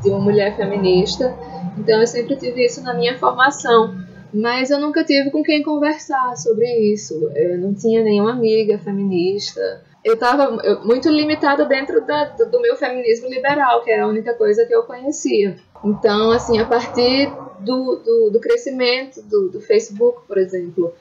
de 0.03 0.09
uma 0.09 0.19
mulher 0.19 0.55
feminista, 0.55 1.35
então 1.77 1.99
eu 1.99 2.07
sempre 2.07 2.35
tive 2.35 2.65
isso 2.65 2.83
na 2.83 2.93
minha 2.93 3.17
formação 3.17 4.03
mas 4.33 4.71
eu 4.71 4.79
nunca 4.79 5.03
tive 5.03 5.29
com 5.29 5.43
quem 5.43 5.61
conversar 5.61 6.35
sobre 6.37 6.65
isso. 6.91 7.29
Eu 7.35 7.59
não 7.59 7.73
tinha 7.73 8.03
nenhuma 8.03 8.31
amiga 8.31 8.79
feminista. 8.79 9.83
Eu 10.03 10.15
estava 10.15 10.57
muito 10.83 11.07
limitada 11.07 11.65
dentro 11.65 12.01
da, 12.01 12.25
do 12.25 12.59
meu 12.59 12.75
feminismo 12.75 13.29
liberal, 13.29 13.83
que 13.83 13.91
era 13.91 14.03
a 14.03 14.07
única 14.07 14.33
coisa 14.33 14.65
que 14.65 14.73
eu 14.73 14.83
conhecia. 14.83 15.55
Então, 15.83 16.31
assim, 16.31 16.59
a 16.59 16.65
partir 16.65 17.29
do, 17.59 17.97
do, 17.97 18.29
do 18.31 18.39
crescimento 18.39 19.21
do, 19.23 19.49
do, 19.49 19.61
Facebook, 19.61 20.21
por 20.27 20.37
exemplo, 20.37 20.93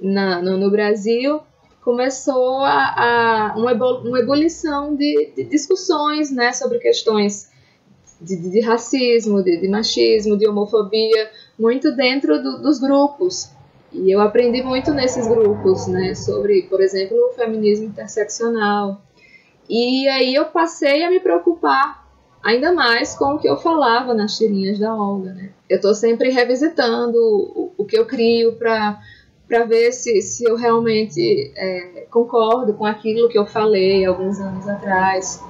na, 0.00 0.42
no, 0.42 0.56
no 0.56 0.70
Brasil, 0.70 1.40
começou 1.80 2.64
a, 2.64 3.52
a 3.52 3.54
uma, 3.56 3.72
uma 3.72 4.18
ebulição 4.18 4.96
de, 4.96 5.32
de, 5.36 5.44
discussões 5.44 6.32
né, 6.32 6.52
sobre 6.52 6.78
questões 6.78 7.50
de, 8.20 8.36
de 8.36 8.60
racismo, 8.60 9.42
de, 9.42 9.60
de 9.60 9.68
machismo, 9.68 10.36
de 10.36 10.48
homofobia, 10.48 11.30
muito 11.56 11.94
dentro 11.94 12.42
do, 12.42 12.62
dos 12.62 12.80
grupos. 12.80 13.50
E 13.92 14.10
eu 14.10 14.20
aprendi 14.20 14.62
muito 14.62 14.92
nesses 14.92 15.28
grupos, 15.28 15.86
né, 15.86 16.14
sobre, 16.16 16.62
por 16.62 16.80
exemplo, 16.80 17.16
o 17.16 17.32
feminismo 17.34 17.86
interseccional. 17.86 19.00
E 19.68 20.08
aí 20.08 20.34
eu 20.34 20.46
passei 20.46 21.04
a 21.04 21.10
me 21.10 21.20
preocupar 21.20 22.05
ainda 22.46 22.72
mais 22.72 23.16
com 23.16 23.34
o 23.34 23.38
que 23.38 23.48
eu 23.48 23.56
falava 23.56 24.14
nas 24.14 24.38
tirinhas 24.38 24.78
da 24.78 24.94
Olga, 24.94 25.32
né? 25.34 25.50
Eu 25.68 25.76
estou 25.76 25.92
sempre 25.92 26.30
revisitando 26.30 27.18
o, 27.18 27.72
o, 27.76 27.84
que 27.84 27.98
eu 27.98 28.06
crio 28.06 28.52
para 28.52 29.00
para 29.48 29.64
ver 29.64 29.92
se, 29.92 30.22
se 30.22 30.42
eu 30.42 30.56
realmente 30.56 31.52
é, 31.54 32.06
concordo 32.10 32.74
com 32.74 32.84
aquilo 32.84 33.28
que 33.28 33.38
eu 33.38 33.46
falei 33.46 34.04
alguns 34.04 34.40
anos 34.40 34.66
atrás. 34.68 35.40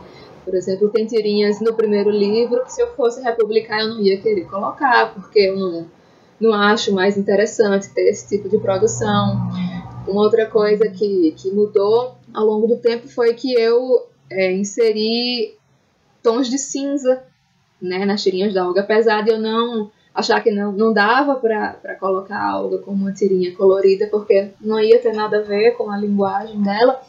Por 0.45 0.55
exemplo, 0.55 0.91
tem 0.91 1.07
tirinhas 1.07 1.61
no 1.61 1.73
primeiro 1.73 2.11
livro 2.11 2.63
que 2.63 2.73
se 2.73 2.83
eu 2.83 2.89
fosse 2.89 3.23
republicar 3.23 3.81
eu 3.81 3.89
não 3.89 4.01
ia 4.01 4.21
querer 4.21 4.45
colocar, 4.45 5.15
porque 5.15 5.39
eu 5.39 5.57
não, 5.57 5.87
não 6.39 6.53
acho 6.53 6.93
mais 6.93 7.17
interessante 7.17 7.89
ter 7.89 8.09
esse 8.11 8.29
tipo 8.29 8.51
de 8.51 8.59
produção. 8.59 9.49
Uma 10.07 10.23
outra 10.23 10.45
coisa 10.45 10.89
que, 10.91 11.33
que 11.37 11.51
mudou 11.51 12.17
ao 12.35 12.45
longo 12.45 12.67
do 12.67 12.77
tempo 12.77 13.09
foi 13.09 13.33
que 13.33 13.55
eu 13.55 14.07
é, 14.31 14.53
inseri 14.53 15.57
tons 16.27 16.49
de 16.49 16.59
cinza 16.59 17.23
né, 17.81 18.05
nas 18.05 18.21
tirinhas 18.21 18.53
da 18.53 18.67
Olga, 18.67 18.81
apesar 18.81 19.23
de 19.23 19.31
eu 19.31 19.39
não 19.39 19.93
achar 20.13 20.43
que 20.43 20.51
não, 20.51 20.73
não 20.73 20.93
dava 20.93 21.37
para 21.37 21.95
colocar 22.01 22.43
a 22.43 22.61
Olga 22.61 22.79
como 22.79 23.03
uma 23.03 23.13
tirinha 23.13 23.55
colorida, 23.55 24.09
porque 24.09 24.51
não 24.61 24.81
ia 24.81 25.01
ter 25.01 25.13
nada 25.13 25.39
a 25.39 25.43
ver 25.43 25.77
com 25.77 25.89
a 25.89 25.97
linguagem 25.97 26.61
dela. 26.61 27.01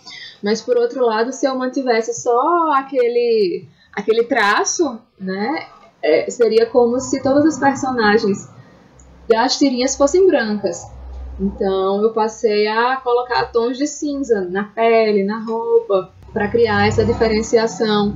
Mas 0.43 0.61
por 0.61 0.77
outro 0.77 1.03
lado, 1.03 1.31
se 1.31 1.47
eu 1.47 1.55
mantivesse 1.55 2.13
só 2.13 2.73
aquele, 2.73 3.65
aquele 3.91 4.23
traço, 4.25 4.99
né, 5.19 5.65
é, 5.99 6.29
seria 6.29 6.67
como 6.67 6.99
se 6.99 7.19
todas 7.23 7.43
as 7.43 7.57
personagens 7.57 8.47
das 9.27 9.57
tirinhas 9.57 9.95
fossem 9.95 10.27
brancas. 10.27 10.85
Então 11.39 12.03
eu 12.03 12.13
passei 12.13 12.67
a 12.67 12.97
colocar 12.97 13.45
tons 13.45 13.79
de 13.79 13.87
cinza 13.87 14.41
na 14.41 14.65
pele, 14.65 15.23
na 15.23 15.39
roupa, 15.43 16.11
para 16.31 16.49
criar 16.49 16.87
essa 16.87 17.03
diferenciação 17.03 18.15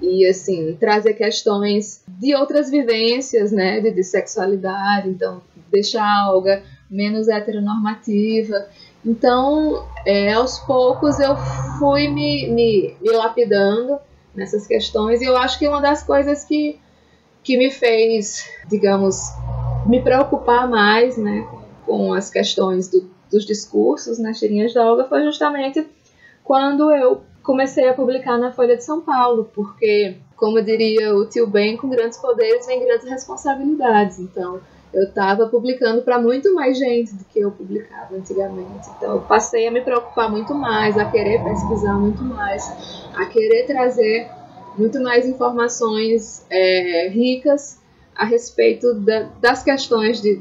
e 0.00 0.26
assim 0.26 0.76
trazer 0.78 1.14
questões 1.14 2.02
de 2.06 2.34
outras 2.34 2.70
vivências, 2.70 3.52
né, 3.52 3.80
de, 3.80 3.90
de 3.90 4.02
sexualidade, 4.02 5.08
então 5.08 5.42
deixar 5.70 6.06
algo 6.26 6.48
menos 6.90 7.28
heteronormativa. 7.28 8.68
Então, 9.04 9.86
é, 10.06 10.32
aos 10.32 10.58
poucos 10.60 11.18
eu 11.18 11.36
fui 11.78 12.08
me, 12.08 12.48
me, 12.48 12.96
me 13.00 13.10
lapidando 13.10 13.98
nessas 14.34 14.66
questões 14.66 15.20
e 15.20 15.24
eu 15.24 15.36
acho 15.36 15.58
que 15.58 15.68
uma 15.68 15.80
das 15.80 16.02
coisas 16.02 16.44
que, 16.44 16.78
que 17.42 17.56
me 17.56 17.70
fez, 17.70 18.48
digamos, 18.68 19.16
me 19.86 20.02
preocupar 20.02 20.68
mais 20.68 21.16
né, 21.16 21.46
com 21.84 22.12
as 22.12 22.30
questões 22.30 22.88
do, 22.88 23.10
dos 23.30 23.44
discursos 23.44 24.18
nas 24.18 24.38
tirinhas 24.38 24.72
da 24.72 24.84
Olga 24.84 25.04
foi 25.04 25.22
justamente 25.24 25.86
quando 26.42 26.92
eu 26.94 27.22
comecei 27.44 27.86
a 27.86 27.94
publicar 27.94 28.38
na 28.38 28.50
Folha 28.50 28.76
de 28.76 28.82
São 28.82 29.02
Paulo, 29.02 29.50
porque, 29.54 30.16
como 30.34 30.60
diria 30.62 31.14
o 31.14 31.26
tio 31.28 31.46
Ben, 31.46 31.76
com 31.76 31.88
grandes 31.88 32.18
poderes 32.18 32.66
vem 32.66 32.82
grandes 32.82 33.06
responsabilidades. 33.06 34.18
Então, 34.18 34.60
eu 34.92 35.04
estava 35.04 35.46
publicando 35.46 36.02
para 36.02 36.18
muito 36.18 36.54
mais 36.54 36.78
gente 36.78 37.14
do 37.14 37.24
que 37.24 37.40
eu 37.40 37.50
publicava 37.50 38.16
antigamente. 38.16 38.88
Então, 38.96 39.16
eu 39.16 39.20
passei 39.20 39.68
a 39.68 39.70
me 39.70 39.82
preocupar 39.82 40.30
muito 40.30 40.54
mais, 40.54 40.96
a 40.96 41.04
querer 41.04 41.44
pesquisar 41.44 41.94
muito 41.94 42.24
mais, 42.24 42.64
a 43.14 43.26
querer 43.26 43.66
trazer 43.66 44.26
muito 44.78 45.00
mais 45.00 45.26
informações 45.26 46.46
é, 46.48 47.08
ricas 47.08 47.78
a 48.16 48.24
respeito 48.24 48.94
da, 48.94 49.28
das 49.40 49.62
questões 49.62 50.20
de 50.22 50.40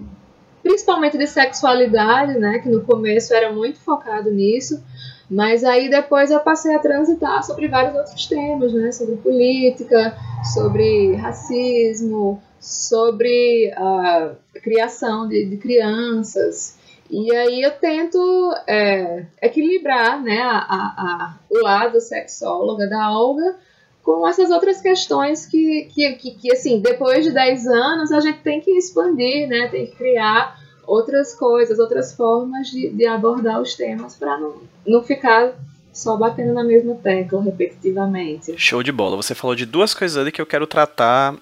principalmente 0.61 1.17
de 1.17 1.27
sexualidade, 1.27 2.39
né, 2.39 2.59
que 2.59 2.69
no 2.69 2.85
começo 2.85 3.33
era 3.33 3.51
muito 3.51 3.79
focado 3.79 4.31
nisso, 4.31 4.81
mas 5.29 5.63
aí 5.63 5.89
depois 5.89 6.31
eu 6.31 6.39
passei 6.39 6.75
a 6.75 6.79
transitar 6.79 7.43
sobre 7.43 7.67
vários 7.67 7.95
outros 7.95 8.25
temas, 8.25 8.73
né, 8.73 8.91
sobre 8.91 9.15
política, 9.17 10.15
sobre 10.53 11.15
racismo, 11.15 12.41
sobre 12.59 13.71
a 13.75 14.35
criação 14.61 15.27
de, 15.27 15.45
de 15.45 15.57
crianças. 15.57 16.77
E 17.09 17.33
aí 17.35 17.61
eu 17.61 17.71
tento 17.71 18.19
é, 18.67 19.25
equilibrar 19.41 20.21
né, 20.21 20.41
a, 20.41 20.57
a, 20.57 20.93
a, 20.97 21.35
o 21.49 21.59
lado 21.61 21.99
sexóloga 21.99 22.87
da 22.87 23.11
Olga 23.11 23.55
com 24.03 24.27
essas 24.27 24.51
outras 24.51 24.81
questões 24.81 25.45
que, 25.45 25.89
que, 25.93 26.13
que, 26.13 26.31
que, 26.31 26.51
assim, 26.51 26.81
depois 26.81 27.23
de 27.23 27.31
10 27.31 27.67
anos 27.67 28.11
a 28.11 28.19
gente 28.19 28.39
tem 28.39 28.59
que 28.59 28.71
expandir, 28.71 29.47
né? 29.47 29.69
Tem 29.69 29.87
que 29.87 29.95
criar 29.95 30.59
outras 30.85 31.33
coisas, 31.35 31.79
outras 31.79 32.13
formas 32.13 32.67
de, 32.67 32.89
de 32.89 33.05
abordar 33.05 33.61
os 33.61 33.75
temas 33.75 34.15
para 34.15 34.37
não, 34.37 34.55
não 34.85 35.03
ficar 35.03 35.53
só 35.91 36.17
batendo 36.17 36.53
na 36.53 36.63
mesma 36.63 36.95
tecla 36.95 37.41
repetitivamente. 37.41 38.55
Show 38.57 38.81
de 38.81 38.91
bola. 38.91 39.15
Você 39.15 39.35
falou 39.35 39.55
de 39.55 39.65
duas 39.65 39.93
coisas 39.93 40.17
ali 40.17 40.31
que 40.31 40.41
eu 40.41 40.45
quero 40.45 40.65
tratar 40.65 41.35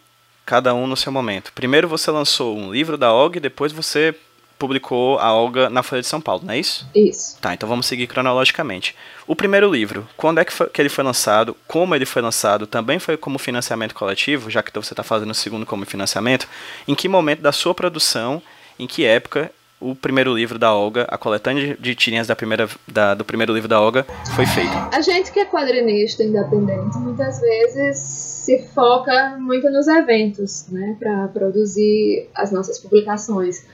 cada 0.45 0.73
um 0.73 0.85
no 0.85 0.97
seu 0.97 1.11
momento. 1.11 1.53
Primeiro 1.53 1.87
você 1.87 2.11
lançou 2.11 2.57
um 2.57 2.71
livro 2.71 2.97
da 2.97 3.13
OG, 3.13 3.39
depois 3.39 3.71
você 3.71 4.13
publicou 4.61 5.17
a 5.17 5.33
Olga 5.33 5.71
na 5.71 5.81
Folha 5.81 6.03
de 6.03 6.07
São 6.07 6.21
Paulo, 6.21 6.43
não 6.45 6.53
é 6.53 6.59
isso? 6.59 6.87
Isso. 6.93 7.39
Tá, 7.41 7.51
então 7.51 7.67
vamos 7.67 7.87
seguir 7.87 8.05
cronologicamente. 8.05 8.95
O 9.25 9.35
primeiro 9.35 9.71
livro, 9.71 10.07
quando 10.15 10.39
é 10.39 10.45
que, 10.45 10.53
foi, 10.53 10.69
que 10.69 10.79
ele 10.79 10.89
foi 10.89 11.03
lançado? 11.03 11.57
Como 11.67 11.95
ele 11.95 12.05
foi 12.05 12.21
lançado? 12.21 12.67
Também 12.67 12.99
foi 12.99 13.17
como 13.17 13.39
financiamento 13.39 13.95
coletivo, 13.95 14.51
já 14.51 14.61
que 14.61 14.71
você 14.71 14.93
está 14.93 15.01
fazendo 15.01 15.31
o 15.31 15.35
segundo 15.35 15.65
como 15.65 15.83
financiamento. 15.83 16.47
Em 16.87 16.93
que 16.93 17.07
momento 17.07 17.41
da 17.41 17.51
sua 17.51 17.73
produção, 17.73 18.39
em 18.81 18.87
que 18.87 19.05
época 19.05 19.51
o 19.79 19.95
primeiro 19.95 20.33
livro 20.33 20.57
da 20.57 20.73
Olga, 20.73 21.05
a 21.07 21.17
coletânea 21.17 21.77
de 21.79 21.95
tirinhas 21.95 22.27
da 22.27 22.35
primeira, 22.35 22.67
da, 22.87 23.13
do 23.13 23.23
primeiro 23.23 23.53
livro 23.53 23.67
da 23.67 23.79
Olga, 23.79 24.05
foi 24.35 24.45
feito? 24.45 24.71
A 24.91 25.01
gente 25.01 25.31
que 25.31 25.39
é 25.39 25.45
quadrinista 25.45 26.23
independente, 26.23 26.97
muitas 26.97 27.39
vezes 27.39 27.97
se 27.99 28.63
foca 28.73 29.37
muito 29.39 29.69
nos 29.69 29.87
eventos, 29.87 30.67
né, 30.69 30.95
para 30.99 31.27
produzir 31.27 32.27
as 32.35 32.51
nossas 32.51 32.79
publicações. 32.79 33.65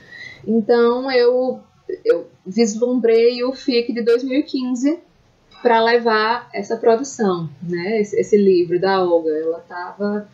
Então 0.46 1.10
eu, 1.10 1.60
eu 2.04 2.26
vislumbrei 2.46 3.42
o 3.44 3.52
FIC 3.52 3.92
de 3.92 4.02
2015 4.02 4.98
para 5.62 5.82
levar 5.82 6.48
essa 6.54 6.76
produção, 6.76 7.48
né? 7.62 8.00
Esse, 8.00 8.18
esse, 8.20 8.36
livro 8.36 8.80
da 8.80 9.02
Olga. 9.02 9.30
Ela 9.30 9.58
estava 9.58 10.28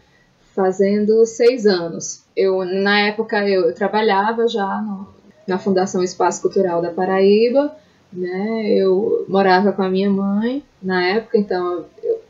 fazendo 0.54 1.24
seis 1.26 1.66
anos. 1.66 2.22
Eu 2.36 2.64
na 2.64 3.08
época 3.08 3.48
eu, 3.48 3.66
eu 3.66 3.74
trabalhava 3.74 4.46
já 4.48 4.80
no, 4.80 5.08
na 5.46 5.58
Fundação 5.58 6.02
Espaço 6.02 6.40
Cultural 6.40 6.80
da 6.80 6.90
Paraíba, 6.90 7.74
né? 8.12 8.68
Eu 8.68 9.24
morava 9.28 9.72
com 9.72 9.82
a 9.82 9.88
minha 9.88 10.10
mãe 10.10 10.62
na 10.82 11.04
época, 11.08 11.38
então 11.38 11.84
eu 12.02 12.20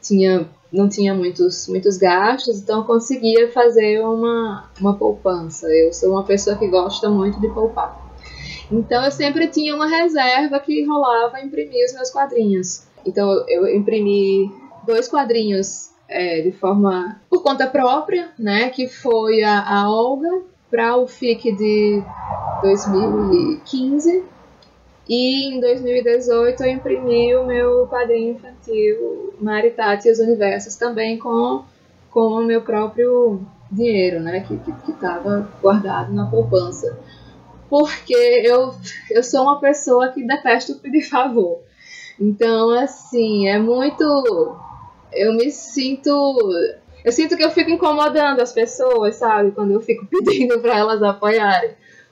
tinha 0.00 0.48
não 0.72 0.88
tinha 0.88 1.14
muitos, 1.14 1.68
muitos 1.68 1.96
gastos, 1.96 2.60
então 2.60 2.82
conseguia 2.82 3.50
fazer 3.52 4.00
uma, 4.00 4.68
uma 4.80 4.94
poupança. 4.94 5.68
Eu 5.68 5.92
sou 5.92 6.10
uma 6.10 6.24
pessoa 6.24 6.56
que 6.56 6.66
gosta 6.66 7.08
muito 7.08 7.40
de 7.40 7.48
poupar. 7.48 8.04
Então 8.70 9.04
eu 9.04 9.10
sempre 9.10 9.46
tinha 9.46 9.74
uma 9.74 9.86
reserva 9.86 10.58
que 10.58 10.84
rolava 10.84 11.40
imprimir 11.40 11.84
os 11.86 11.94
meus 11.94 12.10
quadrinhos. 12.10 12.82
Então 13.06 13.44
eu 13.48 13.74
imprimi 13.74 14.52
dois 14.84 15.08
quadrinhos 15.08 15.90
é, 16.08 16.42
de 16.42 16.52
forma 16.52 17.20
por 17.28 17.42
conta 17.42 17.66
própria, 17.66 18.30
né, 18.38 18.70
que 18.70 18.88
foi 18.88 19.42
a, 19.42 19.60
a 19.60 19.90
Olga 19.90 20.42
para 20.70 20.96
o 20.96 21.06
FIC 21.06 21.52
de 21.56 22.02
2015 22.62 24.24
e 25.08 25.54
em 25.54 25.60
2018 25.60 26.64
eu 26.64 26.70
imprimi 26.70 27.34
o 27.36 27.46
meu 27.46 27.86
quadrinho 27.86 28.32
infantil 28.32 29.34
Maritati 29.40 30.08
e 30.08 30.12
os 30.12 30.18
Universos 30.18 30.74
também 30.76 31.18
com, 31.18 31.64
com 32.10 32.20
o 32.20 32.44
meu 32.44 32.62
próprio 32.62 33.40
dinheiro, 33.70 34.20
né, 34.20 34.40
que 34.40 34.58
estava 34.90 35.48
guardado 35.60 36.12
na 36.12 36.26
poupança. 36.26 36.98
Porque 37.68 38.14
eu, 38.44 38.74
eu 39.10 39.22
sou 39.22 39.42
uma 39.42 39.60
pessoa 39.60 40.08
que 40.08 40.24
detesta 40.24 40.74
pedir 40.74 41.02
favor. 41.02 41.60
Então, 42.18 42.70
assim, 42.70 43.48
é 43.48 43.58
muito. 43.58 44.56
Eu 45.16 45.32
me 45.34 45.50
sinto. 45.50 46.10
Eu 47.04 47.12
sinto 47.12 47.36
que 47.36 47.44
eu 47.44 47.50
fico 47.50 47.70
incomodando 47.70 48.40
as 48.40 48.52
pessoas, 48.52 49.16
sabe? 49.16 49.52
Quando 49.52 49.72
eu 49.72 49.80
fico 49.80 50.06
pedindo 50.10 50.60
para 50.60 50.78
elas 50.78 51.02
apoiarem 51.02 51.70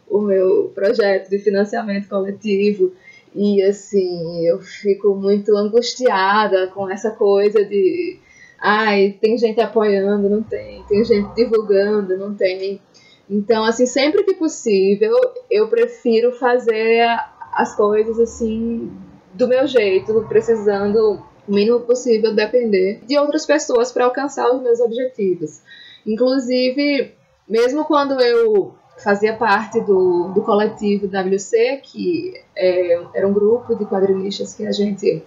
o 0.08 0.20
meu 0.20 0.70
projeto 0.74 1.28
de 1.30 1.38
financiamento 1.38 2.08
coletivo. 2.08 2.92
E 3.34 3.62
assim, 3.62 4.46
eu 4.46 4.60
fico 4.60 5.14
muito 5.14 5.56
angustiada 5.56 6.68
com 6.68 6.88
essa 6.88 7.10
coisa 7.10 7.64
de 7.64 8.18
ai, 8.60 9.18
tem 9.20 9.36
gente 9.36 9.60
apoiando, 9.60 10.30
não 10.30 10.42
tem, 10.42 10.82
tem 10.84 11.04
gente 11.04 11.34
divulgando, 11.34 12.16
não 12.16 12.34
tem. 12.34 12.80
Então, 13.28 13.64
assim, 13.64 13.86
sempre 13.86 14.22
que 14.22 14.34
possível, 14.34 15.14
eu 15.50 15.68
prefiro 15.68 16.32
fazer 16.32 17.06
as 17.52 17.74
coisas 17.74 18.18
assim 18.18 18.90
do 19.34 19.48
meu 19.48 19.66
jeito, 19.66 20.24
precisando 20.28 21.22
o 21.46 21.52
mínimo 21.52 21.80
possível 21.80 22.34
depender 22.34 23.00
de 23.06 23.18
outras 23.18 23.44
pessoas 23.44 23.92
para 23.92 24.04
alcançar 24.04 24.50
os 24.52 24.62
meus 24.62 24.80
objetivos. 24.80 25.60
Inclusive, 26.06 27.12
mesmo 27.48 27.84
quando 27.84 28.20
eu 28.20 28.74
fazia 29.02 29.34
parte 29.34 29.80
do, 29.80 30.28
do 30.28 30.42
coletivo 30.42 31.06
WC, 31.06 31.80
que 31.82 32.34
é, 32.56 33.00
era 33.14 33.26
um 33.26 33.32
grupo 33.32 33.74
de 33.74 33.84
quadrinistas 33.84 34.54
que 34.54 34.66
a 34.66 34.72
gente 34.72 35.22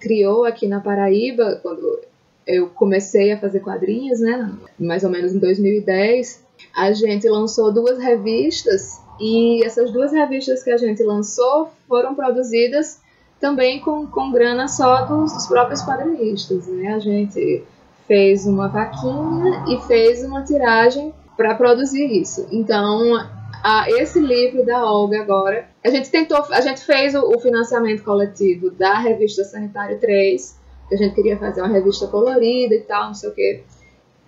criou 0.00 0.44
aqui 0.44 0.66
na 0.66 0.80
Paraíba, 0.80 1.60
quando 1.62 2.00
eu 2.46 2.68
comecei 2.68 3.32
a 3.32 3.40
fazer 3.40 3.60
quadrinhos, 3.60 4.20
né, 4.20 4.52
mais 4.78 5.02
ou 5.02 5.10
menos 5.10 5.34
em 5.34 5.38
2010. 5.38 6.44
A 6.76 6.92
gente 6.92 7.28
lançou 7.28 7.72
duas 7.72 7.98
revistas 7.98 9.00
e 9.20 9.64
essas 9.64 9.90
duas 9.90 10.12
revistas 10.12 10.62
que 10.62 10.70
a 10.70 10.76
gente 10.76 11.02
lançou 11.02 11.70
foram 11.88 12.14
produzidas 12.14 13.00
também 13.44 13.78
com, 13.78 14.06
com 14.06 14.32
grana 14.32 14.66
só 14.68 15.04
dos, 15.04 15.34
dos 15.34 15.46
próprios 15.46 15.82
quadrinistas, 15.82 16.66
né? 16.66 16.94
A 16.94 16.98
gente 16.98 17.62
fez 18.08 18.46
uma 18.46 18.68
vaquinha 18.68 19.66
e 19.68 19.78
fez 19.82 20.24
uma 20.24 20.42
tiragem 20.42 21.12
para 21.36 21.54
produzir 21.54 22.06
isso. 22.06 22.48
Então, 22.50 23.14
a, 23.62 23.84
esse 23.90 24.18
livro 24.18 24.64
da 24.64 24.82
Olga 24.82 25.20
agora, 25.20 25.68
a 25.84 25.90
gente 25.90 26.10
tentou, 26.10 26.42
a 26.50 26.60
gente 26.62 26.80
fez 26.80 27.14
o, 27.14 27.36
o, 27.36 27.38
financiamento 27.38 28.02
coletivo 28.02 28.70
da 28.70 28.94
revista 28.94 29.44
Sanitário 29.44 30.00
3, 30.00 30.58
que 30.88 30.94
a 30.94 30.98
gente 30.98 31.14
queria 31.14 31.36
fazer 31.36 31.60
uma 31.60 31.68
revista 31.68 32.06
colorida 32.06 32.74
e 32.74 32.80
tal, 32.80 33.08
não 33.08 33.14
sei 33.14 33.28
o 33.28 33.34
quê. 33.34 33.62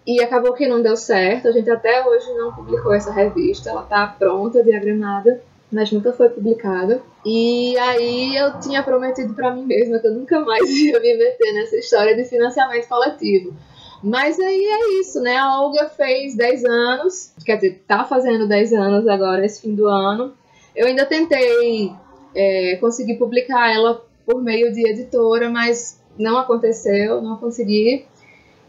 E 0.07 0.22
acabou 0.22 0.52
que 0.52 0.68
não 0.68 0.83
deu 0.83 0.94
certo, 0.94 1.48
a 1.48 1.52
gente 1.52 1.70
até 1.70 2.07
hoje 2.07 2.31
não 2.35 2.52
publicou 2.52 2.92
essa 2.92 3.11
revista, 3.11 3.70
ela 3.70 3.83
está 3.83 4.07
pronta, 4.09 4.62
diagramada, 4.62 5.40
mas 5.70 5.90
nunca 5.90 6.12
foi 6.12 6.29
publicada. 6.29 7.02
E 7.24 7.76
aí 7.79 8.37
eu 8.37 8.59
tinha 8.61 8.83
prometido 8.83 9.35
para 9.35 9.55
mim 9.55 9.64
mesma 9.64 9.98
que 9.98 10.07
eu 10.07 10.14
nunca 10.14 10.40
mais 10.40 10.68
ia 10.70 10.98
me 11.00 11.16
meter 11.16 11.52
nessa 11.52 11.76
história 11.76 12.14
de 12.14 12.24
financiamento 12.24 12.88
coletivo. 12.88 13.55
Mas 14.02 14.38
aí 14.38 14.64
é 14.64 15.00
isso, 15.00 15.20
né? 15.20 15.37
A 15.37 15.61
Olga 15.61 15.88
fez 15.88 16.37
10 16.37 16.64
anos, 16.64 17.33
quer 17.44 17.57
dizer, 17.57 17.83
tá 17.87 18.05
fazendo 18.05 18.46
10 18.46 18.72
anos 18.74 19.09
agora, 19.09 19.44
esse 19.44 19.62
fim 19.62 19.74
do 19.74 19.87
ano. 19.87 20.35
Eu 20.74 20.87
ainda 20.87 21.07
tentei 21.07 21.92
é, 22.35 22.76
conseguir 22.76 23.16
publicar 23.16 23.72
ela 23.72 24.05
por 24.24 24.42
meio 24.42 24.72
de 24.72 24.87
editora, 24.87 25.48
mas 25.50 26.00
não 26.18 26.37
aconteceu, 26.38 27.22
não 27.22 27.37
consegui. 27.37 28.07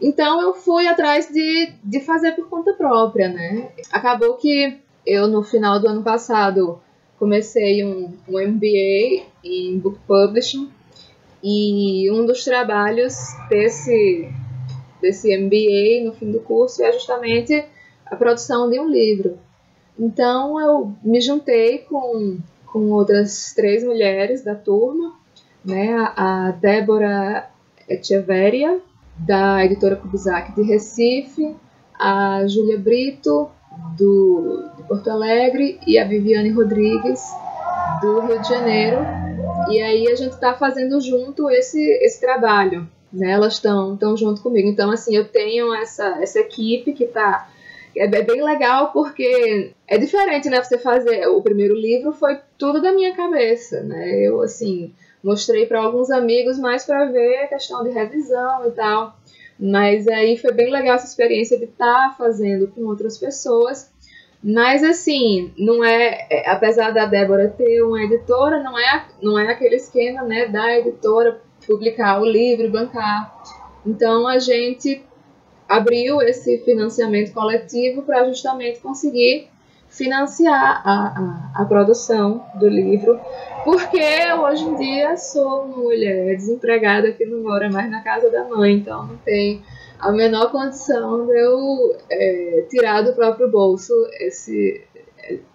Então 0.02 0.42
eu 0.42 0.54
fui 0.54 0.88
atrás 0.88 1.28
de, 1.28 1.74
de 1.84 2.00
fazer 2.00 2.34
por 2.34 2.48
conta 2.48 2.74
própria, 2.74 3.30
né? 3.30 3.70
Acabou 3.92 4.36
que 4.36 4.78
eu, 5.06 5.28
no 5.28 5.44
final 5.44 5.80
do 5.80 5.88
ano 5.88 6.04
passado, 6.04 6.80
comecei 7.18 7.84
um, 7.84 8.14
um 8.28 8.40
MBA 8.40 9.26
em 9.44 9.78
Book 9.80 10.00
Publishing 10.08 10.70
e 11.44 12.10
um 12.12 12.26
dos 12.26 12.44
trabalhos 12.44 13.16
desse 13.50 14.30
desse 15.02 15.38
MBA 15.38 16.06
no 16.06 16.14
fim 16.14 16.32
do 16.32 16.40
curso 16.40 16.84
é 16.84 16.92
justamente 16.92 17.64
a 18.06 18.16
produção 18.16 18.70
de 18.70 18.80
um 18.80 18.90
livro. 18.90 19.38
Então 20.00 20.60
eu 20.60 20.94
me 21.04 21.22
juntei 21.22 21.80
com, 21.80 22.40
com 22.66 22.92
outras 22.92 23.54
três 23.54 23.84
mulheres 23.84 24.44
da 24.44 24.56
turma, 24.56 25.16
né, 25.64 25.94
a 26.16 26.52
Débora 26.52 27.50
Echeverria, 27.88 28.80
da 29.18 29.64
editora 29.66 29.96
Cubizac 29.96 30.54
de 30.56 30.62
Recife, 30.64 31.56
a 31.98 32.46
Júlia 32.48 32.78
Brito, 32.78 33.50
do, 33.98 34.70
Porto 34.88 35.10
Alegre, 35.10 35.80
e 35.86 35.98
a 35.98 36.06
Viviane 36.06 36.52
Rodrigues, 36.52 37.22
do 38.02 38.22
Rio 38.22 38.42
de 38.42 38.48
Janeiro. 38.48 38.98
E 39.70 39.82
aí 39.82 40.08
a 40.10 40.16
gente 40.16 40.34
está 40.34 40.54
fazendo 40.54 41.00
junto 41.02 41.50
esse, 41.50 41.82
esse 42.02 42.20
trabalho 42.22 42.88
né? 43.12 43.32
Elas 43.32 43.54
estão 43.54 43.94
estão 43.94 44.16
junto 44.18 44.42
comigo. 44.42 44.68
Então, 44.68 44.92
assim, 44.92 45.16
eu 45.16 45.28
tenho 45.28 45.74
essa, 45.74 46.22
essa 46.22 46.40
equipe 46.40 46.94
que 46.94 47.06
está 47.06 47.50
é 47.96 48.08
bem 48.08 48.44
legal 48.44 48.92
porque 48.92 49.72
é 49.88 49.98
diferente, 49.98 50.50
né? 50.50 50.62
Você 50.62 50.78
fazer 50.78 51.28
o 51.28 51.42
primeiro 51.42 51.74
livro 51.74 52.12
foi 52.14 52.40
tudo 52.58 52.80
da 52.80 52.92
minha 52.92 53.16
cabeça, 53.16 53.82
né? 53.82 54.20
Eu 54.22 54.42
assim 54.42 54.94
mostrei 55.24 55.66
para 55.66 55.80
alguns 55.80 56.12
amigos 56.12 56.60
mais 56.60 56.86
para 56.86 57.06
ver 57.06 57.40
a 57.40 57.48
questão 57.48 57.84
de 57.84 57.90
revisão 57.90 58.68
e 58.68 58.72
tal. 58.72 59.17
Mas 59.60 60.08
aí 60.08 60.38
foi 60.38 60.52
bem 60.52 60.72
legal 60.72 60.96
essa 60.96 61.08
experiência 61.08 61.58
de 61.58 61.66
estar 61.66 62.10
tá 62.10 62.16
fazendo 62.18 62.68
com 62.68 62.86
outras 62.86 63.18
pessoas. 63.18 63.92
Mas 64.44 64.84
assim, 64.84 65.52
não 65.58 65.84
é, 65.84 66.28
é, 66.30 66.50
apesar 66.50 66.92
da 66.92 67.06
Débora 67.06 67.50
ter 67.50 67.82
uma 67.82 68.04
editora, 68.04 68.62
não 68.62 68.78
é 68.78 69.06
não 69.22 69.40
é 69.40 69.52
aquele 69.52 69.76
esquema, 69.76 70.22
né, 70.24 70.46
da 70.48 70.78
editora 70.78 71.42
publicar 71.66 72.22
o 72.22 72.26
livro, 72.26 72.70
bancar. 72.70 73.36
Então 73.86 74.28
a 74.28 74.38
gente 74.38 75.04
abriu 75.68 76.22
esse 76.22 76.60
financiamento 76.60 77.34
coletivo 77.34 78.04
para 78.04 78.26
justamente 78.26 78.80
conseguir 78.80 79.50
financiar 79.98 80.82
a, 80.86 80.94
a, 80.94 81.62
a, 81.64 81.66
produção 81.66 82.46
do 82.56 82.68
livro, 82.68 83.20
porque 83.64 84.00
hoje 84.40 84.64
em 84.64 84.76
dia 84.76 85.18
sou 85.18 85.64
uma 85.64 85.78
mulher 85.78 86.36
desempregada 86.36 87.12
que 87.12 87.26
não 87.26 87.42
mora 87.42 87.70
mais 87.70 87.90
na 87.90 88.04
casa 88.04 88.30
da 88.30 88.44
mãe, 88.44 88.76
então 88.76 89.08
não 89.08 89.18
tem 89.18 89.64
a 90.00 90.12
menor 90.12 90.52
condição 90.52 91.26
de 91.26 91.36
eu 91.36 91.98
é, 92.12 92.66
tirar 92.70 93.02
do 93.02 93.14
próprio 93.14 93.50
bolso 93.50 93.92
esse, 94.20 94.82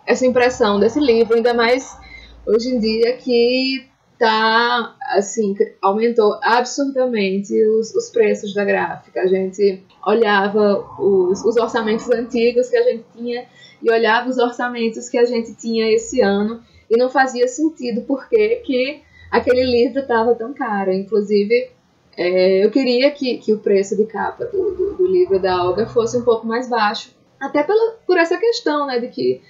essa 0.05 0.27
impressão 0.27 0.81
desse 0.81 0.99
livro, 0.99 1.37
ainda 1.37 1.55
mais 1.55 1.97
hoje 2.45 2.75
em 2.75 2.81
dia 2.81 3.17
que 3.17 3.87
tá 4.19 4.97
assim 5.11 5.55
aumentou 5.81 6.39
absurdamente 6.43 7.53
os, 7.65 7.95
os 7.95 8.11
preços 8.11 8.55
da 8.55 8.65
gráfica. 8.65 9.21
A 9.21 9.27
gente 9.27 9.85
olhava 10.05 10.85
os, 10.99 11.45
os 11.45 11.57
orçamentos 11.57 12.11
antigos 12.11 12.69
que 12.69 12.77
a 12.77 12.83
gente 12.83 13.05
tinha 13.17 13.47
e 13.83 13.91
olhava 13.91 14.29
os 14.29 14.39
orçamentos 14.39 15.09
que 15.09 15.19
a 15.19 15.25
gente 15.25 15.55
tinha 15.55 15.93
esse 15.93 16.21
ano 16.21 16.63
e 16.91 16.97
não 16.97 17.11
fazia 17.11 17.49
sentido 17.49 18.03
porque 18.03 18.57
que 18.57 19.03
aquele 19.31 19.65
livro 19.65 20.01
estava 20.01 20.35
tão 20.35 20.53
caro. 20.53 20.93
Inclusive, 20.93 21.71
é, 22.17 22.65
eu 22.65 22.71
queria 22.71 23.11
que, 23.11 23.39
que 23.39 23.53
o 23.53 23.59
preço 23.59 23.97
de 23.97 24.05
capa 24.05 24.45
do, 24.45 24.71
do, 24.73 24.95
do, 24.95 25.07
livro 25.07 25.41
da 25.41 25.65
Olga 25.65 25.87
fosse 25.87 26.17
um 26.17 26.23
pouco 26.23 26.47
mais 26.47 26.69
baixo. 26.69 27.15
Até 27.41 27.63
pela, 27.63 27.93
por 28.07 28.19
essa 28.19 28.37
questão, 28.37 28.87
né, 28.87 29.01
de 29.01 29.09
que 29.09 29.43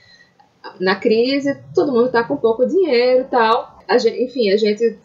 na 0.80 0.94
crise 0.94 1.58
todo 1.74 1.92
mundo 1.92 2.06
está 2.06 2.22
com 2.22 2.36
pouco 2.36 2.64
dinheiro 2.64 3.22
e 3.22 3.24
tal. 3.24 3.78
A 3.88 3.98
gente, 3.98 4.22
enfim, 4.22 4.50
a 4.50 4.56
gente 4.56 4.96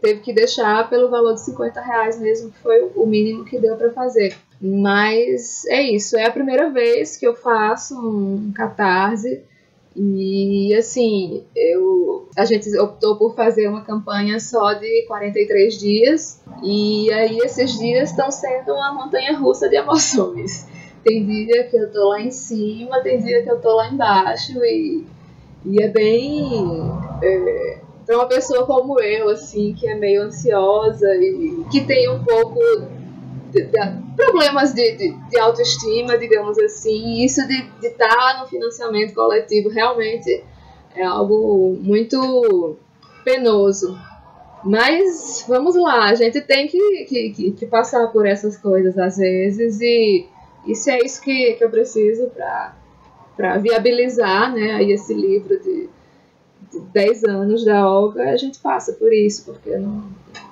teve 0.00 0.20
que 0.20 0.32
deixar 0.32 0.88
pelo 0.88 1.10
valor 1.10 1.34
de 1.34 1.40
50 1.40 1.80
reais 1.80 2.20
mesmo, 2.20 2.50
que 2.52 2.58
foi 2.58 2.88
o 2.94 3.04
mínimo 3.04 3.44
que 3.44 3.58
deu 3.58 3.76
para 3.76 3.90
fazer. 3.90 4.36
Mas 4.60 5.64
é 5.66 5.82
isso, 5.82 6.16
é 6.16 6.26
a 6.26 6.32
primeira 6.32 6.68
vez 6.70 7.16
que 7.16 7.26
eu 7.26 7.34
faço 7.34 7.94
um 7.98 8.52
catarse 8.52 9.42
e 9.96 10.72
assim, 10.76 11.44
eu, 11.56 12.28
a 12.36 12.44
gente 12.44 12.76
optou 12.78 13.16
por 13.16 13.34
fazer 13.34 13.68
uma 13.68 13.82
campanha 13.82 14.38
só 14.38 14.72
de 14.74 15.04
43 15.06 15.78
dias, 15.78 16.40
e 16.62 17.12
aí 17.12 17.38
esses 17.38 17.76
dias 17.78 18.10
estão 18.10 18.30
sendo 18.30 18.72
uma 18.72 18.94
montanha 18.94 19.36
russa 19.36 19.68
de 19.68 19.76
emoções. 19.76 20.68
Tem 21.02 21.24
dia 21.24 21.64
que 21.64 21.76
eu 21.76 21.90
tô 21.90 22.10
lá 22.10 22.20
em 22.20 22.30
cima, 22.30 23.00
tem 23.00 23.22
dia 23.22 23.42
que 23.42 23.50
eu 23.50 23.58
tô 23.58 23.74
lá 23.74 23.88
embaixo, 23.88 24.62
e, 24.62 25.06
e 25.64 25.82
é 25.82 25.88
bem. 25.88 26.68
É, 27.22 27.78
para 28.04 28.16
uma 28.16 28.26
pessoa 28.26 28.66
como 28.66 29.00
eu, 29.00 29.30
assim, 29.30 29.72
que 29.72 29.88
é 29.88 29.94
meio 29.94 30.24
ansiosa 30.24 31.08
e 31.16 31.64
que 31.70 31.80
tem 31.86 32.06
um 32.10 32.22
pouco 32.22 32.60
de, 33.50 33.62
de, 33.62 34.16
problemas 34.16 34.72
de, 34.72 34.96
de, 35.12 35.38
autoestima, 35.38 36.16
digamos 36.16 36.58
assim, 36.58 36.90
e 36.90 37.24
isso 37.24 37.46
de 37.46 37.66
estar 37.82 38.08
tá 38.08 38.38
no 38.40 38.46
financiamento 38.48 39.14
coletivo 39.14 39.68
realmente 39.68 40.42
é 40.94 41.04
algo 41.04 41.76
muito 41.80 42.76
penoso. 43.24 43.98
Mas 44.64 45.44
vamos 45.48 45.74
lá, 45.74 46.10
a 46.10 46.14
gente 46.14 46.40
tem 46.42 46.66
que, 46.66 47.04
que, 47.06 47.50
que 47.52 47.66
passar 47.66 48.08
por 48.08 48.26
essas 48.26 48.56
coisas 48.56 48.98
às 48.98 49.16
vezes, 49.16 49.80
e, 49.80 50.28
se 50.74 50.90
é 50.90 50.98
isso 51.04 51.22
que, 51.22 51.54
que 51.54 51.64
eu 51.64 51.70
preciso 51.70 52.30
para 53.36 53.56
viabilizar 53.58 54.52
né, 54.52 54.72
aí 54.72 54.92
esse 54.92 55.14
livro 55.14 55.58
de, 55.58 55.88
de 56.70 56.80
10 56.92 57.24
anos 57.24 57.64
da 57.64 57.88
Olga, 57.88 58.30
a 58.30 58.36
gente 58.36 58.58
passa 58.58 58.92
por 58.92 59.10
isso, 59.12 59.46
porque 59.46 59.74
não, 59.78 60.04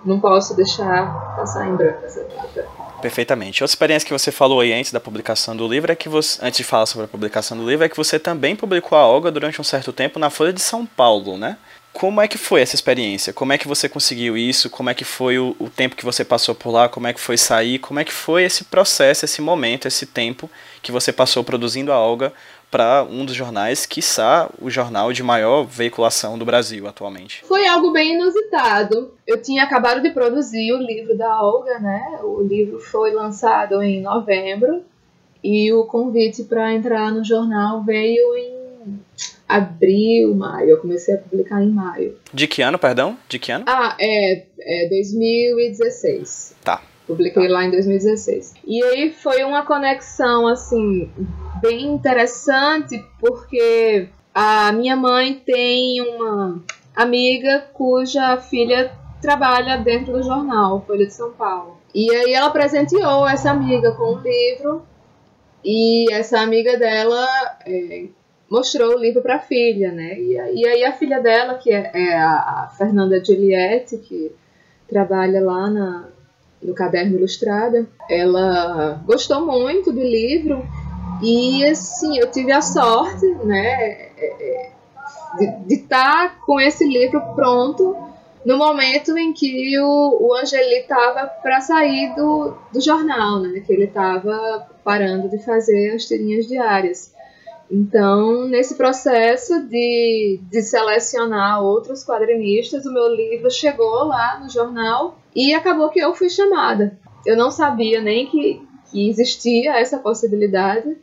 não 0.08 0.18
posso 0.18 0.56
deixar 0.56 1.36
passar 1.36 1.68
em 1.68 1.76
branco 1.76 2.04
essa 2.04 2.24
data. 2.24 2.66
Perfeitamente. 3.00 3.62
Outra 3.62 3.72
experiência 3.72 4.06
que 4.06 4.12
você 4.12 4.32
falou 4.32 4.60
aí 4.60 4.72
antes 4.72 4.90
da 4.90 4.98
publicação 4.98 5.56
do 5.56 5.68
livro 5.68 5.92
é 5.92 5.94
que 5.94 6.08
você, 6.08 6.44
antes 6.44 6.58
de 6.58 6.64
falar 6.64 6.86
sobre 6.86 7.04
a 7.04 7.08
publicação 7.08 7.56
do 7.56 7.68
livro, 7.68 7.84
é 7.84 7.88
que 7.88 7.96
você 7.96 8.18
também 8.18 8.56
publicou 8.56 8.98
a 8.98 9.06
Olga 9.06 9.30
durante 9.30 9.60
um 9.60 9.64
certo 9.64 9.92
tempo 9.92 10.18
na 10.18 10.30
Folha 10.30 10.52
de 10.52 10.60
São 10.60 10.84
Paulo, 10.84 11.36
né? 11.36 11.56
Como 11.92 12.20
é 12.20 12.28
que 12.28 12.38
foi 12.38 12.60
essa 12.60 12.74
experiência? 12.74 13.32
Como 13.32 13.52
é 13.52 13.58
que 13.58 13.66
você 13.66 13.88
conseguiu 13.88 14.36
isso? 14.36 14.70
Como 14.70 14.90
é 14.90 14.94
que 14.94 15.04
foi 15.04 15.38
o, 15.38 15.56
o 15.58 15.68
tempo 15.68 15.96
que 15.96 16.04
você 16.04 16.24
passou 16.24 16.54
por 16.54 16.70
lá? 16.70 16.88
Como 16.88 17.06
é 17.06 17.12
que 17.12 17.20
foi 17.20 17.36
sair? 17.36 17.78
Como 17.78 17.98
é 17.98 18.04
que 18.04 18.12
foi 18.12 18.44
esse 18.44 18.64
processo, 18.64 19.24
esse 19.24 19.40
momento, 19.40 19.86
esse 19.88 20.06
tempo 20.06 20.50
que 20.82 20.92
você 20.92 21.12
passou 21.12 21.42
produzindo 21.42 21.92
a 21.92 21.98
Olga 21.98 22.32
para 22.70 23.02
um 23.04 23.24
dos 23.24 23.34
jornais, 23.34 23.86
quiçá 23.86 24.50
o 24.60 24.68
jornal 24.70 25.12
de 25.12 25.22
maior 25.22 25.64
veiculação 25.64 26.38
do 26.38 26.44
Brasil 26.44 26.86
atualmente. 26.86 27.44
Foi 27.44 27.66
algo 27.66 27.92
bem 27.92 28.14
inusitado. 28.14 29.14
Eu 29.26 29.40
tinha 29.40 29.62
acabado 29.62 30.02
de 30.02 30.10
produzir 30.10 30.72
o 30.72 30.78
livro 30.78 31.16
da 31.16 31.42
Olga, 31.42 31.78
né? 31.78 32.18
O 32.22 32.42
livro 32.42 32.78
foi 32.78 33.12
lançado 33.12 33.82
em 33.82 34.02
novembro 34.02 34.82
e 35.42 35.72
o 35.72 35.84
convite 35.84 36.44
para 36.44 36.74
entrar 36.74 37.10
no 37.10 37.24
jornal 37.24 37.82
veio 37.82 38.36
em 38.36 39.00
abril, 39.48 40.34
maio. 40.34 40.70
Eu 40.70 40.78
comecei 40.78 41.14
a 41.14 41.18
publicar 41.18 41.62
em 41.62 41.70
maio. 41.70 42.16
De 42.32 42.46
que 42.46 42.60
ano, 42.60 42.78
perdão? 42.78 43.16
De 43.28 43.38
que 43.38 43.50
ano? 43.50 43.64
Ah, 43.66 43.96
é, 43.98 44.44
é 44.60 44.88
2016. 44.88 46.54
Tá. 46.62 46.82
Publiquei 47.08 47.48
lá 47.48 47.64
em 47.64 47.70
2016. 47.70 48.52
E 48.66 48.84
aí 48.84 49.10
foi 49.10 49.42
uma 49.42 49.64
conexão, 49.64 50.46
assim, 50.46 51.10
bem 51.62 51.86
interessante, 51.86 53.02
porque 53.18 54.10
a 54.34 54.70
minha 54.72 54.94
mãe 54.94 55.34
tem 55.34 56.02
uma 56.02 56.62
amiga 56.94 57.64
cuja 57.72 58.36
filha 58.36 58.92
trabalha 59.22 59.78
dentro 59.78 60.12
do 60.12 60.22
jornal 60.22 60.84
Folha 60.86 61.06
de 61.06 61.14
São 61.14 61.32
Paulo. 61.32 61.78
E 61.94 62.14
aí 62.14 62.34
ela 62.34 62.50
presenteou 62.50 63.26
essa 63.26 63.52
amiga 63.52 63.92
com 63.92 64.12
um 64.14 64.20
livro 64.20 64.82
e 65.64 66.12
essa 66.12 66.40
amiga 66.40 66.76
dela 66.76 67.26
é, 67.66 68.04
mostrou 68.50 68.96
o 68.96 68.98
livro 68.98 69.22
para 69.22 69.36
a 69.36 69.40
filha, 69.40 69.90
né? 69.92 70.20
E, 70.20 70.34
e, 70.60 70.68
aí 70.68 70.84
a 70.84 70.92
filha 70.92 71.20
dela, 71.20 71.54
que 71.54 71.72
é, 71.72 71.90
é 71.94 72.18
a 72.18 72.70
Fernanda 72.76 73.24
Giulietti, 73.24 73.96
que 73.96 74.30
trabalha 74.86 75.42
lá 75.42 75.70
na, 75.70 76.08
no 76.62 76.74
Caderno 76.74 77.16
Ilustrada. 77.16 77.86
Ela 78.08 79.02
gostou 79.06 79.44
muito 79.44 79.92
do 79.92 80.02
livro 80.02 80.66
e, 81.22 81.64
assim, 81.64 82.18
eu 82.18 82.30
tive 82.30 82.52
a 82.52 82.60
sorte, 82.62 83.26
né, 83.44 84.10
é, 84.16 84.72
é, 85.40 85.56
de 85.66 85.74
estar 85.74 86.30
tá 86.30 86.36
com 86.46 86.60
esse 86.60 86.86
livro 86.86 87.20
pronto 87.34 87.96
no 88.44 88.56
momento 88.56 89.16
em 89.18 89.32
que 89.32 89.78
o, 89.80 90.28
o 90.28 90.34
Angeli 90.34 90.76
estava 90.76 91.26
para 91.26 91.60
sair 91.60 92.14
do, 92.14 92.54
do 92.72 92.80
jornal, 92.80 93.40
né, 93.40 93.60
que 93.60 93.72
ele 93.72 93.84
estava 93.84 94.66
parando 94.84 95.28
de 95.28 95.38
fazer 95.38 95.94
as 95.94 96.04
tirinhas 96.04 96.46
diárias. 96.46 97.12
Então, 97.70 98.46
nesse 98.48 98.76
processo 98.76 99.62
de, 99.68 100.40
de 100.50 100.62
selecionar 100.62 101.62
outros 101.62 102.04
quadrinistas, 102.04 102.86
o 102.86 102.92
meu 102.92 103.14
livro 103.14 103.50
chegou 103.50 104.04
lá 104.04 104.40
no 104.40 104.48
jornal 104.48 105.18
e 105.36 105.54
acabou 105.54 105.90
que 105.90 106.00
eu 106.00 106.14
fui 106.14 106.30
chamada. 106.30 106.98
Eu 107.26 107.36
não 107.36 107.50
sabia 107.50 108.00
nem 108.00 108.26
que, 108.26 108.62
que 108.90 109.10
existia 109.10 109.78
essa 109.78 109.98
possibilidade. 109.98 110.96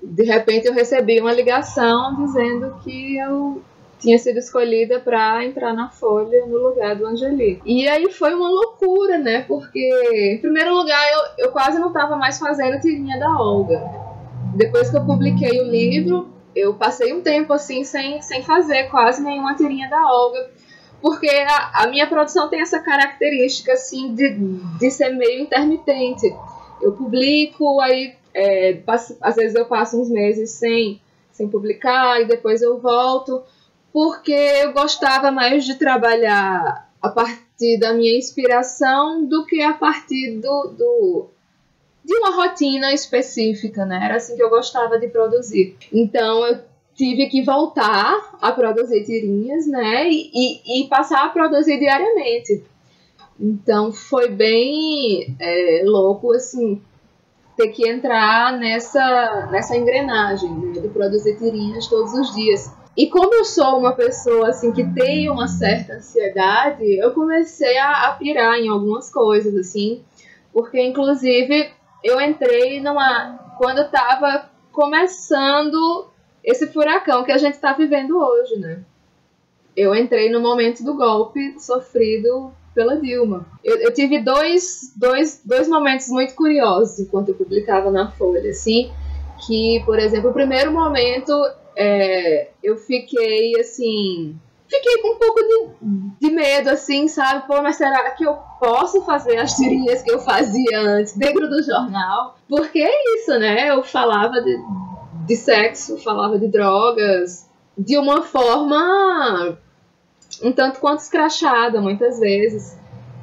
De 0.00 0.24
repente 0.24 0.68
eu 0.68 0.72
recebi 0.72 1.20
uma 1.20 1.32
ligação 1.32 2.14
dizendo 2.14 2.76
que 2.84 3.16
eu 3.18 3.60
tinha 3.98 4.16
sido 4.18 4.38
escolhida 4.38 5.00
para 5.00 5.44
entrar 5.44 5.74
na 5.74 5.88
Folha 5.88 6.46
no 6.46 6.56
lugar 6.56 6.94
do 6.94 7.06
Angeli. 7.06 7.60
E 7.66 7.88
aí 7.88 8.08
foi 8.12 8.32
uma 8.34 8.48
loucura, 8.48 9.18
né? 9.18 9.42
Porque, 9.42 9.80
em 10.32 10.40
primeiro 10.40 10.72
lugar, 10.72 11.04
eu, 11.10 11.46
eu 11.46 11.50
quase 11.50 11.80
não 11.80 11.88
estava 11.88 12.14
mais 12.14 12.38
fazendo 12.38 12.80
tirinha 12.80 13.18
da 13.18 13.36
Olga. 13.36 14.07
Depois 14.58 14.90
que 14.90 14.96
eu 14.96 15.06
publiquei 15.06 15.60
o 15.60 15.70
livro, 15.70 16.28
eu 16.54 16.74
passei 16.74 17.12
um 17.12 17.22
tempo 17.22 17.52
assim 17.52 17.84
sem, 17.84 18.20
sem 18.20 18.42
fazer 18.42 18.90
quase 18.90 19.22
nenhuma 19.22 19.54
tirinha 19.54 19.88
da 19.88 20.04
Olga 20.04 20.50
porque 21.00 21.28
a, 21.28 21.84
a, 21.84 21.86
minha 21.88 22.06
produção 22.06 22.48
tem 22.48 22.60
essa 22.60 22.80
característica 22.80 23.72
assim 23.72 24.14
de, 24.14 24.30
de 24.78 24.90
ser 24.90 25.10
meio 25.10 25.42
intermitente. 25.42 26.34
Eu 26.80 26.92
publico, 26.92 27.80
aí 27.80 28.14
é, 28.34 28.74
passo, 28.74 29.16
às 29.20 29.36
vezes 29.36 29.54
eu 29.54 29.66
passo 29.66 30.00
uns 30.00 30.10
meses 30.10 30.50
sem, 30.50 31.00
sem 31.32 31.48
publicar 31.48 32.20
e 32.20 32.26
depois 32.26 32.62
eu 32.62 32.78
volto, 32.78 33.42
porque 33.92 34.32
eu 34.32 34.72
gostava 34.72 35.30
mais 35.30 35.64
de 35.64 35.76
trabalhar 35.76 36.90
a 37.00 37.08
partir 37.08 37.78
da 37.78 37.92
minha 37.94 38.16
inspiração 38.16 39.24
do 39.24 39.46
que 39.46 39.62
a 39.62 39.72
partir 39.72 40.40
do, 40.40 40.74
do 40.76 41.30
de 42.08 42.14
uma 42.14 42.34
rotina 42.34 42.94
específica, 42.94 43.84
né? 43.84 44.00
Era 44.02 44.16
assim 44.16 44.34
que 44.34 44.42
eu 44.42 44.48
gostava 44.48 44.98
de 44.98 45.08
produzir. 45.08 45.76
Então 45.92 46.46
eu 46.46 46.58
tive 46.94 47.26
que 47.26 47.42
voltar 47.42 48.38
a 48.40 48.50
produzir 48.50 49.04
tirinhas, 49.04 49.66
né? 49.66 50.08
E, 50.08 50.30
e, 50.32 50.84
e 50.84 50.88
passar 50.88 51.26
a 51.26 51.28
produzir 51.28 51.78
diariamente. 51.78 52.64
Então 53.38 53.92
foi 53.92 54.30
bem 54.30 55.36
é, 55.38 55.82
louco, 55.84 56.32
assim, 56.32 56.80
ter 57.58 57.68
que 57.68 57.86
entrar 57.86 58.58
nessa, 58.58 59.46
nessa 59.52 59.76
engrenagem 59.76 60.50
né, 60.50 60.80
de 60.80 60.88
produzir 60.88 61.36
tirinhas 61.36 61.88
todos 61.88 62.14
os 62.14 62.34
dias. 62.34 62.72
E 62.96 63.08
como 63.08 63.34
eu 63.34 63.44
sou 63.44 63.78
uma 63.78 63.92
pessoa 63.92 64.48
assim 64.48 64.72
que 64.72 64.82
tem 64.94 65.28
uma 65.28 65.46
certa 65.46 65.96
ansiedade, 65.96 66.84
eu 66.98 67.12
comecei 67.12 67.76
a, 67.76 68.08
a 68.08 68.12
pirar 68.12 68.58
em 68.58 68.68
algumas 68.68 69.12
coisas, 69.12 69.54
assim, 69.54 70.02
Porque, 70.52 70.80
inclusive, 70.82 71.70
eu 72.02 72.20
entrei 72.20 72.80
numa. 72.80 73.38
Quando 73.58 73.82
estava 73.82 74.50
começando 74.72 76.08
esse 76.44 76.66
furacão 76.68 77.24
que 77.24 77.32
a 77.32 77.38
gente 77.38 77.54
está 77.54 77.72
vivendo 77.72 78.16
hoje, 78.18 78.56
né? 78.56 78.80
Eu 79.76 79.94
entrei 79.94 80.30
no 80.30 80.40
momento 80.40 80.82
do 80.84 80.94
golpe 80.94 81.58
sofrido 81.58 82.52
pela 82.74 82.96
Dilma. 82.96 83.46
Eu, 83.62 83.76
eu, 83.78 83.92
tive 83.92 84.20
dois, 84.20 84.92
dois, 84.96 85.42
dois 85.44 85.68
momentos 85.68 86.08
muito 86.08 86.34
curiosos 86.34 87.00
enquanto 87.00 87.30
eu 87.30 87.34
publicava 87.34 87.90
na 87.90 88.10
Folha, 88.12 88.50
assim, 88.50 88.90
que, 89.46 89.82
por 89.84 89.98
exemplo, 89.98 90.30
o 90.30 90.32
primeiro 90.32 90.72
momento 90.72 91.32
é, 91.76 92.48
eu 92.62 92.76
fiquei 92.76 93.58
assim. 93.60 94.36
Fiquei 94.68 94.98
com 95.00 95.14
um 95.14 95.18
pouco 95.18 95.40
de, 95.40 96.28
de 96.28 96.34
medo, 96.34 96.68
assim, 96.70 97.08
sabe? 97.08 97.46
Pô, 97.46 97.62
mas 97.62 97.76
será 97.76 98.10
que 98.10 98.24
eu 98.24 98.34
posso 98.60 99.02
fazer 99.02 99.38
as 99.38 99.54
tirinhas 99.54 100.02
que 100.02 100.10
eu 100.10 100.18
fazia 100.18 100.80
antes 100.80 101.16
dentro 101.16 101.48
do 101.48 101.62
jornal? 101.62 102.36
Porque 102.48 102.80
é 102.80 103.14
isso, 103.16 103.38
né? 103.38 103.70
Eu 103.70 103.82
falava 103.82 104.42
de, 104.42 104.58
de 105.26 105.36
sexo, 105.36 105.96
falava 105.98 106.38
de 106.38 106.48
drogas, 106.48 107.48
de 107.76 107.96
uma 107.96 108.22
forma 108.22 109.58
um 110.42 110.52
tanto 110.52 110.80
quanto 110.80 111.00
escrachada, 111.00 111.80
muitas 111.80 112.20
vezes. 112.20 112.78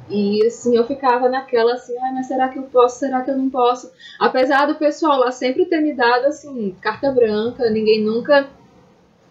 E 0.08 0.44
assim, 0.46 0.76
eu 0.76 0.86
ficava 0.86 1.28
naquela 1.28 1.74
assim, 1.74 1.96
ai, 1.98 2.12
mas 2.12 2.26
será 2.26 2.48
que 2.48 2.58
eu 2.58 2.64
posso? 2.64 2.98
Será 2.98 3.22
que 3.22 3.30
eu 3.30 3.36
não 3.36 3.50
posso? 3.50 3.90
Apesar 4.20 4.66
do 4.66 4.76
pessoal 4.76 5.18
lá 5.18 5.32
sempre 5.32 5.66
ter 5.66 5.80
me 5.80 5.94
dado 5.94 6.26
assim, 6.26 6.76
carta 6.80 7.10
branca, 7.10 7.68
ninguém 7.70 8.02
nunca 8.02 8.48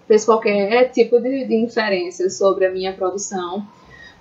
fez 0.08 0.26
qualquer 0.26 0.89
tipo 0.91 1.20
de, 1.20 1.45
de 1.45 1.56
inferência 1.56 2.30
sobre 2.30 2.66
a 2.66 2.72
minha 2.72 2.93
produção. 2.93 3.66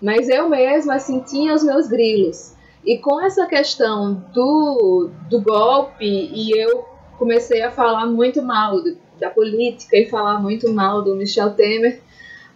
Mas 0.00 0.28
eu 0.28 0.48
mesma 0.48 0.94
assim 0.96 1.20
tinha 1.20 1.54
os 1.54 1.62
meus 1.62 1.86
grilos. 1.86 2.54
E 2.84 2.98
com 2.98 3.20
essa 3.20 3.46
questão 3.46 4.14
do, 4.32 5.10
do 5.30 5.40
golpe, 5.40 6.04
e 6.04 6.50
eu 6.50 6.84
comecei 7.18 7.62
a 7.62 7.70
falar 7.70 8.06
muito 8.06 8.42
mal 8.42 8.76
da 9.18 9.30
política 9.30 9.96
e 9.96 10.06
falar 10.06 10.40
muito 10.40 10.70
mal 10.72 11.02
do 11.02 11.14
Michel 11.14 11.54
Temer, 11.54 12.00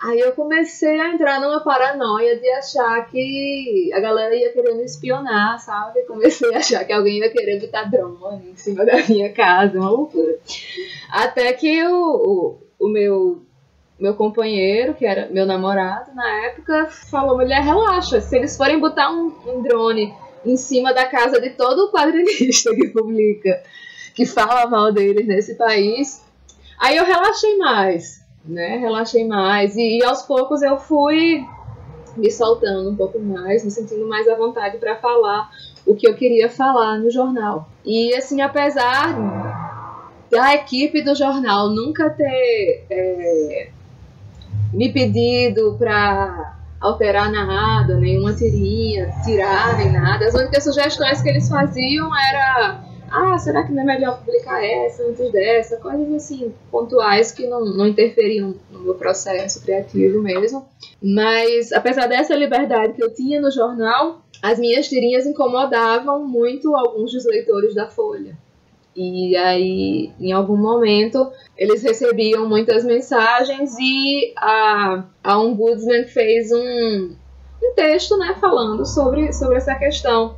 Aí 0.00 0.20
eu 0.20 0.30
comecei 0.32 1.00
a 1.00 1.12
entrar 1.12 1.40
numa 1.40 1.60
paranoia 1.60 2.38
de 2.38 2.48
achar 2.50 3.04
que 3.10 3.90
a 3.92 3.98
galera 3.98 4.34
ia 4.34 4.52
querer 4.52 4.74
me 4.74 4.84
espionar, 4.84 5.58
sabe? 5.58 6.02
Comecei 6.02 6.54
a 6.54 6.58
achar 6.58 6.84
que 6.84 6.92
alguém 6.92 7.18
ia 7.18 7.30
querer 7.30 7.60
botar 7.60 7.84
drone 7.84 8.50
em 8.50 8.56
cima 8.56 8.86
da 8.86 8.96
minha 9.08 9.32
casa, 9.32 9.76
uma 9.76 9.90
loucura. 9.90 10.38
Até 11.10 11.52
que 11.52 11.84
o, 11.84 12.14
o, 12.14 12.58
o 12.78 12.88
meu, 12.88 13.42
meu 13.98 14.14
companheiro, 14.14 14.94
que 14.94 15.06
era 15.06 15.28
meu 15.28 15.46
namorado 15.46 16.14
na 16.14 16.46
época, 16.46 16.86
falou: 16.86 17.36
mulher, 17.36 17.62
relaxa, 17.62 18.20
se 18.20 18.36
eles 18.36 18.56
forem 18.56 18.78
botar 18.78 19.10
um, 19.10 19.32
um 19.46 19.62
drone 19.62 20.14
em 20.44 20.56
cima 20.56 20.94
da 20.94 21.06
casa 21.06 21.40
de 21.40 21.50
todo 21.50 21.86
o 21.86 21.92
quadrinista 21.92 22.74
que 22.74 22.88
publica, 22.88 23.62
que 24.14 24.24
fala 24.24 24.66
mal 24.68 24.92
deles 24.92 25.26
nesse 25.26 25.54
país, 25.56 26.24
aí 26.78 26.96
eu 26.96 27.04
relaxei 27.04 27.56
mais 27.56 28.18
né? 28.48 28.76
Relaxei 28.76 29.26
mais 29.26 29.76
e, 29.76 29.98
e 29.98 30.04
aos 30.04 30.22
poucos 30.22 30.62
eu 30.62 30.78
fui 30.78 31.44
me 32.16 32.30
soltando 32.30 32.90
um 32.90 32.96
pouco 32.96 33.18
mais, 33.20 33.64
me 33.64 33.70
sentindo 33.70 34.08
mais 34.08 34.26
à 34.26 34.34
vontade 34.34 34.78
para 34.78 34.96
falar 34.96 35.50
o 35.86 35.94
que 35.94 36.08
eu 36.08 36.14
queria 36.16 36.48
falar 36.48 36.98
no 36.98 37.10
jornal. 37.10 37.68
E 37.84 38.14
assim, 38.14 38.40
apesar 38.40 39.67
da 40.30 40.54
equipe 40.54 41.02
do 41.02 41.14
jornal 41.14 41.70
nunca 41.70 42.10
ter 42.10 42.86
é, 42.90 43.70
me 44.72 44.92
pedido 44.92 45.76
para 45.78 46.56
alterar 46.80 47.30
nada, 47.30 47.96
nenhuma 47.96 48.32
tirinha, 48.34 49.10
tirar 49.24 49.76
nem 49.78 49.90
nada, 49.90 50.26
as 50.26 50.34
únicas 50.34 50.62
sugestões 50.62 51.20
que 51.20 51.28
eles 51.28 51.48
faziam 51.48 52.08
era 52.16 52.88
ah, 53.10 53.38
será 53.38 53.62
que 53.64 53.72
não 53.72 53.82
é 53.82 53.86
melhor 53.86 54.18
publicar 54.18 54.62
essa 54.62 55.02
antes 55.02 55.32
dessa? 55.32 55.78
Coisas 55.78 56.12
assim, 56.12 56.52
pontuais 56.70 57.32
que 57.32 57.46
não, 57.46 57.64
não 57.64 57.86
interferiam 57.86 58.54
no 58.70 58.80
meu 58.80 58.94
processo 58.94 59.62
criativo 59.62 60.20
mesmo. 60.20 60.68
Mas, 61.02 61.72
apesar 61.72 62.06
dessa 62.06 62.34
liberdade 62.34 62.92
que 62.92 63.02
eu 63.02 63.12
tinha 63.12 63.40
no 63.40 63.50
jornal, 63.50 64.22
as 64.42 64.58
minhas 64.58 64.88
tirinhas 64.88 65.26
incomodavam 65.26 66.26
muito 66.26 66.76
alguns 66.76 67.12
dos 67.12 67.24
leitores 67.24 67.74
da 67.74 67.88
Folha. 67.88 68.36
E 69.00 69.36
aí, 69.36 70.12
em 70.18 70.32
algum 70.32 70.56
momento, 70.56 71.30
eles 71.56 71.84
recebiam 71.84 72.48
muitas 72.48 72.82
mensagens 72.82 73.76
e 73.78 74.32
a, 74.36 75.04
a 75.22 75.38
Ombudsman 75.38 76.02
fez 76.02 76.50
um, 76.50 77.14
um 77.62 77.74
texto 77.76 78.18
né, 78.18 78.36
falando 78.40 78.84
sobre, 78.84 79.32
sobre 79.32 79.58
essa 79.58 79.76
questão 79.76 80.34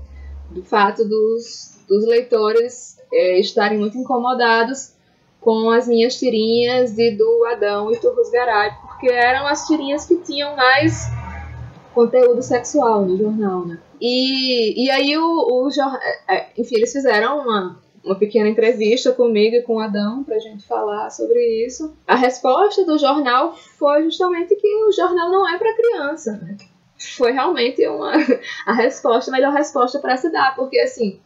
do 0.51 0.63
fato 0.63 1.09
dos, 1.09 1.79
dos 1.89 2.07
leitores 2.07 2.99
é, 3.11 3.41
estarem 3.41 3.79
muito 3.79 3.97
incomodados 3.97 4.93
com 5.41 5.71
as 5.71 5.89
minhas 5.89 6.19
tirinhas 6.19 6.99
e 6.99 7.13
do 7.13 7.47
Adão 7.47 7.91
e 7.91 7.97
Turros 7.97 8.29
Garay, 8.29 8.73
porque 8.83 9.11
eram 9.11 9.47
as 9.47 9.67
tirinhas 9.67 10.05
que 10.05 10.17
tinham 10.17 10.55
mais 10.55 11.07
conteúdo 11.95 12.43
sexual 12.43 13.07
no 13.07 13.17
jornal, 13.17 13.65
né? 13.65 13.79
E, 13.99 14.85
e 14.85 14.91
aí 14.91 15.17
o, 15.17 15.65
o 15.65 15.69
é, 16.29 16.37
é, 16.37 16.49
enfim, 16.59 16.77
eles 16.77 16.93
fizeram 16.93 17.39
uma, 17.39 17.81
uma 18.05 18.15
pequena 18.15 18.49
entrevista 18.49 19.13
comigo 19.13 19.57
e 19.57 19.63
com 19.63 19.77
o 19.77 19.81
Adão 19.81 20.25
pra 20.25 20.39
gente 20.39 20.67
falar 20.67 21.11
sobre 21.11 21.39
isso. 21.65 21.95
A 22.07 22.15
resposta 22.15 22.85
do 22.85 22.99
jornal 22.99 23.55
foi 23.55 24.05
justamente 24.05 24.55
que 24.57 24.85
o 24.85 24.93
jornal 24.93 25.31
não 25.31 25.49
é 25.49 25.59
para 25.59 25.77
criança, 25.77 26.33
né? 26.33 26.57
Foi 27.17 27.33
realmente 27.33 27.87
uma 27.87 28.13
a 28.67 28.73
resposta, 28.73 29.31
a 29.31 29.35
melhor 29.35 29.53
resposta 29.53 29.99
para 29.99 30.17
se 30.17 30.31
dar, 30.31 30.55
porque 30.55 30.79
assim, 30.81 31.21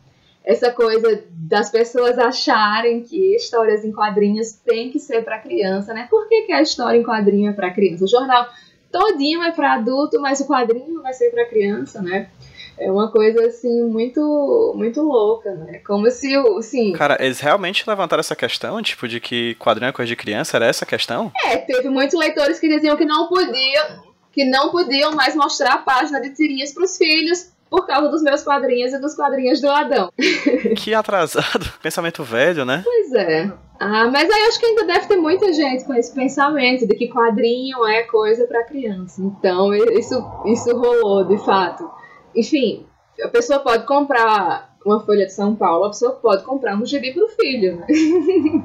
essa 0.44 0.70
coisa 0.70 1.24
das 1.30 1.70
pessoas 1.70 2.18
acharem 2.18 3.02
que 3.02 3.34
histórias 3.34 3.84
em 3.84 3.92
quadrinhos 3.92 4.52
tem 4.52 4.90
que 4.90 4.98
ser 4.98 5.24
para 5.24 5.38
criança, 5.38 5.94
né? 5.94 6.06
Por 6.10 6.28
que, 6.28 6.42
que 6.42 6.52
a 6.52 6.60
história 6.60 6.98
em 6.98 7.02
quadrinho 7.02 7.50
é 7.50 7.52
para 7.52 7.72
criança? 7.72 8.04
O 8.04 8.08
jornal 8.08 8.48
todinho 8.92 9.42
é 9.42 9.50
para 9.50 9.74
adulto, 9.74 10.20
mas 10.20 10.40
o 10.40 10.46
quadrinho 10.46 11.02
vai 11.02 11.12
ser 11.12 11.30
para 11.30 11.46
criança, 11.46 12.02
né? 12.02 12.28
É 12.78 12.90
uma 12.90 13.10
coisa 13.10 13.46
assim 13.46 13.84
muito 13.84 14.72
muito 14.76 15.00
louca, 15.00 15.54
né? 15.54 15.80
Como 15.86 16.10
se 16.10 16.36
o, 16.36 16.58
assim, 16.58 16.92
Cara, 16.92 17.16
eles 17.20 17.40
realmente 17.40 17.84
levantaram 17.86 18.20
essa 18.20 18.36
questão, 18.36 18.82
tipo 18.82 19.06
de 19.06 19.20
que 19.20 19.54
quadrinho 19.56 19.88
é 19.88 19.92
coisa 19.92 20.08
de 20.08 20.16
criança, 20.16 20.56
era 20.56 20.66
essa 20.66 20.84
a 20.84 20.88
questão? 20.88 21.32
É, 21.44 21.56
teve 21.58 21.88
muitos 21.88 22.18
leitores 22.18 22.58
que 22.58 22.68
diziam 22.68 22.96
que 22.96 23.04
não 23.04 23.28
podiam 23.28 24.14
que 24.32 24.44
não 24.44 24.70
podiam 24.70 25.12
mais 25.12 25.36
mostrar 25.36 25.74
a 25.74 25.78
página 25.78 26.20
de 26.20 26.30
tirinhas 26.30 26.72
para 26.72 26.82
os 26.82 26.96
filhos 26.96 27.54
por 27.70 27.86
causa 27.86 28.08
dos 28.08 28.22
meus 28.22 28.42
quadrinhos 28.42 28.92
e 28.92 29.00
dos 29.00 29.14
quadrinhos 29.14 29.60
do 29.60 29.68
Adão. 29.68 30.10
Que 30.76 30.94
atrasado. 30.94 31.72
Pensamento 31.82 32.22
velho, 32.22 32.64
né? 32.64 32.82
Pois 32.84 33.12
é. 33.12 33.50
Ah, 33.80 34.08
mas 34.10 34.30
aí 34.30 34.42
acho 34.46 34.60
que 34.60 34.66
ainda 34.66 34.84
deve 34.84 35.06
ter 35.06 35.16
muita 35.16 35.52
gente 35.52 35.84
com 35.84 35.94
esse 35.94 36.14
pensamento 36.14 36.86
de 36.86 36.94
que 36.94 37.08
quadrinho 37.08 37.84
é 37.86 38.02
coisa 38.04 38.46
para 38.46 38.64
criança. 38.64 39.20
Então, 39.20 39.74
isso, 39.74 40.24
isso 40.46 40.76
rolou, 40.76 41.24
de 41.24 41.38
fato. 41.38 41.88
Enfim, 42.34 42.86
a 43.22 43.28
pessoa 43.28 43.60
pode 43.60 43.86
comprar 43.86 44.74
uma 44.84 45.00
folha 45.00 45.26
de 45.26 45.32
São 45.32 45.54
Paulo, 45.54 45.84
a 45.84 45.90
pessoa 45.90 46.12
pode 46.12 46.44
comprar 46.44 46.76
um 46.76 46.84
gibi 46.84 47.12
pro 47.12 47.28
filho, 47.28 47.76
né? 47.76 47.86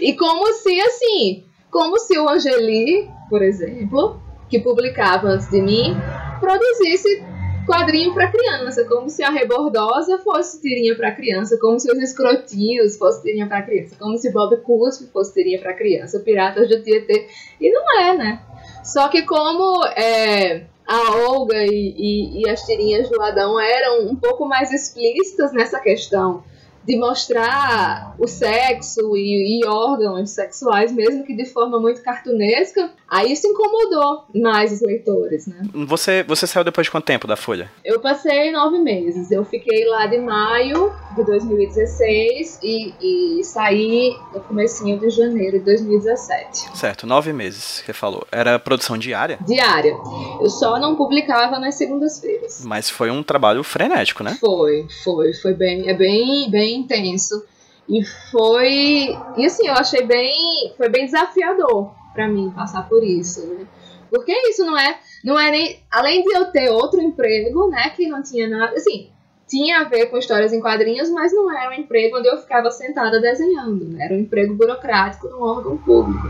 e 0.00 0.12
como 0.14 0.52
se, 0.52 0.80
assim, 0.80 1.44
como 1.70 1.98
se 1.98 2.18
o 2.18 2.28
Angeli, 2.28 3.08
por 3.30 3.42
exemplo, 3.42 4.20
que 4.48 4.60
publicava 4.60 5.28
antes 5.28 5.50
de 5.50 5.60
mim, 5.60 5.96
produzisse 6.38 7.24
quadrinho 7.66 8.12
para 8.12 8.30
criança, 8.30 8.84
como 8.84 9.08
se 9.08 9.22
a 9.22 9.30
Rebordosa 9.30 10.18
fosse 10.18 10.60
tirinha 10.60 10.94
para 10.94 11.12
criança, 11.12 11.58
como 11.58 11.80
se 11.80 11.90
os 11.90 11.98
escrotinhos 11.98 12.96
fossem 12.96 13.22
tirinha 13.22 13.46
para 13.46 13.62
criança, 13.62 13.96
como 13.98 14.16
se 14.18 14.30
Bob 14.30 14.56
Cuspe 14.58 15.06
fosse 15.06 15.32
tirinha 15.32 15.58
para 15.58 15.72
criança, 15.72 16.20
Piratas 16.20 16.68
do 16.68 16.82
Tietê. 16.82 17.26
E 17.60 17.70
não 17.72 18.00
é, 18.00 18.16
né? 18.16 18.42
Só 18.84 19.08
que 19.08 19.22
como 19.22 19.84
é, 19.96 20.66
a 20.86 21.16
Olga 21.28 21.64
e, 21.64 21.94
e, 21.96 22.42
e 22.42 22.48
as 22.48 22.62
tirinhas 22.62 23.08
do 23.08 23.20
Adão 23.22 23.58
eram 23.58 24.06
um 24.06 24.16
pouco 24.16 24.46
mais 24.46 24.72
explícitas 24.72 25.52
nessa 25.52 25.80
questão 25.80 26.42
de 26.86 26.98
mostrar 26.98 28.14
o 28.18 28.26
sexo 28.26 29.16
e, 29.16 29.60
e, 29.60 29.66
órgãos 29.66 30.30
sexuais, 30.30 30.92
mesmo 30.92 31.24
que 31.24 31.34
de 31.34 31.46
forma 31.46 31.80
muito 31.80 32.02
cartunesca, 32.02 32.90
aí 33.14 33.32
isso 33.32 33.46
incomodou 33.46 34.24
mais 34.34 34.72
os 34.72 34.80
leitores, 34.82 35.46
né? 35.46 35.62
Você, 35.86 36.24
você 36.24 36.46
saiu 36.48 36.64
depois 36.64 36.86
de 36.86 36.90
quanto 36.90 37.04
tempo 37.04 37.28
da 37.28 37.36
Folha? 37.36 37.70
Eu 37.84 38.00
passei 38.00 38.50
nove 38.50 38.78
meses. 38.78 39.30
Eu 39.30 39.44
fiquei 39.44 39.86
lá 39.86 40.06
de 40.06 40.18
maio 40.18 40.92
de 41.14 41.24
2016 41.24 42.58
e, 42.62 43.38
e 43.38 43.44
saí 43.44 44.16
no 44.32 44.40
comecinho 44.40 44.98
de 44.98 45.10
janeiro 45.10 45.60
de 45.60 45.64
2017. 45.64 46.76
Certo, 46.76 47.06
nove 47.06 47.32
meses, 47.32 47.82
que 47.86 47.92
falou. 47.92 48.26
Era 48.32 48.58
produção 48.58 48.98
diária? 48.98 49.38
Diária. 49.46 49.96
Eu 50.40 50.50
só 50.50 50.80
não 50.80 50.96
publicava 50.96 51.60
nas 51.60 51.76
segundas-feiras. 51.76 52.64
Mas 52.64 52.90
foi 52.90 53.10
um 53.10 53.22
trabalho 53.22 53.62
frenético, 53.62 54.24
né? 54.24 54.36
Foi, 54.40 54.88
foi. 55.04 55.32
Foi 55.34 55.54
bem, 55.54 55.88
é 55.88 55.94
bem, 55.94 56.50
bem 56.50 56.80
intenso. 56.80 57.44
E 57.88 58.04
foi. 58.32 59.16
E 59.36 59.46
assim, 59.46 59.68
eu 59.68 59.74
achei 59.74 60.04
bem. 60.04 60.72
Foi 60.76 60.88
bem 60.88 61.04
desafiador 61.04 61.92
para 62.14 62.28
mim 62.28 62.50
passar 62.50 62.88
por 62.88 63.04
isso, 63.04 63.46
né? 63.46 63.66
Porque 64.08 64.32
isso 64.48 64.64
não 64.64 64.78
é. 64.78 64.98
Não 65.24 65.38
é 65.38 65.50
nem. 65.50 65.80
Além 65.90 66.22
de 66.22 66.32
eu 66.32 66.46
ter 66.46 66.70
outro 66.70 67.00
emprego, 67.02 67.68
né? 67.68 67.90
Que 67.90 68.06
não 68.06 68.22
tinha 68.22 68.48
nada. 68.48 68.74
Assim, 68.76 69.10
tinha 69.46 69.80
a 69.80 69.84
ver 69.84 70.06
com 70.06 70.18
histórias 70.18 70.52
em 70.52 70.60
quadrinhos, 70.60 71.10
mas 71.10 71.32
não 71.32 71.50
era 71.50 71.70
um 71.70 71.80
emprego 71.80 72.18
onde 72.18 72.28
eu 72.28 72.38
ficava 72.38 72.70
sentada 72.70 73.20
desenhando, 73.20 73.84
né? 73.86 74.06
era 74.06 74.14
um 74.14 74.18
emprego 74.18 74.54
burocrático 74.54 75.28
num 75.28 75.42
órgão 75.42 75.76
público. 75.76 76.26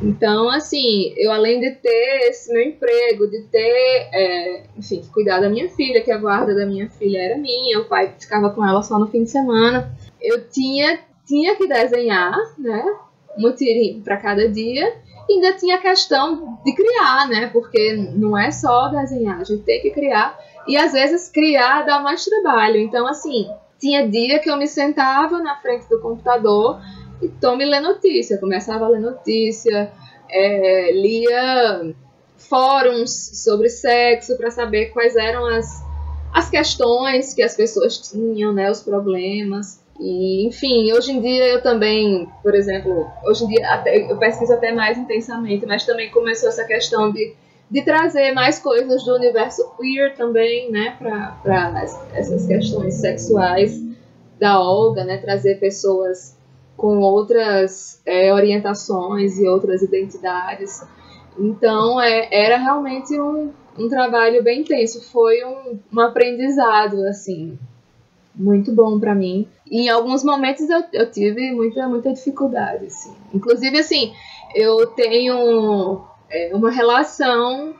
Então, 0.00 0.48
assim, 0.48 1.12
eu 1.16 1.32
além 1.32 1.58
de 1.58 1.72
ter 1.72 2.28
esse 2.28 2.52
meu 2.52 2.62
emprego, 2.62 3.26
de 3.28 3.42
ter, 3.50 4.08
é, 4.12 4.62
enfim, 4.76 5.00
que 5.00 5.10
cuidar 5.10 5.40
da 5.40 5.48
minha 5.50 5.68
filha, 5.70 6.00
que 6.00 6.12
a 6.12 6.18
guarda 6.18 6.54
da 6.54 6.64
minha 6.64 6.88
filha 6.88 7.18
era 7.18 7.36
minha, 7.36 7.80
o 7.80 7.84
pai 7.86 8.14
ficava 8.16 8.50
com 8.50 8.64
ela 8.64 8.82
só 8.82 8.96
no 8.96 9.08
fim 9.08 9.24
de 9.24 9.30
semana, 9.30 9.92
eu 10.20 10.48
tinha, 10.48 11.00
tinha 11.26 11.56
que 11.56 11.66
desenhar, 11.66 12.32
né? 12.56 12.84
Tirinho 13.54 14.02
para 14.02 14.16
cada 14.16 14.48
dia. 14.48 14.96
E 15.28 15.34
ainda 15.34 15.52
tinha 15.54 15.76
a 15.76 15.80
questão 15.80 16.58
de 16.64 16.74
criar, 16.74 17.28
né? 17.28 17.48
Porque 17.52 17.94
não 18.14 18.36
é 18.36 18.50
só 18.50 18.88
desenhar, 18.88 19.40
a 19.40 19.44
gente 19.44 19.62
tem 19.62 19.82
que 19.82 19.90
criar. 19.90 20.38
E 20.66 20.76
às 20.76 20.92
vezes 20.92 21.30
criar 21.30 21.82
dá 21.84 22.00
mais 22.00 22.24
trabalho. 22.24 22.78
Então, 22.78 23.06
assim, 23.06 23.48
tinha 23.78 24.08
dia 24.08 24.38
que 24.38 24.50
eu 24.50 24.56
me 24.56 24.66
sentava 24.66 25.38
na 25.38 25.56
frente 25.56 25.88
do 25.88 26.00
computador 26.00 26.80
e 27.22 27.28
tome 27.28 27.64
ler 27.64 27.80
notícia. 27.80 28.38
Começava 28.38 28.86
a 28.86 28.88
ler 28.88 29.00
notícia, 29.00 29.92
é, 30.30 30.92
lia 30.92 31.94
fóruns 32.38 33.10
sobre 33.44 33.68
sexo 33.68 34.36
para 34.36 34.50
saber 34.50 34.86
quais 34.86 35.16
eram 35.16 35.44
as, 35.46 35.82
as 36.32 36.48
questões 36.48 37.34
que 37.34 37.42
as 37.42 37.54
pessoas 37.54 37.98
tinham, 37.98 38.52
né, 38.52 38.70
os 38.70 38.82
problemas. 38.82 39.80
E, 39.98 40.46
enfim, 40.46 40.92
hoje 40.92 41.12
em 41.12 41.20
dia 41.20 41.48
eu 41.48 41.62
também, 41.62 42.28
por 42.42 42.54
exemplo, 42.54 43.10
hoje 43.24 43.44
em 43.44 43.48
dia 43.48 43.68
até, 43.68 44.10
eu 44.10 44.16
pesquiso 44.16 44.52
até 44.52 44.72
mais 44.72 44.96
intensamente, 44.96 45.66
mas 45.66 45.84
também 45.84 46.10
começou 46.10 46.48
essa 46.48 46.64
questão 46.64 47.10
de, 47.10 47.34
de 47.68 47.82
trazer 47.82 48.32
mais 48.32 48.60
coisas 48.60 49.02
do 49.04 49.14
universo 49.14 49.68
queer 49.76 50.14
também, 50.14 50.70
né, 50.70 50.96
para 50.98 51.84
essas 52.14 52.46
questões 52.46 52.94
sexuais 52.94 53.82
da 54.38 54.60
Olga, 54.60 55.04
né, 55.04 55.18
trazer 55.18 55.58
pessoas 55.58 56.38
com 56.76 57.00
outras 57.00 58.00
é, 58.06 58.32
orientações 58.32 59.36
e 59.40 59.48
outras 59.48 59.82
identidades. 59.82 60.80
Então, 61.36 62.00
é, 62.00 62.28
era 62.30 62.56
realmente 62.56 63.20
um, 63.20 63.50
um 63.76 63.88
trabalho 63.88 64.44
bem 64.44 64.60
intenso. 64.60 65.02
Foi 65.10 65.44
um, 65.44 65.78
um 65.92 66.00
aprendizado, 66.00 67.04
assim, 67.06 67.58
muito 68.32 68.72
bom 68.72 68.98
para 69.00 69.14
mim. 69.14 69.48
Em 69.70 69.88
alguns 69.88 70.24
momentos 70.24 70.68
eu, 70.68 70.84
eu 70.92 71.10
tive 71.10 71.52
muita, 71.52 71.88
muita 71.88 72.12
dificuldade, 72.12 72.86
assim. 72.86 73.14
Inclusive, 73.32 73.78
assim, 73.78 74.12
eu 74.54 74.86
tenho 74.88 76.04
é, 76.30 76.50
uma 76.54 76.70
relação 76.70 77.74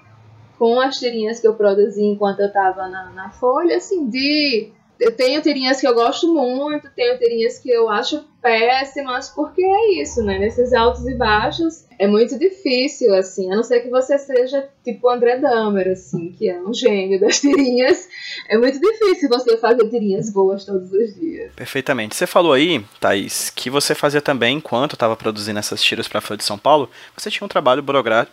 com 0.58 0.80
as 0.80 0.96
tirinhas 0.96 1.40
que 1.40 1.46
eu 1.46 1.54
produzi 1.54 2.02
enquanto 2.02 2.40
eu 2.40 2.48
estava 2.48 2.88
na, 2.88 3.10
na 3.10 3.30
Folha, 3.30 3.76
assim, 3.76 4.08
de 4.08 4.72
eu 5.00 5.14
tenho 5.14 5.40
tirinhas 5.40 5.80
que 5.80 5.86
eu 5.86 5.94
gosto 5.94 6.32
muito, 6.32 6.90
tenho 6.94 7.16
tirinhas 7.18 7.58
que 7.58 7.70
eu 7.70 7.88
acho 7.88 8.24
péssimas, 8.40 9.28
porque 9.28 9.62
é 9.62 10.00
isso, 10.00 10.22
né? 10.22 10.38
Nesses 10.38 10.72
altos 10.72 11.06
e 11.06 11.14
baixos 11.14 11.86
é 11.98 12.06
muito 12.06 12.38
difícil, 12.38 13.12
assim, 13.14 13.52
a 13.52 13.56
não 13.56 13.64
ser 13.64 13.80
que 13.80 13.90
você 13.90 14.16
seja 14.18 14.68
tipo 14.84 15.10
André 15.10 15.38
Dahmer, 15.38 15.88
assim, 15.88 16.30
que 16.30 16.48
é 16.48 16.60
um 16.60 16.72
gênio 16.72 17.18
das 17.18 17.40
tirinhas. 17.40 18.08
É 18.48 18.56
muito 18.56 18.80
difícil 18.80 19.28
você 19.28 19.56
fazer 19.56 19.88
tirinhas 19.88 20.30
boas 20.30 20.64
todos 20.64 20.92
os 20.92 21.14
dias. 21.16 21.52
Perfeitamente. 21.56 22.14
Você 22.14 22.26
falou 22.26 22.52
aí, 22.52 22.84
Thaís, 23.00 23.50
que 23.50 23.68
você 23.68 23.94
fazia 23.94 24.22
também, 24.22 24.58
enquanto 24.58 24.92
estava 24.92 25.16
produzindo 25.16 25.58
essas 25.58 25.82
tiras 25.82 26.06
para 26.06 26.18
a 26.18 26.20
Folha 26.20 26.38
de 26.38 26.44
São 26.44 26.56
Paulo, 26.56 26.88
você 27.16 27.30
tinha 27.30 27.44
um 27.44 27.48
trabalho 27.48 27.84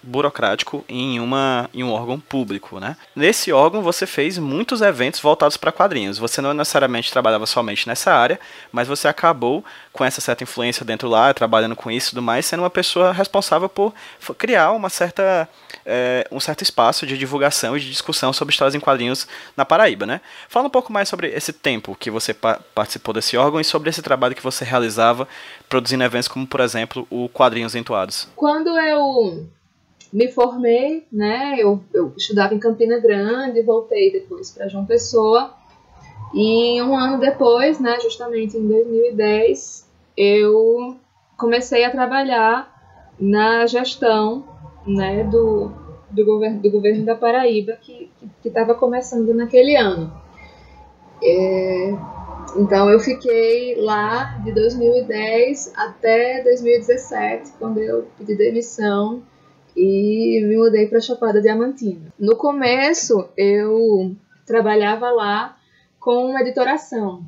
burocrático 0.03 0.85
em, 0.87 1.19
uma, 1.19 1.67
em 1.73 1.83
um 1.83 1.91
órgão 1.91 2.19
público, 2.19 2.79
né? 2.79 2.95
Nesse 3.15 3.51
órgão 3.51 3.81
você 3.81 4.05
fez 4.05 4.37
muitos 4.37 4.81
eventos 4.81 5.19
voltados 5.19 5.57
para 5.57 5.71
quadrinhos. 5.71 6.19
Você 6.19 6.39
não 6.39 6.53
necessariamente 6.53 7.11
trabalhava 7.11 7.47
somente 7.47 7.87
nessa 7.87 8.13
área, 8.13 8.39
mas 8.71 8.87
você 8.87 9.07
acabou 9.07 9.65
com 9.95 10.03
essa 10.03 10.19
certa 10.19 10.43
influência 10.43 10.85
dentro 10.85 11.07
lá, 11.07 11.33
trabalhando 11.33 11.73
com 11.73 11.89
isso 11.89 12.07
e 12.07 12.09
tudo 12.09 12.21
mais, 12.21 12.45
sendo 12.45 12.59
uma 12.59 12.69
pessoa 12.69 13.13
responsável 13.13 13.69
por 13.69 13.93
criar 14.37 14.73
uma 14.73 14.89
certa, 14.89 15.47
é, 15.85 16.27
um 16.29 16.39
certo 16.39 16.63
espaço 16.63 17.07
de 17.07 17.17
divulgação 17.17 17.77
e 17.77 17.79
de 17.79 17.89
discussão 17.89 18.33
sobre 18.33 18.51
histórias 18.51 18.75
em 18.75 18.79
quadrinhos 18.81 19.25
na 19.55 19.63
Paraíba, 19.63 20.05
né? 20.05 20.19
Fala 20.49 20.67
um 20.67 20.69
pouco 20.69 20.91
mais 20.91 21.07
sobre 21.07 21.29
esse 21.29 21.53
tempo 21.53 21.95
que 21.95 22.11
você 22.11 22.33
pa 22.33 22.59
participou 22.75 23.13
desse 23.13 23.37
órgão 23.37 23.61
e 23.61 23.63
sobre 23.63 23.89
esse 23.89 24.01
trabalho 24.01 24.35
que 24.35 24.43
você 24.43 24.65
realizava 24.65 25.25
produzindo 25.69 26.03
eventos 26.03 26.27
como, 26.27 26.45
por 26.45 26.59
exemplo, 26.59 27.07
o 27.09 27.29
Quadrinhos 27.29 27.73
Entoados. 27.73 28.27
Quando 28.35 28.77
eu 28.77 29.47
me 30.11 30.29
formei, 30.29 31.07
né, 31.09 31.55
eu, 31.57 31.81
eu 31.93 32.13
estudava 32.17 32.53
em 32.53 32.59
Campina 32.59 32.99
Grande, 32.99 33.61
voltei 33.61 34.11
depois 34.11 34.51
para 34.51 34.67
João 34.67 34.85
Pessoa, 34.85 35.55
e 36.33 36.81
um 36.81 36.97
ano 36.97 37.17
depois, 37.17 37.79
né, 37.79 37.97
justamente 38.01 38.57
em 38.57 38.67
2010, 38.67 39.84
eu 40.17 40.97
comecei 41.37 41.83
a 41.83 41.91
trabalhar 41.91 42.73
na 43.19 43.65
gestão 43.65 44.45
né, 44.85 45.23
do, 45.23 45.71
do, 46.09 46.25
governo, 46.25 46.61
do 46.61 46.71
governo 46.71 47.05
da 47.05 47.15
Paraíba, 47.15 47.73
que 47.73 48.09
estava 48.43 48.75
começando 48.75 49.33
naquele 49.33 49.75
ano. 49.75 50.11
É, 51.23 51.93
então 52.57 52.89
eu 52.89 52.99
fiquei 52.99 53.75
lá 53.81 54.37
de 54.43 54.51
2010 54.51 55.73
até 55.75 56.43
2017, 56.43 57.53
quando 57.57 57.79
eu 57.79 58.07
pedi 58.17 58.35
demissão 58.35 59.23
e 59.75 60.41
me 60.45 60.55
mudei 60.55 60.87
para 60.87 61.01
Chapada 61.01 61.41
Diamantina. 61.41 62.13
No 62.19 62.35
começo 62.35 63.29
eu 63.35 64.15
trabalhava 64.45 65.09
lá 65.11 65.57
com 65.99 66.37
editoração? 66.37 67.25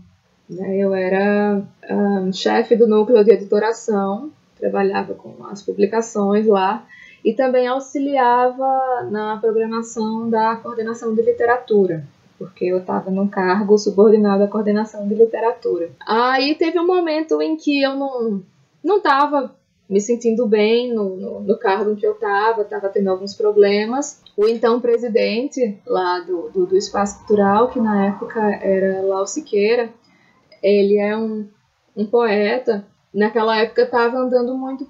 Eu 0.49 0.93
era 0.93 1.61
um, 1.89 2.31
chefe 2.31 2.75
do 2.75 2.87
núcleo 2.87 3.23
de 3.23 3.31
editoração, 3.31 4.31
trabalhava 4.57 5.13
com 5.13 5.45
as 5.47 5.61
publicações 5.61 6.47
lá 6.47 6.85
e 7.23 7.33
também 7.33 7.67
auxiliava 7.67 9.07
na 9.11 9.37
programação 9.37 10.29
da 10.29 10.55
coordenação 10.55 11.13
de 11.13 11.21
literatura, 11.21 12.05
porque 12.39 12.65
eu 12.65 12.77
estava 12.77 13.11
num 13.11 13.27
cargo 13.27 13.77
subordinado 13.77 14.43
à 14.43 14.47
coordenação 14.47 15.07
de 15.07 15.15
literatura. 15.15 15.89
Aí 16.07 16.55
teve 16.55 16.79
um 16.79 16.87
momento 16.87 17.41
em 17.41 17.57
que 17.57 17.81
eu 17.81 17.95
não 17.95 18.41
não 18.83 18.97
estava 18.97 19.53
me 19.89 20.01
sentindo 20.01 20.45
bem 20.45 20.93
no, 20.93 21.15
no, 21.15 21.39
no, 21.41 21.57
cargo 21.57 21.91
em 21.91 21.95
que 21.95 22.05
eu 22.05 22.13
estava, 22.13 22.61
estava 22.61 22.89
tendo 22.89 23.09
alguns 23.09 23.33
problemas. 23.33 24.21
O 24.35 24.47
então 24.47 24.79
presidente 24.79 25.77
lá 25.85 26.19
do, 26.19 26.49
do, 26.49 26.65
do 26.65 26.77
Espaço 26.77 27.19
Cultural, 27.19 27.69
que 27.69 27.79
na 27.79 28.07
época 28.07 28.39
era 28.61 29.01
Lau 29.01 29.25
Siqueira, 29.25 29.89
ele 30.67 30.97
é 30.97 31.15
um, 31.15 31.47
um 31.95 32.05
poeta. 32.05 32.85
Naquela 33.13 33.57
época 33.57 33.83
estava 33.83 34.17
andando 34.17 34.55
muito 34.57 34.89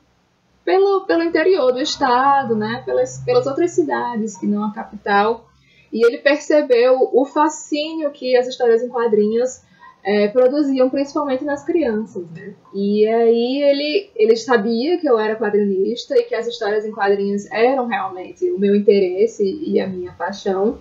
pelo, 0.65 1.05
pelo 1.05 1.23
interior 1.23 1.71
do 1.71 1.80
estado, 1.80 2.55
né? 2.55 2.82
pelas, 2.86 3.19
pelas 3.19 3.45
outras 3.45 3.71
cidades 3.71 4.38
que 4.38 4.47
não 4.47 4.63
a 4.63 4.73
capital. 4.73 5.47
E 5.93 6.05
ele 6.05 6.17
percebeu 6.17 7.09
o 7.13 7.25
fascínio 7.25 8.11
que 8.11 8.36
as 8.36 8.47
histórias 8.47 8.84
em 8.84 8.89
quadrinhos 8.89 9.61
é, 10.03 10.28
produziam, 10.28 10.89
principalmente 10.89 11.45
nas 11.45 11.63
crianças. 11.63 12.25
Né? 12.32 12.53
E 12.73 13.07
aí 13.07 13.61
ele, 13.61 14.09
ele 14.15 14.36
sabia 14.36 14.97
que 14.97 15.07
eu 15.07 15.17
era 15.17 15.38
quadrinista 15.38 16.17
e 16.17 16.23
que 16.23 16.36
as 16.36 16.47
histórias 16.47 16.86
em 16.86 16.91
quadrinhos 16.91 17.49
eram 17.51 17.88
realmente 17.88 18.49
o 18.51 18.59
meu 18.59 18.75
interesse 18.75 19.43
e 19.43 19.80
a 19.80 19.88
minha 19.88 20.11
paixão. 20.11 20.80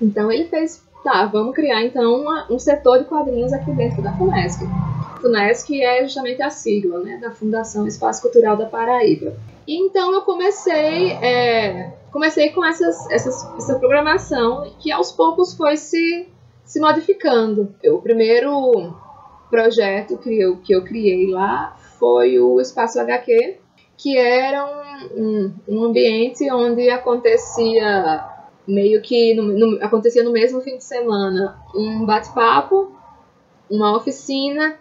Então 0.00 0.30
ele 0.30 0.44
fez 0.44 0.84
tá, 1.02 1.26
vamos 1.26 1.54
criar 1.54 1.84
então 1.84 2.20
uma, 2.20 2.46
um 2.50 2.58
setor 2.58 2.98
de 2.98 3.04
quadrinhos 3.04 3.52
aqui 3.52 3.70
dentro 3.72 4.02
da 4.02 4.12
FUNESC. 4.12 4.64
FUNESC 5.20 5.82
é 5.82 6.02
justamente 6.02 6.42
a 6.42 6.50
sigla 6.50 7.00
né, 7.00 7.18
da 7.18 7.30
Fundação 7.30 7.86
Espaço 7.86 8.22
Cultural 8.22 8.56
da 8.56 8.66
Paraíba. 8.66 9.34
E 9.66 9.76
então 9.76 10.12
eu 10.12 10.22
comecei, 10.22 11.12
é, 11.12 11.92
comecei 12.10 12.50
com 12.50 12.64
essas, 12.64 13.10
essas, 13.10 13.44
essa 13.56 13.78
programação 13.78 14.72
que 14.78 14.90
aos 14.90 15.12
poucos 15.12 15.54
foi 15.54 15.76
se, 15.76 16.28
se 16.64 16.80
modificando. 16.80 17.74
Eu, 17.82 17.96
o 17.96 18.02
primeiro 18.02 18.94
projeto 19.48 20.16
que 20.18 20.40
eu, 20.40 20.56
que 20.58 20.72
eu 20.72 20.82
criei 20.82 21.30
lá 21.30 21.76
foi 21.98 22.38
o 22.38 22.60
Espaço 22.60 22.98
HQ, 22.98 23.58
que 23.96 24.16
era 24.16 24.64
um, 24.64 25.22
um, 25.22 25.54
um 25.68 25.84
ambiente 25.84 26.50
onde 26.50 26.88
acontecia 26.88 28.39
meio 28.66 29.00
que 29.02 29.34
no, 29.34 29.42
no, 29.42 29.84
acontecia 29.84 30.22
no 30.22 30.32
mesmo 30.32 30.60
fim 30.60 30.76
de 30.76 30.84
semana 30.84 31.58
um 31.74 32.04
bate-papo, 32.04 32.92
uma 33.68 33.96
oficina 33.96 34.78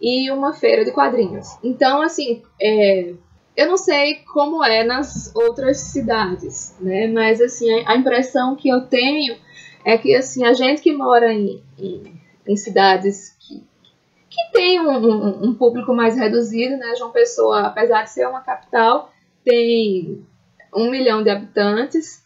e 0.00 0.30
uma 0.30 0.52
feira 0.52 0.84
de 0.84 0.90
quadrinhos. 0.90 1.46
Então, 1.62 2.02
assim, 2.02 2.42
é, 2.60 3.14
eu 3.56 3.68
não 3.68 3.76
sei 3.76 4.16
como 4.32 4.64
é 4.64 4.82
nas 4.82 5.34
outras 5.34 5.78
cidades, 5.78 6.76
né? 6.80 7.06
Mas 7.06 7.40
assim, 7.40 7.70
a 7.86 7.96
impressão 7.96 8.56
que 8.56 8.68
eu 8.68 8.82
tenho 8.82 9.36
é 9.84 9.98
que 9.98 10.14
assim 10.14 10.44
a 10.44 10.52
gente 10.52 10.80
que 10.80 10.92
mora 10.92 11.32
em, 11.32 11.62
em, 11.78 12.20
em 12.46 12.56
cidades 12.56 13.36
que, 13.40 13.62
que 14.30 14.52
tem 14.52 14.80
um, 14.80 14.90
um, 14.90 15.48
um, 15.48 15.54
público 15.54 15.94
mais 15.94 16.16
reduzido, 16.16 16.76
né? 16.76 16.94
João 16.96 17.10
Pessoa, 17.10 17.62
apesar 17.62 18.04
de 18.04 18.10
ser 18.10 18.26
uma 18.26 18.40
capital, 18.40 19.12
tem 19.44 20.26
um 20.74 20.90
milhão 20.90 21.22
de 21.22 21.30
habitantes 21.30 22.21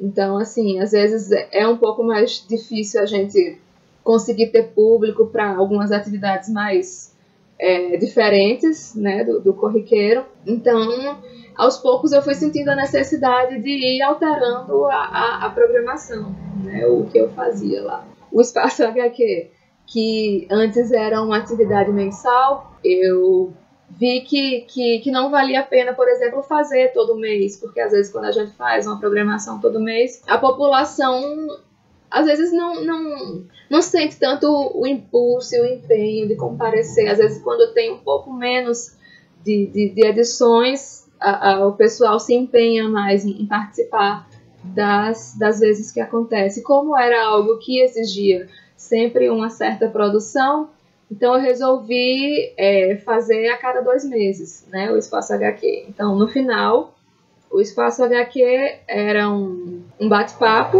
então, 0.00 0.38
assim, 0.38 0.80
às 0.80 0.92
vezes 0.92 1.30
é 1.52 1.66
um 1.66 1.76
pouco 1.76 2.02
mais 2.02 2.44
difícil 2.48 3.00
a 3.00 3.06
gente 3.06 3.58
conseguir 4.02 4.48
ter 4.48 4.74
público 4.74 5.26
para 5.26 5.56
algumas 5.56 5.90
atividades 5.92 6.50
mais 6.50 7.14
é, 7.58 7.96
diferentes 7.96 8.94
né, 8.94 9.24
do, 9.24 9.40
do 9.40 9.54
corriqueiro. 9.54 10.24
Então, 10.46 11.18
aos 11.56 11.78
poucos 11.78 12.12
eu 12.12 12.22
fui 12.22 12.34
sentindo 12.34 12.68
a 12.68 12.76
necessidade 12.76 13.60
de 13.60 13.70
ir 13.70 14.02
alterando 14.02 14.84
a, 14.86 14.96
a, 14.96 15.46
a 15.46 15.50
programação, 15.50 16.34
né, 16.62 16.86
o 16.86 17.04
que 17.06 17.18
eu 17.18 17.30
fazia 17.30 17.82
lá. 17.82 18.06
O 18.30 18.40
Espaço 18.40 18.84
HQ, 18.84 19.50
que 19.86 20.46
antes 20.50 20.90
era 20.90 21.22
uma 21.22 21.38
atividade 21.38 21.90
mensal, 21.92 22.76
eu 22.84 23.52
vi 23.98 24.22
que, 24.22 24.62
que, 24.62 24.98
que 25.00 25.10
não 25.10 25.30
valia 25.30 25.60
a 25.60 25.62
pena, 25.62 25.94
por 25.94 26.08
exemplo, 26.08 26.42
fazer 26.42 26.92
todo 26.92 27.16
mês, 27.16 27.56
porque 27.56 27.80
às 27.80 27.92
vezes 27.92 28.10
quando 28.12 28.26
a 28.26 28.32
gente 28.32 28.52
faz 28.52 28.86
uma 28.86 28.98
programação 28.98 29.60
todo 29.60 29.80
mês, 29.80 30.22
a 30.26 30.38
população 30.38 31.48
às 32.14 32.26
vezes 32.26 32.52
não, 32.52 32.84
não, 32.84 33.44
não 33.68 33.82
sente 33.82 34.16
tanto 34.20 34.46
o 34.46 34.86
impulso 34.86 35.56
e 35.56 35.60
o 35.60 35.66
empenho 35.66 36.28
de 36.28 36.36
comparecer. 36.36 37.10
Às 37.10 37.18
vezes, 37.18 37.42
quando 37.42 37.74
tem 37.74 37.92
um 37.92 37.98
pouco 37.98 38.32
menos 38.32 38.96
de, 39.42 39.66
de, 39.66 39.88
de 39.88 40.06
edições, 40.06 41.10
a, 41.20 41.54
a, 41.54 41.66
o 41.66 41.72
pessoal 41.72 42.20
se 42.20 42.32
empenha 42.32 42.88
mais 42.88 43.24
em, 43.24 43.42
em, 43.42 43.46
participar 43.46 44.28
das, 44.62 45.36
das 45.36 45.58
vezes 45.58 45.90
que 45.90 45.98
acontece. 46.00 46.62
Como 46.62 46.96
era 46.96 47.26
algo 47.26 47.58
que 47.58 47.80
exigia 47.80 48.48
sempre 48.76 49.28
uma 49.28 49.50
certa 49.50 49.88
produção, 49.88 50.70
então 51.14 51.34
eu 51.34 51.40
resolvi 51.40 52.52
é, 52.56 52.96
fazer 52.96 53.48
a 53.48 53.56
cada 53.56 53.80
dois 53.80 54.04
meses, 54.04 54.66
né, 54.68 54.90
o 54.90 54.98
Espaço 54.98 55.32
HQ. 55.32 55.86
Então, 55.88 56.16
no 56.16 56.26
final, 56.26 56.92
o 57.48 57.60
Espaço 57.60 58.02
HQ 58.02 58.80
era 58.88 59.30
um, 59.30 59.84
um 60.00 60.08
bate-papo 60.08 60.78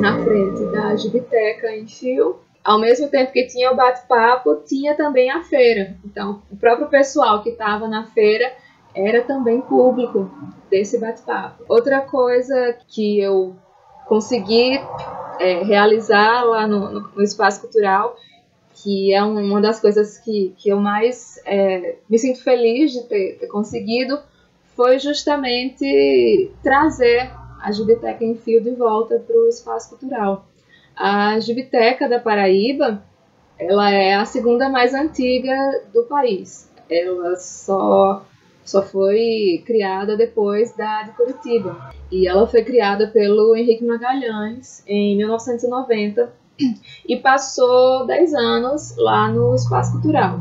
na 0.00 0.24
frente 0.24 0.64
da 0.72 0.96
Gibiteca 0.96 1.70
em 1.76 1.86
Fio. 1.86 2.38
Ao 2.64 2.80
mesmo 2.80 3.08
tempo 3.08 3.30
que 3.30 3.46
tinha 3.46 3.70
o 3.70 3.76
bate-papo, 3.76 4.62
tinha 4.64 4.94
também 4.94 5.30
a 5.30 5.42
feira. 5.42 5.94
Então, 6.02 6.40
o 6.50 6.56
próprio 6.56 6.88
pessoal 6.88 7.42
que 7.42 7.50
estava 7.50 7.86
na 7.86 8.06
feira 8.06 8.50
era 8.94 9.20
também 9.24 9.60
público 9.60 10.30
desse 10.70 10.98
bate-papo. 10.98 11.64
Outra 11.68 12.00
coisa 12.00 12.78
que 12.88 13.20
eu 13.20 13.54
consegui 14.06 14.80
é, 15.38 15.62
realizar 15.62 16.44
lá 16.44 16.66
no, 16.66 16.90
no, 16.90 17.00
no, 17.14 17.22
Espaço 17.22 17.60
Cultural, 17.60 18.16
que 18.82 19.12
é 19.12 19.22
uma 19.22 19.60
das 19.60 19.80
coisas 19.80 20.18
que, 20.18 20.54
que 20.56 20.68
eu 20.68 20.78
mais 20.78 21.40
é, 21.44 21.96
me 22.08 22.18
sinto 22.18 22.42
feliz 22.42 22.92
de 22.92 23.02
ter, 23.04 23.38
ter 23.38 23.46
conseguido, 23.46 24.18
foi 24.76 24.98
justamente 24.98 26.50
trazer 26.62 27.30
a 27.60 27.72
Gibiteca 27.72 28.24
em 28.24 28.36
Fio 28.36 28.62
de 28.62 28.70
volta 28.70 29.18
para 29.18 29.36
o 29.36 29.48
espaço 29.48 29.90
cultural. 29.90 30.46
A 30.96 31.38
Gibiteca 31.40 32.08
da 32.08 32.20
Paraíba, 32.20 33.02
ela 33.58 33.90
é 33.90 34.14
a 34.14 34.24
segunda 34.24 34.68
mais 34.68 34.94
antiga 34.94 35.82
do 35.92 36.04
país. 36.04 36.70
Ela 36.88 37.36
só 37.36 38.24
só 38.64 38.82
foi 38.82 39.62
criada 39.64 40.14
depois 40.14 40.76
da 40.76 41.02
de 41.02 41.12
Curitiba. 41.12 41.90
E 42.12 42.28
ela 42.28 42.46
foi 42.46 42.62
criada 42.62 43.08
pelo 43.08 43.56
Henrique 43.56 43.84
Magalhães 43.84 44.84
em 44.86 45.16
1990 45.16 46.30
e 47.08 47.16
passou 47.16 48.06
10 48.06 48.34
anos 48.34 48.96
lá 48.96 49.30
no 49.30 49.54
espaço 49.54 49.92
cultural. 49.92 50.40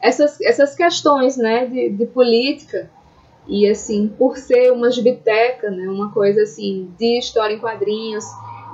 Essas, 0.00 0.40
essas 0.40 0.74
questões 0.74 1.36
né, 1.36 1.66
de, 1.66 1.90
de 1.90 2.06
política 2.06 2.90
e 3.46 3.68
assim, 3.68 4.08
por 4.08 4.36
ser 4.36 4.72
uma 4.72 4.88
biblioteca, 4.90 5.70
né, 5.70 5.88
uma 5.88 6.12
coisa 6.12 6.42
assim 6.42 6.92
de 6.98 7.18
história 7.18 7.54
em 7.54 7.58
quadrinhos, 7.58 8.24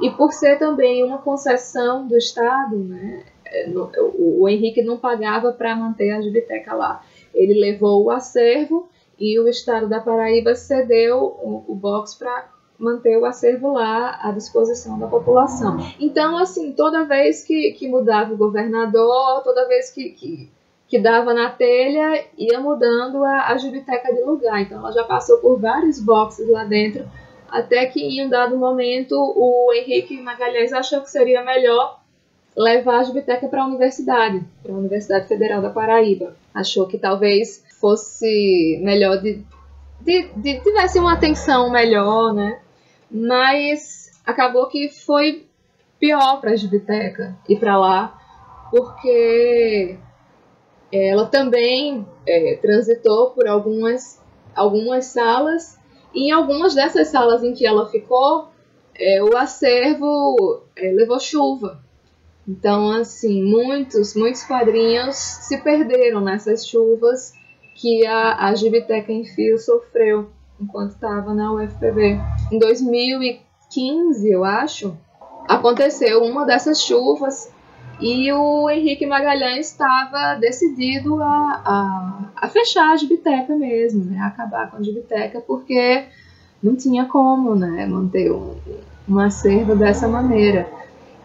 e 0.03 0.11
por 0.11 0.32
ser 0.32 0.59
também 0.59 1.05
uma 1.05 1.18
concessão 1.18 2.07
do 2.07 2.16
Estado, 2.16 2.76
né, 2.76 3.22
é, 3.47 3.68
o, 3.70 4.42
o 4.42 4.49
Henrique 4.49 4.82
não 4.82 4.97
pagava 4.97 5.53
para 5.53 5.76
manter 5.76 6.11
a 6.11 6.18
biblioteca 6.18 6.74
lá. 6.74 7.03
Ele 7.32 7.55
levou 7.55 8.05
o 8.05 8.11
acervo 8.11 8.88
e 9.18 9.38
o 9.38 9.49
Estado 9.49 9.88
da 9.88 10.01
Paraíba 10.01 10.55
cedeu 10.57 11.18
o, 11.18 11.64
o 11.68 11.74
box 11.74 12.16
para 12.18 12.49
manter 12.78 13.16
o 13.18 13.24
acervo 13.24 13.72
lá 13.72 14.18
à 14.22 14.32
disposição 14.32 14.98
da 14.98 15.06
população. 15.06 15.78
Então, 15.98 16.36
assim, 16.36 16.72
toda 16.72 17.04
vez 17.04 17.44
que, 17.44 17.72
que 17.72 17.88
mudava 17.88 18.34
o 18.34 18.36
governador, 18.36 19.42
toda 19.42 19.68
vez 19.68 19.90
que, 19.90 20.10
que 20.10 20.50
que 20.94 20.98
dava 20.98 21.34
na 21.34 21.50
telha 21.50 22.24
ia 22.38 22.60
mudando 22.60 23.24
a, 23.24 23.48
a 23.48 23.54
biblioteca 23.54 24.14
de 24.14 24.22
lugar. 24.22 24.60
Então 24.62 24.78
ela 24.78 24.92
já 24.92 25.02
passou 25.02 25.38
por 25.38 25.58
vários 25.58 25.98
boxes 25.98 26.48
lá 26.48 26.64
dentro, 26.64 27.04
até 27.48 27.86
que 27.86 28.00
em 28.00 28.24
um 28.24 28.28
dado 28.28 28.56
momento 28.56 29.14
o 29.14 29.72
Henrique 29.72 30.20
Magalhães 30.20 30.72
achou 30.72 31.00
que 31.00 31.10
seria 31.10 31.42
melhor 31.42 32.00
levar 32.56 33.00
a 33.00 33.04
biblioteca 33.04 33.48
para 33.48 33.62
a 33.62 33.66
universidade, 33.66 34.44
para 34.62 34.72
a 34.72 34.76
Universidade 34.76 35.26
Federal 35.26 35.60
da 35.60 35.70
Paraíba. 35.70 36.36
Achou 36.54 36.86
que 36.86 36.98
talvez 36.98 37.64
fosse 37.80 38.80
melhor 38.80 39.20
de, 39.20 39.42
de, 40.00 40.28
de 40.36 40.60
tivesse 40.60 40.98
uma 40.98 41.14
atenção 41.14 41.70
melhor, 41.70 42.32
né? 42.32 42.60
Mas 43.16 44.10
acabou 44.26 44.66
que 44.66 44.88
foi 44.88 45.46
pior 46.00 46.40
para 46.40 46.50
a 46.50 46.56
biblioteca 46.56 47.38
ir 47.48 47.60
para 47.60 47.78
lá, 47.78 48.20
porque 48.72 49.96
ela 50.90 51.26
também 51.26 52.04
é, 52.26 52.58
transitou 52.60 53.30
por 53.30 53.46
algumas, 53.46 54.20
algumas 54.52 55.04
salas, 55.06 55.78
e 56.12 56.28
em 56.28 56.32
algumas 56.32 56.74
dessas 56.74 57.06
salas 57.06 57.44
em 57.44 57.54
que 57.54 57.64
ela 57.64 57.88
ficou, 57.88 58.48
é, 58.96 59.22
o 59.22 59.36
acervo 59.36 60.64
é, 60.74 60.90
levou 60.90 61.20
chuva. 61.20 61.84
Então, 62.48 62.90
assim, 62.90 63.44
muitos, 63.44 64.16
muitos 64.16 64.42
quadrinhos 64.42 65.14
se 65.14 65.56
perderam 65.58 66.20
nessas 66.20 66.66
chuvas 66.66 67.32
que 67.76 68.04
a, 68.04 68.48
a 68.48 68.54
Gibiteca 68.56 69.12
em 69.12 69.24
Fio 69.24 69.56
sofreu 69.56 70.30
enquanto 70.64 70.92
estava 70.92 71.32
na 71.34 71.52
UFPB. 71.52 72.18
Em 72.50 72.58
2015, 72.58 74.30
eu 74.30 74.44
acho, 74.44 74.96
aconteceu 75.48 76.22
uma 76.22 76.44
dessas 76.44 76.80
chuvas 76.80 77.52
e 78.00 78.32
o 78.32 78.68
Henrique 78.68 79.06
Magalhães 79.06 79.70
estava 79.70 80.34
decidido 80.34 81.22
a, 81.22 81.62
a, 81.64 82.30
a, 82.36 82.48
fechar 82.48 82.90
a 82.92 82.96
Gibiteca 82.96 83.54
mesmo, 83.54 84.04
né? 84.04 84.18
a 84.18 84.26
acabar 84.26 84.70
com 84.70 84.78
a 84.78 84.82
Gibiteca, 84.82 85.40
porque 85.40 86.04
não 86.62 86.74
tinha 86.74 87.04
como 87.04 87.54
né? 87.54 87.86
manter 87.86 88.32
um, 88.32 88.56
um 89.08 89.18
acervo 89.18 89.76
dessa 89.76 90.08
maneira. 90.08 90.68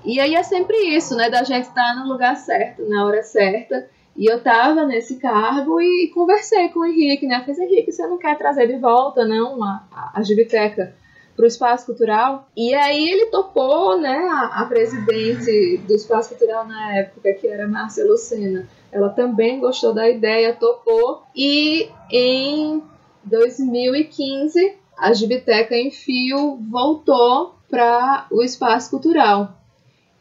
E 0.06 0.20
aí 0.20 0.36
é 0.36 0.44
sempre 0.44 0.78
isso, 0.96 1.16
né? 1.16 1.30
Da 1.30 1.44
gente 1.44 1.68
estar 1.68 1.94
tá 1.94 1.96
no 1.96 2.08
lugar 2.08 2.36
certo, 2.38 2.88
na 2.88 3.06
hora 3.06 3.22
certa. 3.22 3.88
E 4.18 4.30
eu 4.30 4.38
estava 4.38 4.86
nesse 4.86 5.16
cargo 5.16 5.80
e 5.80 6.12
conversei 6.14 6.70
com 6.70 6.80
o 6.80 6.86
Henrique, 6.86 7.26
né? 7.26 7.38
Eu 7.38 7.54
falei, 7.54 7.70
Henrique, 7.70 7.92
você 7.92 8.06
não 8.08 8.18
quer 8.18 8.38
trazer 8.38 8.68
de 8.68 8.78
volta, 8.78 9.26
não, 9.26 9.64
a, 9.64 9.84
a, 9.92 10.20
a 10.20 10.24
Gibiteca? 10.24 10.94
para 11.40 11.46
o 11.46 11.48
espaço 11.48 11.86
cultural. 11.86 12.50
E 12.54 12.76
aí 12.76 13.10
ele 13.10 13.28
topou, 13.28 13.98
né, 13.98 14.28
a, 14.30 14.62
a, 14.62 14.66
presidente 14.66 15.78
do 15.88 15.96
espaço 15.96 16.36
cultural 16.36 16.68
na 16.68 16.98
época, 16.98 17.32
que 17.32 17.48
era 17.48 17.66
Márcia 17.66 18.04
Lucena. 18.04 18.68
Ela 18.92 19.08
também 19.08 19.58
gostou 19.62 19.94
da 19.94 20.10
ideia, 20.10 20.54
topou. 20.54 21.24
E 21.34 21.90
em 22.12 22.84
2015, 23.24 24.76
a 24.98 25.14
Gibiteca 25.14 25.76
em 25.76 25.92
Fio 25.92 26.60
voltou 26.70 27.56
para 27.70 28.28
o 28.30 28.44
espaço 28.44 28.90
cultural. 28.90 29.59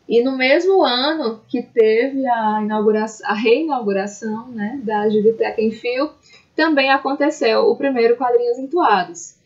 E 0.08 0.22
no 0.22 0.36
mesmo 0.36 0.82
ano 0.82 1.42
que 1.48 1.62
teve 1.62 2.26
a, 2.26 2.60
inauguração, 2.62 3.28
a 3.28 3.34
reinauguração 3.34 4.48
né, 4.48 4.80
da 4.82 5.08
Gibiteca 5.08 5.60
em 5.60 5.70
Fio, 5.70 6.10
também 6.56 6.90
aconteceu 6.90 7.68
o 7.68 7.76
primeiro 7.76 8.16
Quadrinhos 8.16 8.58
Entoados 8.58 9.38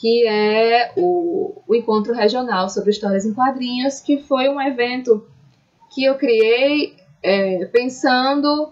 que 0.00 0.26
é 0.26 0.92
o, 0.96 1.60
o 1.66 1.74
Encontro 1.74 2.14
Regional 2.14 2.68
sobre 2.68 2.90
Histórias 2.90 3.26
em 3.26 3.34
Quadrinhos, 3.34 4.00
que 4.00 4.18
foi 4.18 4.48
um 4.48 4.60
evento 4.60 5.26
que 5.92 6.04
eu 6.04 6.14
criei 6.14 6.94
é, 7.22 7.64
pensando 7.66 8.70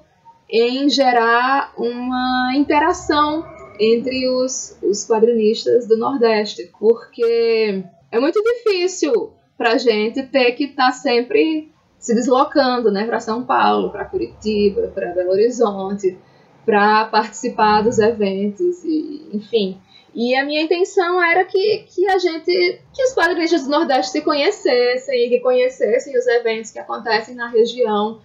em 0.48 0.88
gerar 0.88 1.72
uma 1.76 2.52
interação 2.54 3.44
entre 3.80 4.28
os, 4.28 4.78
os 4.80 5.04
quadrinistas 5.04 5.88
do 5.88 5.96
Nordeste, 5.96 6.70
porque 6.78 7.82
é 8.12 8.20
muito 8.20 8.40
difícil 8.40 9.32
para 9.56 9.78
gente 9.78 10.22
ter 10.24 10.52
que 10.52 10.64
estar 10.64 10.86
tá 10.86 10.92
sempre 10.92 11.70
se 11.98 12.14
deslocando 12.14 12.90
né, 12.90 13.04
para 13.04 13.20
São 13.20 13.44
Paulo, 13.44 13.90
para 13.90 14.04
Curitiba, 14.04 14.92
para 14.94 15.12
Belo 15.12 15.30
Horizonte, 15.30 16.16
para 16.64 17.06
participar 17.06 17.82
dos 17.82 17.98
eventos, 17.98 18.84
e, 18.84 19.28
enfim. 19.32 19.80
E 20.14 20.34
a 20.34 20.44
minha 20.44 20.62
intenção 20.62 21.22
era 21.22 21.44
que, 21.44 21.84
que 21.88 22.08
a 22.08 22.18
gente, 22.18 22.80
que 22.92 23.02
os 23.02 23.14
quadrinistas 23.14 23.64
do 23.64 23.70
Nordeste 23.70 24.12
se 24.12 24.22
conhecessem 24.22 25.26
e 25.26 25.28
que 25.28 25.40
conhecessem 25.40 26.16
os 26.16 26.26
eventos 26.26 26.70
que 26.70 26.78
acontecem 26.78 27.34
na 27.34 27.48
região, 27.48 28.20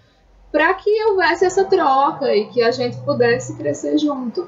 para 0.52 0.74
que 0.74 1.04
houvesse 1.06 1.46
essa 1.46 1.66
troca 1.66 2.34
e 2.36 2.46
que 2.50 2.62
a 2.62 2.72
gente 2.72 2.98
pudesse 2.98 3.58
crescer 3.58 3.98
junto. 3.98 4.48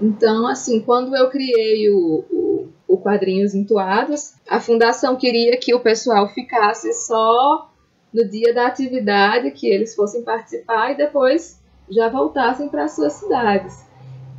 Então, 0.00 0.46
assim, 0.46 0.80
quando 0.80 1.16
eu 1.16 1.30
criei 1.30 1.90
o, 1.90 2.24
o, 2.30 2.68
o 2.94 2.98
Quadrinhos 2.98 3.54
Entoados, 3.54 4.34
a 4.48 4.60
fundação 4.60 5.16
queria 5.16 5.56
que 5.56 5.74
o 5.74 5.80
pessoal 5.80 6.28
ficasse 6.28 6.92
só 6.92 7.68
no 8.12 8.24
dia 8.28 8.54
da 8.54 8.68
atividade 8.68 9.50
que 9.50 9.68
eles 9.68 9.96
fossem 9.96 10.22
participar 10.22 10.92
e 10.92 10.96
depois 10.96 11.60
já 11.90 12.08
voltassem 12.08 12.68
para 12.68 12.86
suas 12.86 13.14
cidades. 13.14 13.84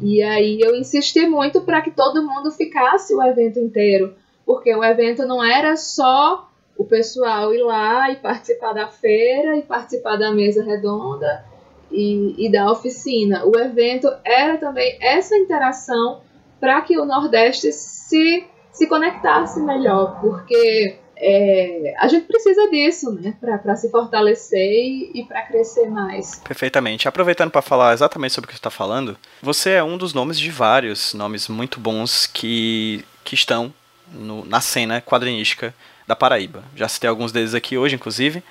E 0.01 0.23
aí 0.23 0.59
eu 0.61 0.73
insisti 0.75 1.27
muito 1.27 1.61
para 1.61 1.81
que 1.81 1.91
todo 1.91 2.25
mundo 2.25 2.49
ficasse 2.49 3.13
o 3.13 3.21
evento 3.21 3.59
inteiro, 3.59 4.15
porque 4.45 4.73
o 4.73 4.83
evento 4.83 5.25
não 5.25 5.43
era 5.43 5.75
só 5.75 6.49
o 6.77 6.85
pessoal 6.85 7.53
ir 7.53 7.61
lá 7.61 8.09
e 8.09 8.15
participar 8.15 8.71
da 8.71 8.87
feira 8.87 9.57
e 9.57 9.63
participar 9.63 10.15
da 10.15 10.31
mesa 10.31 10.63
redonda 10.63 11.45
e, 11.91 12.35
e 12.37 12.49
da 12.49 12.71
oficina. 12.71 13.45
O 13.45 13.57
evento 13.59 14.09
era 14.23 14.57
também 14.57 14.97
essa 15.01 15.35
interação 15.35 16.21
para 16.59 16.81
que 16.81 16.97
o 16.97 17.05
Nordeste 17.05 17.71
se, 18.07 18.45
se 18.71 18.87
conectasse 18.87 19.59
melhor, 19.59 20.19
porque 20.21 20.97
é, 21.17 21.95
a 21.97 22.07
gente 22.07 22.25
precisa 22.27 22.69
disso, 22.69 23.11
né, 23.13 23.35
para 23.39 23.75
se 23.75 23.89
fortalecer 23.89 24.59
e, 24.59 25.11
e 25.15 25.25
para 25.25 25.41
crescer 25.43 25.89
mais. 25.89 26.39
Perfeitamente. 26.39 27.07
Aproveitando 27.07 27.49
para 27.49 27.61
falar 27.61 27.93
exatamente 27.93 28.33
sobre 28.33 28.45
o 28.45 28.47
que 28.49 28.53
você 28.53 28.59
está 28.59 28.69
falando, 28.69 29.17
você 29.41 29.71
é 29.71 29.83
um 29.83 29.97
dos 29.97 30.13
nomes 30.13 30.39
de 30.39 30.51
vários 30.51 31.13
nomes 31.13 31.47
muito 31.47 31.79
bons 31.79 32.27
que, 32.27 33.03
que 33.23 33.33
estão 33.33 33.73
no, 34.11 34.45
na 34.45 34.61
cena 34.61 35.01
quadrinística 35.01 35.73
da 36.07 36.15
Paraíba. 36.15 36.63
Já 36.75 36.87
citei 36.87 37.09
alguns 37.09 37.31
deles 37.31 37.55
aqui 37.55 37.75
hoje, 37.75 37.95
inclusive, 37.95 38.43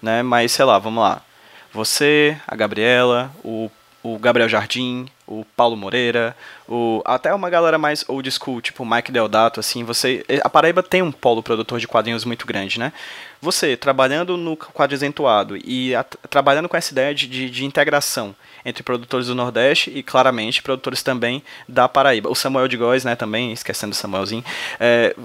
né, 0.00 0.22
mas 0.22 0.52
sei 0.52 0.64
lá, 0.64 0.78
vamos 0.78 1.02
lá. 1.02 1.22
Você, 1.70 2.36
a 2.46 2.54
Gabriela, 2.56 3.30
o 3.44 3.70
o 4.02 4.18
Gabriel 4.18 4.48
Jardim, 4.48 5.06
o 5.40 5.46
Paulo 5.56 5.76
Moreira, 5.76 6.36
o 6.68 7.02
até 7.04 7.34
uma 7.34 7.48
galera 7.48 7.78
mais 7.78 8.04
old 8.08 8.30
school, 8.30 8.60
tipo 8.60 8.82
o 8.82 8.86
Mike 8.86 9.10
Deodato, 9.10 9.60
assim, 9.60 9.84
você 9.84 10.24
a 10.42 10.48
Paraíba 10.48 10.82
tem 10.82 11.00
um 11.00 11.10
polo 11.10 11.42
produtor 11.42 11.80
de 11.80 11.88
quadrinhos 11.88 12.24
muito 12.24 12.46
grande, 12.46 12.78
né? 12.78 12.92
Você 13.40 13.76
trabalhando 13.76 14.36
no 14.36 14.56
quadrizentuado 14.56 15.56
e 15.56 15.94
a, 15.94 16.04
trabalhando 16.04 16.68
com 16.68 16.76
essa 16.76 16.92
ideia 16.92 17.14
de, 17.14 17.26
de, 17.26 17.50
de, 17.50 17.64
integração 17.64 18.36
entre 18.64 18.82
produtores 18.82 19.26
do 19.26 19.34
Nordeste 19.34 19.90
e 19.90 20.02
claramente 20.02 20.62
produtores 20.62 21.02
também 21.02 21.42
da 21.68 21.88
Paraíba. 21.88 22.30
O 22.30 22.34
Samuel 22.34 22.68
de 22.68 22.76
Góes, 22.76 23.04
né, 23.04 23.16
também, 23.16 23.52
esquecendo 23.52 23.92
o 23.92 23.96
Samuelzinho, 23.96 24.44
é, 24.78 25.16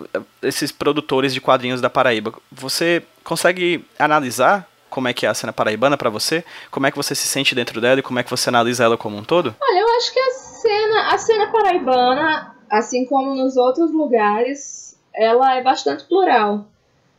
esses 0.42 0.72
produtores 0.72 1.34
de 1.34 1.42
quadrinhos 1.42 1.80
da 1.80 1.90
Paraíba. 1.90 2.34
Você 2.52 3.04
consegue 3.24 3.86
analisar 4.00 4.68
como 4.90 5.08
é 5.08 5.14
que 5.14 5.26
é 5.26 5.30
a 5.30 5.34
cena 5.34 5.54
paraibana 5.54 5.98
para 5.98 6.10
você? 6.10 6.44
Como 6.72 6.86
é 6.86 6.92
que 6.92 6.98
você 6.98 7.14
se 7.14 7.28
sente 7.28 7.54
dentro 7.54 7.80
dela 7.82 8.00
e 8.00 8.04
como 8.04 8.20
é 8.20 8.24
que 8.24 8.30
você 8.30 8.50
analisa 8.50 8.84
ela 8.84 8.98
como 8.98 9.18
um 9.18 9.24
todo? 9.24 9.56
Olha, 9.62 9.80
eu 9.80 9.98
acho 9.98 10.14
que 10.14 10.20
a 10.20 10.32
cena, 10.32 11.14
a 11.14 11.18
cena 11.18 11.52
paraibana, 11.52 12.56
assim 12.70 13.06
como 13.06 13.36
nos 13.36 13.58
outros 13.58 13.92
lugares, 13.92 14.98
ela 15.14 15.56
é 15.56 15.64
bastante 15.64 16.04
plural, 16.06 16.66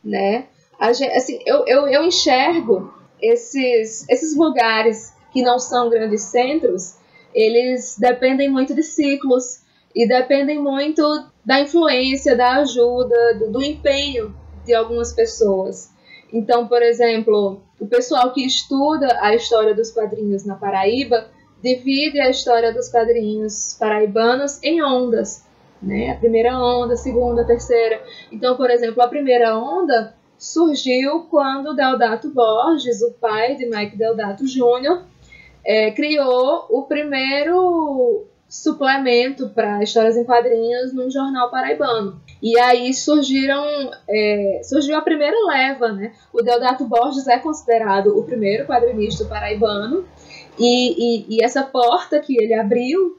né? 0.03 0.45
Gente, 0.93 1.11
assim, 1.11 1.39
eu, 1.45 1.65
eu, 1.67 1.87
eu 1.87 2.03
enxergo 2.03 2.93
esses, 3.21 4.07
esses 4.07 4.35
lugares 4.35 5.13
que 5.31 5.41
não 5.41 5.59
são 5.59 5.89
grandes 5.89 6.23
centros, 6.23 6.95
eles 7.33 7.97
dependem 7.99 8.49
muito 8.49 8.73
de 8.73 8.81
ciclos 8.81 9.61
e 9.93 10.07
dependem 10.07 10.57
muito 10.59 11.03
da 11.45 11.59
influência, 11.59 12.35
da 12.35 12.57
ajuda, 12.57 13.35
do, 13.39 13.51
do 13.51 13.63
empenho 13.63 14.35
de 14.65 14.73
algumas 14.73 15.11
pessoas. 15.13 15.89
Então, 16.31 16.67
por 16.67 16.81
exemplo, 16.81 17.61
o 17.79 17.87
pessoal 17.87 18.31
que 18.33 18.45
estuda 18.45 19.17
a 19.21 19.33
história 19.35 19.73
dos 19.73 19.91
quadrinhos 19.91 20.45
na 20.45 20.55
Paraíba 20.55 21.27
divide 21.61 22.19
a 22.19 22.29
história 22.29 22.73
dos 22.73 22.89
quadrinhos 22.89 23.75
paraibanos 23.79 24.61
em 24.63 24.81
ondas, 24.81 25.45
né? 25.81 26.11
A 26.11 26.15
primeira 26.15 26.57
onda, 26.57 26.93
a 26.93 26.97
segunda, 26.97 27.41
a 27.41 27.45
terceira. 27.45 28.01
Então, 28.31 28.55
por 28.55 28.69
exemplo, 28.69 29.01
a 29.01 29.07
primeira 29.07 29.57
onda 29.57 30.13
surgiu 30.37 31.27
quando 31.29 31.75
Deodato 31.75 32.29
Borges, 32.29 33.01
o 33.01 33.11
pai 33.13 33.55
de 33.55 33.65
Mike 33.65 33.97
Deodato 33.97 34.45
Jr., 34.45 35.03
é, 35.65 35.91
criou 35.91 36.65
o 36.69 36.83
primeiro 36.83 38.25
suplemento 38.49 39.49
para 39.49 39.83
histórias 39.83 40.17
em 40.17 40.23
quadrinhos 40.23 40.91
num 40.91 41.09
jornal 41.09 41.51
paraibano. 41.51 42.19
E 42.41 42.59
aí 42.59 42.93
surgiram, 42.93 43.63
é, 44.09 44.61
surgiu 44.63 44.97
a 44.97 45.01
primeira 45.01 45.37
leva, 45.45 45.91
né? 45.91 46.13
O 46.33 46.41
Deodato 46.41 46.85
Borges 46.85 47.27
é 47.27 47.37
considerado 47.37 48.17
o 48.17 48.23
primeiro 48.23 48.65
quadrinista 48.65 49.25
paraibano, 49.25 50.05
e, 50.57 51.27
e, 51.29 51.37
e 51.37 51.43
essa 51.43 51.63
porta 51.63 52.19
que 52.19 52.35
ele 52.41 52.53
abriu 52.53 53.17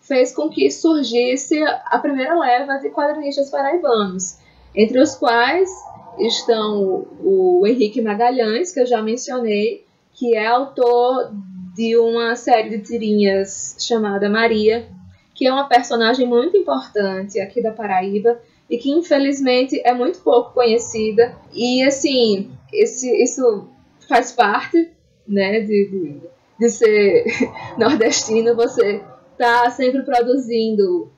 fez 0.00 0.34
com 0.34 0.50
que 0.50 0.70
surgisse 0.70 1.62
a 1.62 1.98
primeira 1.98 2.38
leva 2.38 2.78
de 2.78 2.90
quadrinistas 2.90 3.48
paraibanos, 3.50 4.36
entre 4.74 5.00
os 5.00 5.14
quais 5.14 5.70
estão 6.18 7.06
o 7.22 7.64
Henrique 7.66 8.02
Magalhães, 8.02 8.72
que 8.72 8.80
eu 8.80 8.86
já 8.86 9.00
mencionei, 9.00 9.86
que 10.12 10.34
é 10.34 10.46
autor 10.46 11.32
de 11.74 11.96
uma 11.96 12.36
série 12.36 12.70
de 12.70 12.78
tirinhas 12.80 13.76
chamada 13.78 14.28
Maria, 14.28 14.86
que 15.34 15.46
é 15.46 15.52
uma 15.52 15.68
personagem 15.68 16.26
muito 16.26 16.56
importante 16.56 17.40
aqui 17.40 17.62
da 17.62 17.72
Paraíba 17.72 18.40
e 18.68 18.78
que 18.78 18.90
infelizmente 18.90 19.80
é 19.84 19.92
muito 19.92 20.20
pouco 20.20 20.52
conhecida. 20.52 21.34
E 21.52 21.82
assim, 21.82 22.50
esse, 22.72 23.10
isso 23.22 23.68
faz 24.08 24.32
parte 24.32 24.90
né, 25.26 25.60
de, 25.60 25.88
de, 25.90 26.20
de 26.58 26.70
ser 26.70 27.24
nordestino, 27.78 28.54
você 28.54 29.02
tá 29.38 29.70
sempre 29.70 30.02
produzindo 30.02 31.10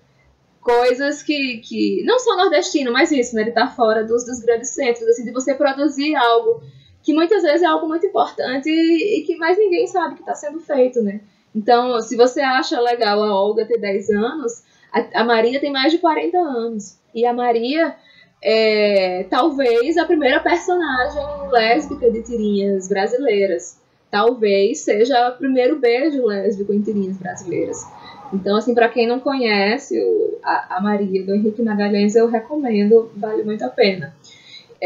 coisas 0.61 1.23
que, 1.23 1.59
que 1.59 2.03
não 2.05 2.19
são 2.19 2.37
nordestino, 2.37 2.93
mas 2.93 3.13
isso, 3.13 3.35
né, 3.35 3.43
ele 3.43 3.53
tá 3.53 3.69
fora 3.69 4.03
dos, 4.03 4.25
dos 4.25 4.41
grandes 4.41 4.71
centros, 4.71 5.07
assim, 5.09 5.25
de 5.25 5.33
você 5.33 5.55
produzir 5.55 6.15
algo 6.17 6.63
que 7.05 7.13
muitas 7.13 7.43
vezes 7.43 7.63
é 7.63 7.67
algo 7.67 7.87
muito 7.87 8.07
importante 8.07 8.69
e, 8.69 9.23
que 9.27 9.37
mais 9.37 9.59
ninguém 9.59 9.87
sabe 9.87 10.15
que 10.15 10.23
está 10.23 10.35
sendo 10.35 10.59
feito, 10.59 11.03
né? 11.03 11.21
Então, 11.55 12.01
se 12.01 12.17
você 12.17 12.41
acha 12.41 12.81
legal 12.81 13.23
a 13.23 13.33
Olga 13.33 13.67
ter 13.67 13.79
10 13.79 14.11
anos, 14.11 14.65
a, 15.13 15.23
Maria 15.23 15.61
tem 15.61 15.71
mais 15.71 15.93
de 15.93 15.99
40 15.99 16.37
anos. 16.37 16.99
E 17.15 17.27
a 17.27 17.33
Maria 17.33 17.95
é 18.43 19.27
talvez 19.31 19.97
a 19.99 20.07
primeira 20.07 20.41
personagem 20.41 21.23
lésbica 21.53 22.11
de 22.11 22.23
tirinhas 22.23 22.89
brasileiras. 22.89 23.79
Talvez 24.11 24.81
seja 24.81 25.29
o 25.29 25.37
primeiro 25.37 25.79
beijo 25.79 26.25
lésbico 26.27 26.73
em 26.73 26.81
tirinhas 26.81 27.19
brasileiras. 27.19 27.85
Então, 28.33 28.57
assim, 28.57 28.75
para 28.75 28.89
quem 28.89 29.07
não 29.07 29.21
conhece 29.21 29.97
a, 30.43 30.81
Maria 30.83 31.25
do 31.25 31.35
Henrique 31.35 31.63
Magalhães, 31.63 32.17
eu 32.17 32.29
recomendo, 32.29 33.13
vale 33.15 33.45
muito 33.45 33.65
a 33.65 33.69
pena. 33.69 34.15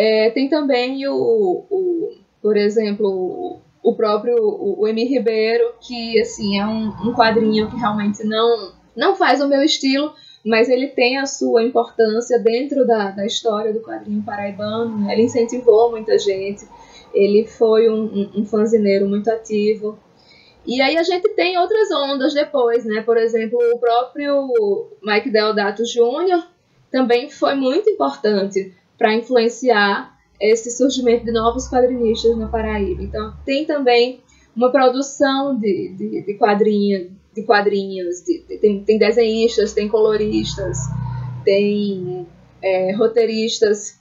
É, 0.00 0.30
tem 0.30 0.48
também 0.48 1.08
o, 1.08 1.66
o, 1.68 2.12
por 2.40 2.56
exemplo, 2.56 3.58
o 3.82 3.94
próprio 3.96 4.36
o, 4.38 4.82
o 4.82 4.86
Emi 4.86 5.04
Ribeiro, 5.04 5.74
que 5.80 6.20
assim 6.20 6.56
é 6.56 6.64
um, 6.64 6.86
um 7.08 7.12
quadrinho 7.12 7.68
que 7.68 7.76
realmente 7.76 8.24
não 8.24 8.78
não 8.94 9.16
faz 9.16 9.40
o 9.40 9.48
meu 9.48 9.60
estilo, 9.60 10.14
mas 10.44 10.68
ele 10.68 10.86
tem 10.86 11.18
a 11.18 11.26
sua 11.26 11.64
importância 11.64 12.38
dentro 12.38 12.86
da, 12.86 13.10
da 13.10 13.26
história 13.26 13.72
do 13.72 13.80
quadrinho 13.80 14.22
paraibano. 14.22 14.98
Né? 14.98 15.14
Ele 15.14 15.22
incentivou 15.22 15.90
muita 15.90 16.16
gente, 16.16 16.64
ele 17.12 17.44
foi 17.44 17.88
um, 17.88 18.04
um, 18.04 18.30
um 18.36 18.44
fanzineiro 18.44 19.08
muito 19.08 19.28
ativo. 19.28 19.98
E 20.64 20.80
aí 20.80 20.96
a 20.96 21.02
gente 21.02 21.28
tem 21.30 21.58
outras 21.58 21.90
ondas 21.90 22.34
depois, 22.34 22.84
né? 22.84 23.02
Por 23.02 23.16
exemplo, 23.16 23.58
o 23.74 23.80
próprio 23.80 24.92
Mike 25.02 25.30
Deodato 25.30 25.82
Jr. 25.82 26.46
também 26.88 27.28
foi 27.28 27.56
muito 27.56 27.90
importante 27.90 28.72
para 28.98 29.14
influenciar 29.14 30.18
esse 30.40 30.70
surgimento 30.70 31.24
de 31.24 31.32
novos 31.32 31.68
quadrinistas 31.68 32.36
na 32.36 32.48
Paraíba. 32.48 33.02
Então 33.02 33.34
tem 33.44 33.64
também 33.64 34.20
uma 34.54 34.70
produção 34.70 35.56
de, 35.56 35.94
de, 35.96 36.22
de 36.22 36.34
quadrinhos, 36.34 37.10
de 37.34 37.42
quadrinhos, 37.42 38.22
de, 38.24 38.42
de, 38.46 38.58
tem, 38.58 38.82
tem 38.82 38.98
desenhistas, 38.98 39.72
tem 39.72 39.88
coloristas, 39.88 40.78
tem 41.44 42.26
é, 42.60 42.92
roteiristas 42.92 43.98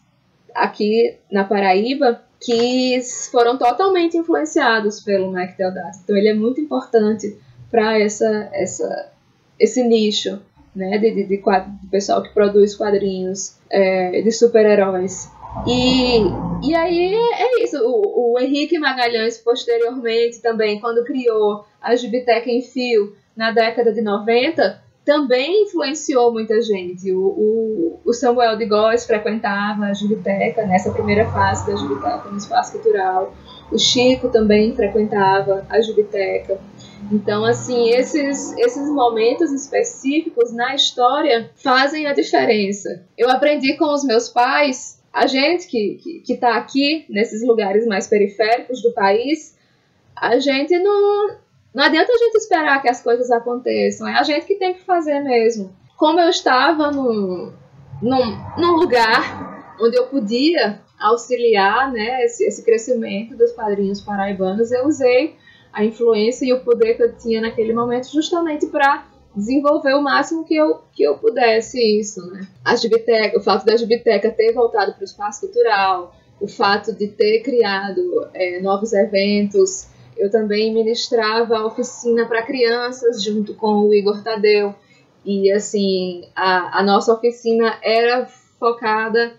aqui 0.53 1.15
na 1.31 1.43
Paraíba 1.43 2.23
que 2.39 2.99
foram 3.31 3.57
totalmente 3.57 4.17
influenciados 4.17 4.99
pelo 4.99 5.31
Mike 5.31 5.57
Deodato. 5.57 5.99
Então 6.03 6.15
ele 6.15 6.29
é 6.29 6.33
muito 6.33 6.59
importante 6.59 7.37
para 7.69 7.99
essa, 7.99 8.49
essa, 8.53 9.11
esse 9.59 9.83
nicho 9.83 10.39
né, 10.77 10.97
de, 10.97 11.11
de, 11.11 11.23
de, 11.25 11.37
de 11.37 11.87
pessoal 11.89 12.21
que 12.21 12.33
produz 12.33 12.75
quadrinhos 12.75 13.57
é, 13.69 14.21
de 14.21 14.31
super-heróis. 14.31 15.29
E, 15.65 16.19
e 16.63 16.75
aí 16.75 17.15
é 17.15 17.63
isso. 17.63 17.77
O, 17.83 18.33
o 18.33 18.39
Henrique 18.39 18.77
Magalhães, 18.77 19.37
posteriormente, 19.37 20.41
também, 20.41 20.79
quando 20.79 21.03
criou 21.03 21.65
a 21.81 21.95
Gibiteca 21.95 22.49
em 22.49 22.61
Fio, 22.61 23.15
na 23.35 23.51
década 23.51 23.91
de 23.91 24.01
90, 24.01 24.81
também 25.05 25.63
influenciou 25.63 26.33
muita 26.33 26.61
gente. 26.61 27.11
O, 27.13 27.21
o, 27.21 27.99
o 28.03 28.13
Samuel 28.13 28.57
de 28.57 28.65
Góes 28.65 29.05
frequentava 29.05 29.85
a 29.85 29.93
Gibiteca, 29.93 30.65
nessa 30.65 30.91
primeira 30.91 31.25
fase 31.31 31.65
da 31.65 31.77
Gibiteca, 31.77 32.29
no 32.29 32.37
espaço 32.37 32.73
cultural. 32.73 33.33
O 33.71 33.77
Chico 33.77 34.29
também 34.29 34.75
frequentava 34.75 35.65
a 35.69 35.79
Gibiteca. 35.79 36.59
Então, 37.11 37.45
assim, 37.45 37.89
esses, 37.91 38.53
esses 38.57 38.89
momentos 38.89 39.51
específicos 39.51 40.51
na 40.51 40.75
história 40.75 41.51
fazem 41.55 42.05
a 42.07 42.13
diferença. 42.13 43.05
Eu 43.17 43.29
aprendi 43.29 43.77
com 43.77 43.93
os 43.93 44.03
meus 44.03 44.29
pais 44.29 44.97
a 45.13 45.25
gente 45.25 45.67
que 45.67 46.21
está 46.29 46.57
aqui 46.57 47.05
nesses 47.09 47.41
lugares 47.45 47.87
mais 47.87 48.07
periféricos 48.07 48.81
do 48.81 48.93
país, 48.93 49.57
a 50.15 50.37
gente 50.39 50.77
não. 50.77 51.37
Não 51.73 51.83
adianta 51.83 52.11
a 52.11 52.17
gente 52.17 52.35
esperar 52.35 52.81
que 52.81 52.89
as 52.89 53.01
coisas 53.01 53.29
aconteçam, 53.29 54.07
é 54.07 54.17
a 54.17 54.23
gente 54.23 54.45
que 54.45 54.55
tem 54.55 54.73
que 54.73 54.83
fazer 54.83 55.19
mesmo. 55.19 55.75
Como 55.95 56.19
eu 56.19 56.29
estava 56.29 56.91
num, 56.91 57.51
num, 58.01 58.37
num 58.57 58.71
lugar 58.75 59.75
onde 59.79 59.95
eu 59.95 60.07
podia 60.07 60.81
auxiliar 60.99 61.91
né, 61.91 62.23
esse, 62.25 62.43
esse 62.45 62.63
crescimento 62.63 63.35
dos 63.35 63.51
quadrinhos 63.51 64.01
paraibanos, 64.01 64.71
eu 64.71 64.85
usei 64.87 65.35
a 65.77 65.85
influência 65.85 66.43
e 66.43 66.51
o 66.53 66.61
poder 66.61 66.95
que 66.95 67.03
eu 67.03 67.15
tinha 67.15 67.39
naquele 67.39 67.71
momento 67.71 68.11
justamente 68.11 68.65
para 68.65 69.05
desenvolver 69.35 69.93
o 69.93 70.01
máximo 70.01 70.43
que 70.43 70.55
eu, 70.55 70.81
que 70.91 71.03
eu 71.03 71.19
pudesse 71.19 71.79
isso, 71.99 72.25
né? 72.31 72.47
A 72.65 72.75
Gibiteca, 72.75 73.37
o 73.37 73.41
fato 73.43 73.63
da 73.63 73.77
Gibiteca 73.77 74.31
ter 74.31 74.53
voltado 74.53 74.93
para 74.93 75.01
o 75.01 75.05
espaço 75.05 75.41
cultural, 75.41 76.15
o 76.41 76.47
fato 76.47 76.91
de 76.91 77.07
ter 77.07 77.43
criado 77.43 78.27
é, 78.33 78.59
novos 78.59 78.91
eventos, 78.91 79.87
eu 80.17 80.31
também 80.31 80.73
ministrava 80.73 81.63
oficina 81.63 82.25
para 82.25 82.41
crianças 82.41 83.23
junto 83.23 83.53
com 83.53 83.81
o 83.81 83.93
Igor 83.93 84.23
Tadeu, 84.23 84.73
e 85.23 85.51
assim, 85.51 86.23
a, 86.35 86.79
a 86.79 86.83
nossa 86.83 87.13
oficina 87.13 87.77
era 87.83 88.25
focada 88.59 89.35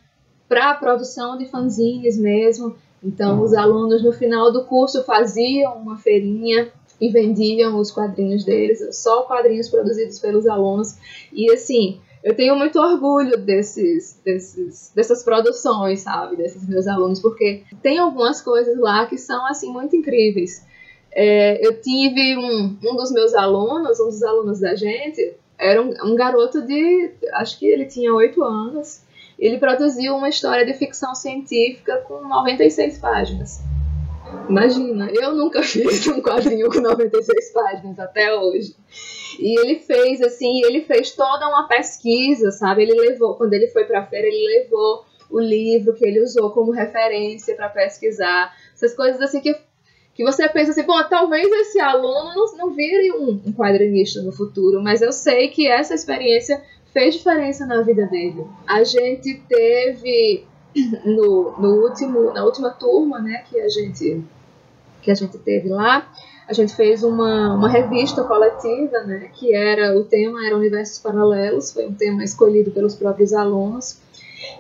para 0.49 0.71
a 0.71 0.75
produção 0.75 1.37
de 1.37 1.47
fanzines 1.47 2.17
mesmo, 2.17 2.77
então 3.03 3.43
os 3.43 3.55
alunos 3.55 4.03
no 4.03 4.13
final 4.13 4.53
do 4.53 4.65
curso 4.65 5.05
faziam 5.05 5.75
uma 5.77 5.97
feirinha 5.97 6.71
e 7.01 7.09
vendiam 7.11 7.79
os 7.79 7.91
quadrinhos 7.91 8.45
deles, 8.45 8.81
só 8.97 9.23
quadrinhos 9.23 9.69
produzidos 9.69 10.19
pelos 10.19 10.47
alunos. 10.47 10.97
E 11.33 11.51
assim, 11.53 12.01
eu 12.25 12.35
tenho 12.35 12.57
muito 12.57 12.81
orgulho 12.81 13.39
desses, 13.39 14.21
desses, 14.25 14.93
dessas 14.95 15.23
produções, 15.23 16.01
sabe, 16.01 16.37
desses 16.37 16.69
meus 16.69 16.87
alunos, 16.87 17.21
porque 17.21 17.63
tem 17.83 17.99
algumas 17.99 18.41
coisas 18.43 18.79
lá 18.79 19.07
que 19.07 19.17
são 19.17 19.47
assim 19.47 19.73
muito 19.73 19.95
incríveis. 19.95 20.67
É, 21.13 21.65
eu 21.67 21.81
tive 21.81 22.37
um, 22.37 22.77
um 22.85 22.97
dos 22.97 23.13
meus 23.13 23.35
alunos, 23.35 23.99
um 24.01 24.07
dos 24.07 24.23
alunos 24.23 24.61
da 24.61 24.75
gente, 24.75 25.35
era 25.59 25.81
um, 25.83 25.93
um 26.05 26.15
garoto 26.15 26.63
de, 26.63 27.11
acho 27.35 27.59
que 27.59 27.67
ele 27.67 27.87
tinha 27.87 28.13
oito 28.15 28.43
anos. 28.43 29.03
Ele 29.39 29.59
produziu 29.59 30.17
uma 30.17 30.29
história 30.29 30.67
de 30.67 30.75
ficção 30.75 31.15
científica 31.15 31.99
com 32.09 32.27
96 32.27 32.99
páginas. 32.99 33.61
Imagina, 34.49 35.11
eu 35.13 35.35
nunca 35.35 35.63
fiz 35.65 36.07
um 36.09 36.21
quadrinho 36.21 36.69
com 36.71 36.81
96 36.81 37.53
páginas 37.53 37.99
até 37.99 38.35
hoje. 38.35 38.75
E 39.39 39.61
ele 39.61 39.79
fez 39.79 40.21
assim, 40.21 40.65
ele 40.65 40.83
fez 40.83 41.13
toda 41.13 41.49
uma 41.49 41.69
pesquisa, 41.69 42.51
sabe? 42.51 42.83
Ele 42.83 42.95
levou, 42.95 43.35
quando 43.35 43.53
ele 43.55 43.69
foi 43.69 43.85
para 43.85 44.01
a 44.01 44.07
feira, 44.07 44.27
ele 44.27 44.61
levou 44.61 45.05
o 45.31 45.39
livro 45.39 45.95
que 45.95 46.05
ele 46.05 46.23
usou 46.23 46.51
como 46.51 46.73
referência 46.73 47.55
para 47.55 47.69
pesquisar. 47.69 48.55
Essas 48.75 48.95
coisas 48.95 49.21
assim 49.21 49.41
que, 49.41 49.55
que 50.15 50.25
você 50.25 50.49
pensa 50.49 50.73
assim, 50.73 50.83
bom, 50.83 50.97
talvez 51.09 51.47
esse 51.47 51.79
aluno 51.79 52.35
não, 52.35 52.57
não 52.57 52.75
vire 52.75 53.13
um, 53.13 53.41
um 53.47 53.53
quadrinista 53.53 54.23
no 54.23 54.33
futuro, 54.33 54.83
mas 54.83 55.03
eu 55.03 55.13
sei 55.13 55.49
que 55.49 55.69
essa 55.69 55.95
experiência 55.95 56.63
fez 56.99 57.15
diferença 57.15 57.65
na 57.65 57.81
vida 57.83 58.07
dele. 58.07 58.45
A 58.67 58.83
gente 58.83 59.41
teve 59.49 60.45
no, 61.05 61.55
no 61.57 61.85
último, 61.85 62.33
na 62.33 62.45
última 62.45 62.71
turma 62.71 63.21
né, 63.21 63.45
que, 63.49 63.61
a 63.61 63.69
gente, 63.69 64.25
que 65.01 65.11
a 65.11 65.15
gente 65.15 65.39
teve 65.39 65.69
lá, 65.69 66.11
a 66.49 66.53
gente 66.53 66.75
fez 66.75 67.05
uma, 67.05 67.55
uma 67.55 67.69
revista 67.69 68.25
coletiva, 68.25 68.99
né, 69.05 69.31
que 69.33 69.55
era, 69.55 69.97
o 69.97 70.03
tema 70.05 70.45
era 70.45 70.57
Universos 70.57 70.99
Paralelos, 70.99 71.73
foi 71.73 71.87
um 71.87 71.95
tema 71.95 72.25
escolhido 72.25 72.73
pelos 72.73 72.97
próprios 72.97 73.33
alunos, 73.33 74.01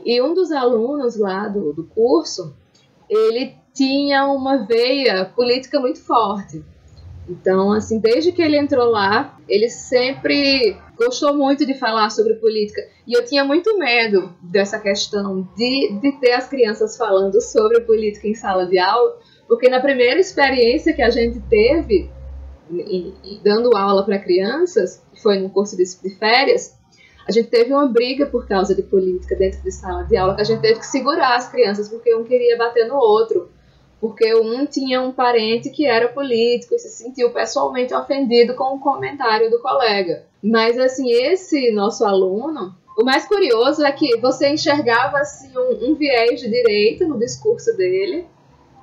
e 0.04 0.22
um 0.22 0.32
dos 0.32 0.52
alunos 0.52 1.16
lá 1.16 1.48
do, 1.48 1.72
do 1.72 1.82
curso, 1.84 2.54
ele 3.10 3.56
tinha 3.74 4.26
uma 4.26 4.58
veia 4.58 5.24
política 5.24 5.80
muito 5.80 6.00
forte. 6.00 6.62
Então, 7.28 7.72
assim, 7.72 7.98
desde 7.98 8.32
que 8.32 8.40
ele 8.40 8.56
entrou 8.56 8.90
lá, 8.90 9.38
ele 9.46 9.68
sempre 9.68 10.76
gostou 10.96 11.36
muito 11.36 11.66
de 11.66 11.74
falar 11.74 12.08
sobre 12.10 12.34
política. 12.34 12.80
E 13.06 13.12
eu 13.12 13.24
tinha 13.24 13.44
muito 13.44 13.78
medo 13.78 14.34
dessa 14.42 14.78
questão 14.78 15.46
de, 15.54 15.98
de 16.00 16.12
ter 16.20 16.32
as 16.32 16.48
crianças 16.48 16.96
falando 16.96 17.40
sobre 17.40 17.82
política 17.82 18.26
em 18.26 18.34
sala 18.34 18.66
de 18.66 18.78
aula, 18.78 19.18
porque 19.46 19.68
na 19.68 19.80
primeira 19.80 20.18
experiência 20.18 20.94
que 20.94 21.02
a 21.02 21.10
gente 21.10 21.38
teve, 21.40 22.10
dando 23.42 23.76
aula 23.76 24.04
para 24.04 24.18
crianças, 24.18 25.02
que 25.12 25.22
foi 25.22 25.38
no 25.38 25.50
curso 25.50 25.76
de, 25.76 25.84
de 25.84 26.18
férias, 26.18 26.78
a 27.28 27.32
gente 27.32 27.48
teve 27.48 27.74
uma 27.74 27.86
briga 27.86 28.24
por 28.24 28.48
causa 28.48 28.74
de 28.74 28.82
política 28.82 29.36
dentro 29.36 29.60
de 29.62 29.70
sala 29.70 30.04
de 30.04 30.16
aula, 30.16 30.34
que 30.34 30.40
a 30.40 30.44
gente 30.44 30.62
teve 30.62 30.80
que 30.80 30.86
segurar 30.86 31.36
as 31.36 31.50
crianças, 31.50 31.90
porque 31.90 32.14
um 32.14 32.24
queria 32.24 32.56
bater 32.56 32.88
no 32.88 32.96
outro 32.96 33.50
porque 34.00 34.32
um 34.34 34.64
tinha 34.64 35.00
um 35.02 35.12
parente 35.12 35.70
que 35.70 35.86
era 35.86 36.08
político 36.08 36.74
e 36.74 36.78
se 36.78 36.88
sentiu 36.88 37.30
pessoalmente 37.30 37.92
ofendido 37.92 38.54
com 38.54 38.76
o 38.76 38.80
comentário 38.80 39.50
do 39.50 39.60
colega. 39.60 40.24
Mas 40.42 40.78
assim, 40.78 41.10
esse 41.10 41.72
nosso 41.72 42.04
aluno, 42.04 42.76
o 42.96 43.04
mais 43.04 43.26
curioso 43.26 43.84
é 43.84 43.90
que 43.90 44.16
você 44.18 44.50
enxergava 44.50 45.18
assim 45.18 45.50
um, 45.56 45.90
um 45.90 45.94
viés 45.94 46.40
de 46.40 46.48
direita 46.48 47.06
no 47.06 47.18
discurso 47.18 47.76
dele. 47.76 48.24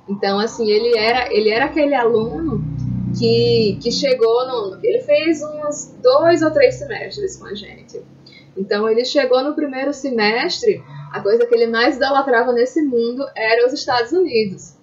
Então 0.08 0.38
assim, 0.38 0.70
ele 0.70 0.96
era 0.98 1.32
ele 1.32 1.48
era 1.48 1.64
aquele 1.64 1.94
aluno 1.94 2.62
que, 3.18 3.78
que 3.82 3.90
chegou 3.90 4.46
no. 4.46 4.78
Ele 4.82 5.00
fez 5.00 5.40
uns 5.42 5.94
dois 6.02 6.42
ou 6.42 6.50
três 6.50 6.74
semestres 6.74 7.36
com 7.36 7.46
a 7.46 7.54
gente. 7.54 8.02
Então 8.54 8.88
ele 8.88 9.04
chegou 9.04 9.42
no 9.42 9.54
primeiro 9.54 9.94
semestre, 9.94 10.82
a 11.12 11.20
coisa 11.20 11.46
que 11.46 11.54
ele 11.54 11.66
mais 11.66 11.96
idolatrava 11.96 12.52
nesse 12.52 12.82
mundo 12.82 13.26
era 13.34 13.66
os 13.66 13.72
Estados 13.72 14.12
Unidos 14.12 14.75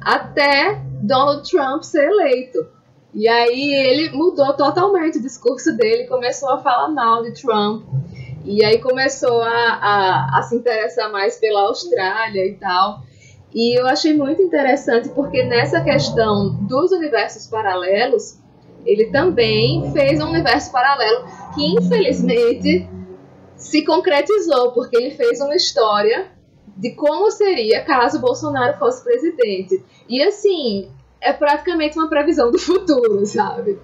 até 0.00 0.80
Donald 1.02 1.48
Trump 1.48 1.82
ser 1.82 2.04
eleito. 2.04 2.66
E 3.14 3.26
aí 3.26 3.74
ele 3.74 4.10
mudou 4.10 4.52
totalmente 4.54 5.18
o 5.18 5.22
discurso 5.22 5.76
dele, 5.76 6.06
começou 6.06 6.50
a 6.50 6.58
falar 6.58 6.88
mal 6.88 7.22
de 7.22 7.32
Trump. 7.32 7.84
E 8.44 8.64
aí 8.64 8.78
começou 8.80 9.42
a, 9.42 9.48
a, 9.50 10.38
a 10.38 10.42
se 10.42 10.56
interessar 10.56 11.10
mais 11.10 11.36
pela 11.38 11.62
Austrália 11.62 12.46
e 12.46 12.54
tal. 12.54 13.00
E 13.54 13.78
eu 13.78 13.86
achei 13.86 14.14
muito 14.14 14.42
interessante 14.42 15.08
porque 15.10 15.42
nessa 15.42 15.80
questão 15.80 16.54
dos 16.66 16.92
universos 16.92 17.46
paralelos, 17.46 18.38
ele 18.84 19.06
também 19.06 19.90
fez 19.92 20.20
um 20.20 20.28
universo 20.28 20.70
paralelo 20.70 21.24
que 21.54 21.74
infelizmente 21.74 22.88
se 23.56 23.84
concretizou, 23.84 24.72
porque 24.72 24.96
ele 24.96 25.10
fez 25.10 25.40
uma 25.40 25.56
história 25.56 26.30
de 26.78 26.92
como 26.92 27.28
seria 27.32 27.84
caso 27.84 28.20
Bolsonaro 28.20 28.78
fosse 28.78 29.02
presidente. 29.02 29.82
E 30.08 30.22
assim, 30.22 30.88
é 31.20 31.32
praticamente 31.32 31.98
uma 31.98 32.08
previsão 32.08 32.52
do 32.52 32.58
futuro, 32.58 33.26
sabe? 33.26 33.78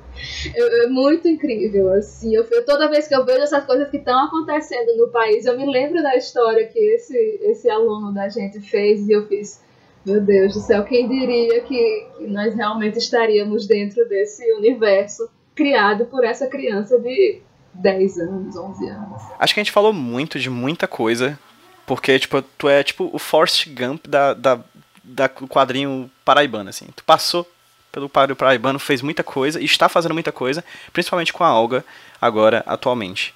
É, 0.55 0.85
é 0.85 0.87
muito 0.87 1.27
incrível, 1.27 1.93
assim. 1.93 2.35
Eu, 2.35 2.47
eu, 2.53 2.65
toda 2.65 2.89
vez 2.89 3.09
que 3.09 3.15
eu 3.15 3.25
vejo 3.25 3.43
essas 3.43 3.65
coisas 3.65 3.91
que 3.91 3.97
estão 3.97 4.27
acontecendo 4.27 4.97
no 4.97 5.09
país, 5.09 5.45
eu 5.45 5.59
me 5.59 5.67
lembro 5.67 6.01
da 6.03 6.17
história 6.17 6.67
que 6.69 6.79
esse, 6.79 7.19
esse 7.43 7.69
aluno 7.69 8.15
da 8.15 8.29
gente 8.29 8.61
fez 8.61 9.09
e 9.09 9.13
eu 9.13 9.27
fiz. 9.27 9.63
Meu 10.07 10.21
Deus 10.21 10.53
do 10.53 10.61
céu, 10.61 10.85
quem 10.85 11.09
diria 11.09 11.63
que, 11.63 12.07
que 12.19 12.27
nós 12.27 12.55
realmente 12.55 12.99
estaríamos 12.99 13.67
dentro 13.67 14.07
desse 14.07 14.45
universo 14.53 15.29
criado 15.55 16.05
por 16.05 16.23
essa 16.25 16.47
criança 16.47 16.99
de 17.01 17.41
10 17.73 18.19
anos, 18.19 18.55
11 18.55 18.87
anos. 18.87 19.23
Acho 19.39 19.55
que 19.55 19.61
a 19.61 19.65
gente 19.65 19.73
falou 19.73 19.95
muito 19.95 20.39
de 20.39 20.51
muita 20.51 20.87
coisa 20.87 21.39
porque, 21.87 22.19
tipo, 22.19 22.41
tu 22.43 22.69
é 22.69 22.83
tipo 22.83 23.11
o 23.13 23.19
Forrest 23.19 23.69
Gump 23.69 24.07
da, 24.07 24.35
da, 24.35 24.61
da 25.03 25.29
quadrinho 25.29 26.11
paraibano, 26.25 26.71
assim. 26.71 26.87
Tu 26.95 27.05
passou 27.05 27.47
pelo 27.93 28.09
quadrinho 28.09 28.37
paraibano, 28.37 28.79
fez 28.79 29.03
muita 29.03 29.23
coisa 29.23 29.61
e 29.61 29.65
está 29.65 29.89
fazendo 29.89 30.15
muita 30.15 30.33
coisa, 30.33 30.65
principalmente 30.93 31.33
com 31.33 31.45
a 31.45 31.55
Olga, 31.55 31.85
agora, 32.21 32.63
atualmente. 32.67 33.35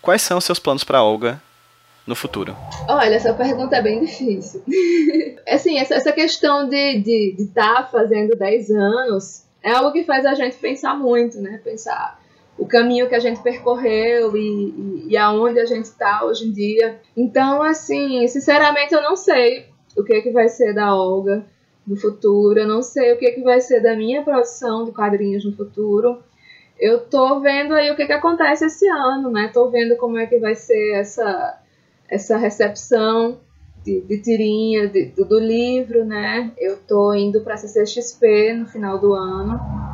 Quais 0.00 0.22
são 0.22 0.38
os 0.38 0.44
seus 0.44 0.58
planos 0.58 0.82
para 0.82 1.02
Olga 1.02 1.40
no 2.06 2.16
futuro? 2.16 2.56
Olha, 2.88 3.14
essa 3.14 3.32
pergunta 3.32 3.76
é 3.76 3.82
bem 3.82 4.04
difícil. 4.04 4.62
assim, 5.46 5.78
essa, 5.78 5.94
essa 5.94 6.12
questão 6.12 6.68
de 6.68 6.76
estar 6.76 7.02
de, 7.02 7.36
de 7.38 7.46
tá 7.48 7.88
fazendo 7.90 8.34
10 8.34 8.70
anos 8.70 9.44
é 9.62 9.70
algo 9.70 9.92
que 9.92 10.02
faz 10.02 10.26
a 10.26 10.34
gente 10.34 10.56
pensar 10.56 10.94
muito, 10.94 11.40
né? 11.40 11.60
Pensar 11.62 12.20
o 12.62 12.66
caminho 12.66 13.08
que 13.08 13.14
a 13.16 13.18
gente 13.18 13.42
percorreu 13.42 14.36
e, 14.36 14.38
e, 14.38 15.06
e 15.08 15.16
aonde 15.16 15.58
a 15.58 15.66
gente 15.66 15.86
está 15.86 16.24
hoje 16.24 16.46
em 16.46 16.52
dia. 16.52 17.00
Então, 17.16 17.60
assim, 17.60 18.24
sinceramente, 18.28 18.94
eu 18.94 19.02
não 19.02 19.16
sei 19.16 19.66
o 19.96 20.04
que, 20.04 20.14
é 20.14 20.20
que 20.20 20.30
vai 20.30 20.48
ser 20.48 20.72
da 20.72 20.94
Olga 20.94 21.44
no 21.84 21.96
futuro, 21.96 22.60
eu 22.60 22.68
não 22.68 22.80
sei 22.80 23.12
o 23.12 23.18
que, 23.18 23.26
é 23.26 23.30
que 23.32 23.42
vai 23.42 23.60
ser 23.60 23.80
da 23.80 23.96
minha 23.96 24.22
produção 24.22 24.84
de 24.84 24.92
quadrinhos 24.92 25.44
no 25.44 25.56
futuro. 25.56 26.22
Eu 26.78 27.00
tô 27.00 27.40
vendo 27.40 27.74
aí 27.74 27.90
o 27.90 27.96
que, 27.96 28.06
que 28.06 28.12
acontece 28.12 28.64
esse 28.64 28.88
ano, 28.88 29.28
né? 29.28 29.50
Tô 29.52 29.68
vendo 29.68 29.96
como 29.96 30.16
é 30.16 30.26
que 30.26 30.38
vai 30.38 30.54
ser 30.54 30.92
essa, 30.94 31.60
essa 32.08 32.36
recepção 32.36 33.40
de, 33.84 34.02
de 34.02 34.22
tirinha 34.22 34.86
de, 34.86 35.06
do, 35.06 35.24
do 35.24 35.40
livro, 35.40 36.04
né? 36.04 36.52
Eu 36.56 36.76
tô 36.76 37.12
indo 37.12 37.40
para 37.40 37.56
CCXP 37.56 38.52
no 38.52 38.66
final 38.66 39.00
do 39.00 39.12
ano 39.14 39.91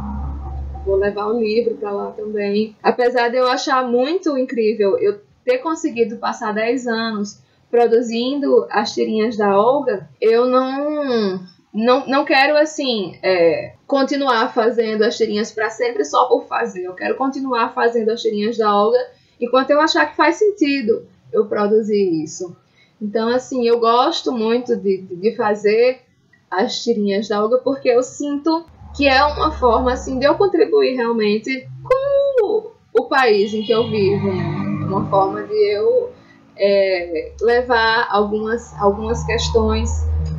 vou 0.88 0.96
levar 0.96 1.26
o 1.26 1.38
livro 1.38 1.74
para 1.74 1.90
lá 1.90 2.10
também. 2.12 2.74
Apesar 2.82 3.28
de 3.28 3.36
eu 3.36 3.46
achar 3.46 3.86
muito 3.86 4.38
incrível 4.38 4.96
eu 4.98 5.20
ter 5.44 5.58
conseguido 5.58 6.16
passar 6.16 6.54
10 6.54 6.86
anos 6.86 7.40
produzindo 7.70 8.66
as 8.70 8.94
tirinhas 8.94 9.36
da 9.36 9.58
Olga, 9.58 10.08
eu 10.18 10.46
não 10.46 11.46
não, 11.74 12.06
não 12.06 12.24
quero 12.24 12.56
assim 12.56 13.18
é, 13.22 13.74
continuar 13.86 14.54
fazendo 14.54 15.02
as 15.02 15.18
tirinhas 15.18 15.52
para 15.52 15.68
sempre 15.68 16.04
só 16.06 16.26
por 16.26 16.46
fazer. 16.46 16.84
Eu 16.84 16.94
quero 16.94 17.14
continuar 17.16 17.74
fazendo 17.74 18.08
as 18.10 18.22
tirinhas 18.22 18.56
da 18.56 18.74
Olga 18.74 18.98
enquanto 19.38 19.70
eu 19.70 19.80
achar 19.80 20.06
que 20.06 20.16
faz 20.16 20.36
sentido 20.36 21.06
eu 21.30 21.44
produzir 21.46 22.22
isso. 22.24 22.56
Então, 23.00 23.28
assim, 23.28 23.68
eu 23.68 23.78
gosto 23.78 24.32
muito 24.32 24.74
de, 24.74 25.02
de 25.02 25.36
fazer 25.36 26.00
as 26.50 26.82
tirinhas 26.82 27.28
da 27.28 27.42
Olga 27.42 27.58
porque 27.58 27.90
eu 27.90 28.02
sinto 28.02 28.64
que 28.96 29.06
é 29.06 29.24
uma 29.24 29.52
forma 29.52 29.92
assim 29.92 30.18
de 30.18 30.26
eu 30.26 30.34
contribuir 30.34 30.96
realmente 30.96 31.68
com 31.82 32.72
o 32.92 33.04
país 33.04 33.52
em 33.54 33.62
que 33.62 33.72
eu 33.72 33.88
vivo, 33.88 34.32
né? 34.32 34.44
Uma 34.86 35.08
forma 35.08 35.42
de 35.42 35.54
eu 35.54 36.12
é, 36.56 37.32
levar 37.40 38.08
algumas, 38.10 38.74
algumas 38.80 39.24
questões 39.24 39.90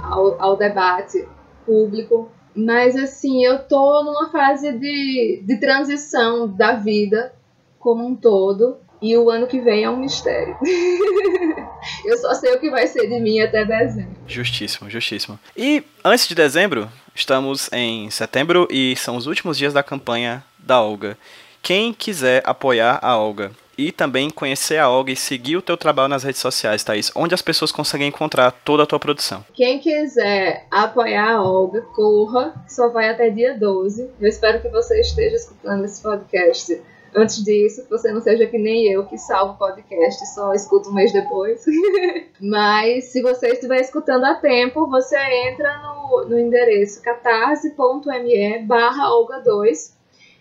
ao, 0.02 0.42
ao 0.42 0.58
debate 0.58 1.26
público. 1.66 2.30
Mas 2.56 2.96
assim, 2.96 3.44
eu 3.44 3.60
tô 3.60 4.04
numa 4.04 4.30
fase 4.30 4.72
de, 4.74 5.44
de 5.46 5.58
transição 5.58 6.48
da 6.48 6.74
vida 6.74 7.34
como 7.80 8.06
um 8.06 8.16
todo. 8.16 8.78
E 9.02 9.16
o 9.16 9.30
ano 9.30 9.48
que 9.48 9.62
vem 9.62 9.86
é 9.86 9.90
um 9.90 9.96
mistério. 9.96 10.58
eu 12.04 12.18
só 12.18 12.34
sei 12.34 12.54
o 12.54 12.60
que 12.60 12.70
vai 12.70 12.86
ser 12.86 13.08
de 13.08 13.18
mim 13.22 13.40
até 13.40 13.64
dezembro. 13.64 14.12
Justíssimo, 14.28 14.90
justíssimo. 14.90 15.40
E 15.56 15.82
antes 16.04 16.28
de 16.28 16.36
dezembro, 16.36 16.90
estamos 17.20 17.70
em 17.74 18.10
setembro 18.10 18.68
e 18.72 18.96
são 18.96 19.18
os 19.18 19.28
últimos 19.28 19.58
dias 19.58 19.74
da 19.74 19.84
campanha 19.84 20.44
da 20.58 20.82
Olga. 20.82 21.18
Quem 21.62 21.94
quiser 21.94 22.42
apoiar 22.46 23.00
a 23.02 23.18
Olga 23.18 23.52
e 23.78 23.92
também 23.92 24.30
conhecer 24.30 24.78
a 24.78 24.90
Olga 24.90 25.12
e 25.12 25.16
seguir 25.16 25.58
o 25.58 25.62
teu 25.62 25.78
trabalho 25.78 26.10
nas 26.10 26.24
redes 26.24 26.42
sociais, 26.42 26.84
Thaís, 26.84 27.12
onde 27.16 27.34
as 27.34 27.42
pessoas 27.42 27.72
conseguem 27.72 28.08
encontrar 28.08 28.52
toda 28.52 28.84
a 28.84 28.86
tua 28.86 29.00
produção. 29.00 29.46
Quem 29.54 29.80
quiser 29.80 30.66
apoiar 30.72 31.36
a 31.36 31.44
Olga, 31.44 31.82
corra, 31.94 32.54
só 32.68 32.90
vai 32.90 33.10
até 33.10 33.30
dia 33.30 33.58
12. 33.58 34.10
Eu 34.20 34.28
espero 34.28 34.62
que 34.62 34.70
você 34.70 35.00
esteja 35.00 35.36
escutando 35.36 35.86
esse 35.86 36.02
podcast 36.02 36.82
antes 37.16 37.44
disso, 37.44 37.84
que 37.84 37.90
você 37.90 38.12
não 38.12 38.22
seja 38.22 38.46
que 38.46 38.58
nem 38.58 38.88
eu, 38.88 39.06
que 39.06 39.18
salvo 39.18 39.54
o 39.54 39.58
podcast 39.58 40.24
e 40.24 40.28
só 40.28 40.54
escuta 40.54 40.90
um 40.90 40.94
mês 40.94 41.12
depois. 41.12 41.64
Mas 42.40 43.06
se 43.06 43.22
você 43.22 43.50
estiver 43.50 43.82
escutando 43.82 44.26
a 44.26 44.36
tempo, 44.36 44.88
você 44.88 45.18
entra 45.50 45.78
no, 45.80 46.26
no 46.26 46.40
endereço 46.40 47.02
catarse.me 47.02 48.60
barra 48.60 49.10
Olga2 49.10 49.94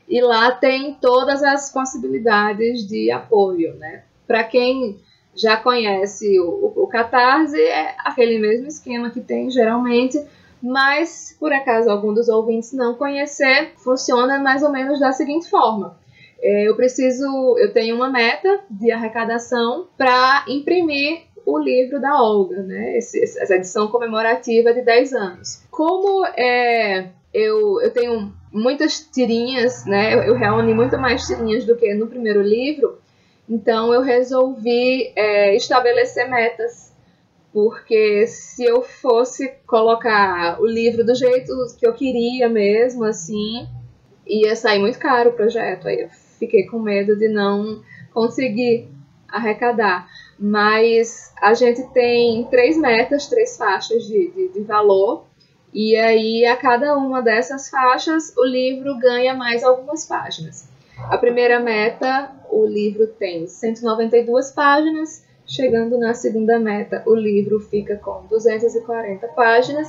e 0.09 0.21
lá 0.23 0.51
tem 0.51 0.95
todas 0.95 1.43
as 1.43 1.71
possibilidades 1.71 2.87
de 2.87 3.11
apoio, 3.11 3.75
né? 3.75 4.05
Para 4.27 4.43
quem 4.45 4.99
já 5.35 5.57
conhece 5.57 6.41
o, 6.41 6.73
o, 6.75 6.87
Catarse, 6.87 7.61
é 7.61 7.95
aquele 7.99 8.39
mesmo 8.39 8.67
esquema 8.67 9.11
que 9.11 9.21
tem 9.21 9.51
geralmente, 9.51 10.21
mas 10.63 11.37
por 11.39 11.53
acaso 11.53 11.91
algum 11.91 12.13
dos 12.13 12.29
ouvintes 12.29 12.73
não 12.73 12.95
conhecer, 12.95 13.73
funciona 13.77 14.39
mais 14.39 14.63
ou 14.63 14.71
menos 14.71 14.99
da 14.99 15.13
seguinte 15.13 15.49
forma. 15.49 15.97
É, 16.41 16.69
eu 16.69 16.77
preciso, 16.77 17.27
eu 17.59 17.73
tenho 17.73 17.97
uma 17.97 18.09
meta 18.09 18.61
de 18.71 18.91
arrecadação 18.93 19.89
para 19.97 20.45
imprimir 20.49 21.23
o 21.45 21.59
livro 21.59 22.01
da 22.01 22.21
Olga, 22.23 22.63
né? 22.63 22.99
Esse, 22.99 23.23
essa 23.23 23.55
edição 23.55 23.89
comemorativa 23.89 24.73
de 24.73 24.83
10 24.83 25.13
anos. 25.15 25.63
Como 25.71 26.25
é, 26.37 27.09
eu, 27.33 27.81
eu 27.81 27.91
tenho 27.91 28.33
muitas 28.53 29.01
tirinhas, 29.01 29.85
né? 29.87 30.15
Eu, 30.15 30.23
eu 30.25 30.35
reúni 30.35 30.75
muito 30.75 30.99
mais 30.99 31.27
tirinhas 31.27 31.65
do 31.65 31.75
que 31.75 31.95
no 31.95 32.07
primeiro 32.07 32.43
livro. 32.43 32.99
Então 33.49 33.93
eu 33.95 34.03
resolvi 34.03 35.11
é, 35.17 35.57
estabelecer 35.57 36.29
metas, 36.29 36.93
porque 37.53 38.27
se 38.27 38.65
eu 38.65 38.83
fosse 38.83 39.49
colocar 39.67 40.61
o 40.61 40.67
livro 40.67 41.03
do 41.03 41.15
jeito 41.15 41.55
que 41.79 41.87
eu 41.87 41.95
queria 41.95 42.49
mesmo, 42.49 43.05
assim, 43.05 43.67
ia 44.27 44.55
sair 44.55 44.79
muito 44.79 44.99
caro 44.99 45.31
o 45.31 45.33
projeto. 45.33 45.89
Aí 45.89 46.03
eu 46.03 46.11
fiquei 46.39 46.67
com 46.67 46.79
medo 46.79 47.17
de 47.17 47.29
não 47.29 47.83
conseguir 48.13 48.89
arrecadar. 49.29 50.09
Mas 50.39 51.33
a 51.41 51.53
gente 51.55 51.83
tem 51.93 52.45
três 52.45 52.79
metas, 52.79 53.27
três 53.27 53.57
faixas 53.57 54.05
de, 54.05 54.31
de, 54.31 54.49
de 54.49 54.61
valor 54.61 55.29
e 55.73 55.95
aí, 55.97 56.47
a 56.47 56.57
cada 56.57 56.97
uma 56.97 57.21
dessas 57.21 57.69
faixas, 57.69 58.35
o 58.37 58.45
livro 58.45 58.99
ganha 58.99 59.35
mais 59.35 59.63
algumas 59.63 60.05
páginas. 60.07 60.67
A 60.97 61.19
primeira 61.19 61.61
meta, 61.61 62.31
o 62.51 62.65
livro 62.65 63.07
tem 63.07 63.47
192 63.47 64.51
páginas. 64.51 65.25
Chegando 65.47 65.99
na 65.99 66.15
segunda 66.15 66.59
meta, 66.59 67.03
o 67.07 67.15
livro 67.15 67.61
fica 67.61 67.97
com 67.97 68.27
240 68.27 69.29
páginas. 69.29 69.89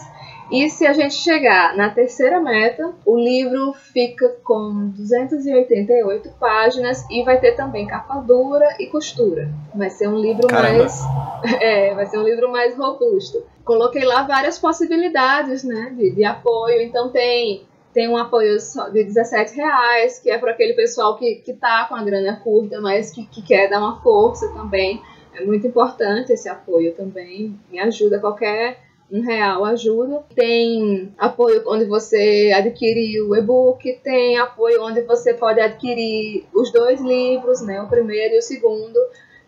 E 0.51 0.67
se 0.69 0.85
a 0.87 0.93
gente 0.93 1.13
chegar 1.13 1.77
na 1.77 1.91
terceira 1.91 2.41
meta, 2.41 2.91
o 3.05 3.15
livro 3.17 3.71
fica 3.73 4.29
com 4.43 4.89
288 4.95 6.29
páginas 6.39 7.05
e 7.09 7.23
vai 7.23 7.39
ter 7.39 7.51
também 7.51 7.85
capa 7.85 8.15
dura 8.15 8.75
e 8.79 8.87
costura. 8.87 9.47
Vai 9.75 9.91
ser 9.91 10.07
um 10.07 10.17
livro 10.17 10.47
Caramba. 10.47 10.79
mais 10.79 11.01
é, 11.61 11.93
vai 11.93 12.07
ser 12.07 12.17
um 12.17 12.23
livro 12.23 12.51
mais 12.51 12.75
robusto. 12.75 13.43
Coloquei 13.63 14.03
lá 14.03 14.23
várias 14.23 14.57
possibilidades, 14.57 15.63
né, 15.63 15.93
de, 15.95 16.11
de 16.11 16.25
apoio. 16.25 16.81
Então 16.81 17.09
tem 17.09 17.67
tem 17.93 18.07
um 18.07 18.17
apoio 18.17 18.55
de 18.93 19.03
17 19.03 19.55
reais, 19.55 20.19
que 20.19 20.29
é 20.29 20.37
para 20.37 20.51
aquele 20.51 20.73
pessoal 20.73 21.17
que, 21.17 21.35
que 21.35 21.53
tá 21.53 21.85
com 21.89 21.95
a 21.95 22.03
grana 22.03 22.39
curta, 22.43 22.79
mas 22.79 23.11
que, 23.11 23.25
que 23.25 23.41
quer 23.41 23.67
dar 23.67 23.79
uma 23.79 23.99
força 24.01 24.47
também. 24.53 25.01
É 25.33 25.43
muito 25.43 25.65
importante 25.67 26.31
esse 26.31 26.47
apoio 26.47 26.93
também. 26.93 27.57
Me 27.71 27.79
ajuda 27.79 28.19
qualquer 28.19 28.88
um 29.11 29.21
real 29.21 29.65
ajuda. 29.65 30.23
Tem 30.35 31.11
apoio 31.17 31.63
onde 31.67 31.85
você 31.85 32.51
adquire 32.55 33.21
o 33.21 33.35
e-book, 33.35 33.99
tem 34.03 34.37
apoio 34.37 34.83
onde 34.83 35.01
você 35.01 35.33
pode 35.33 35.59
adquirir 35.59 36.45
os 36.53 36.71
dois 36.71 37.01
livros, 37.01 37.61
né, 37.61 37.81
o 37.81 37.87
primeiro 37.87 38.35
e 38.35 38.37
o 38.37 38.41
segundo. 38.41 38.97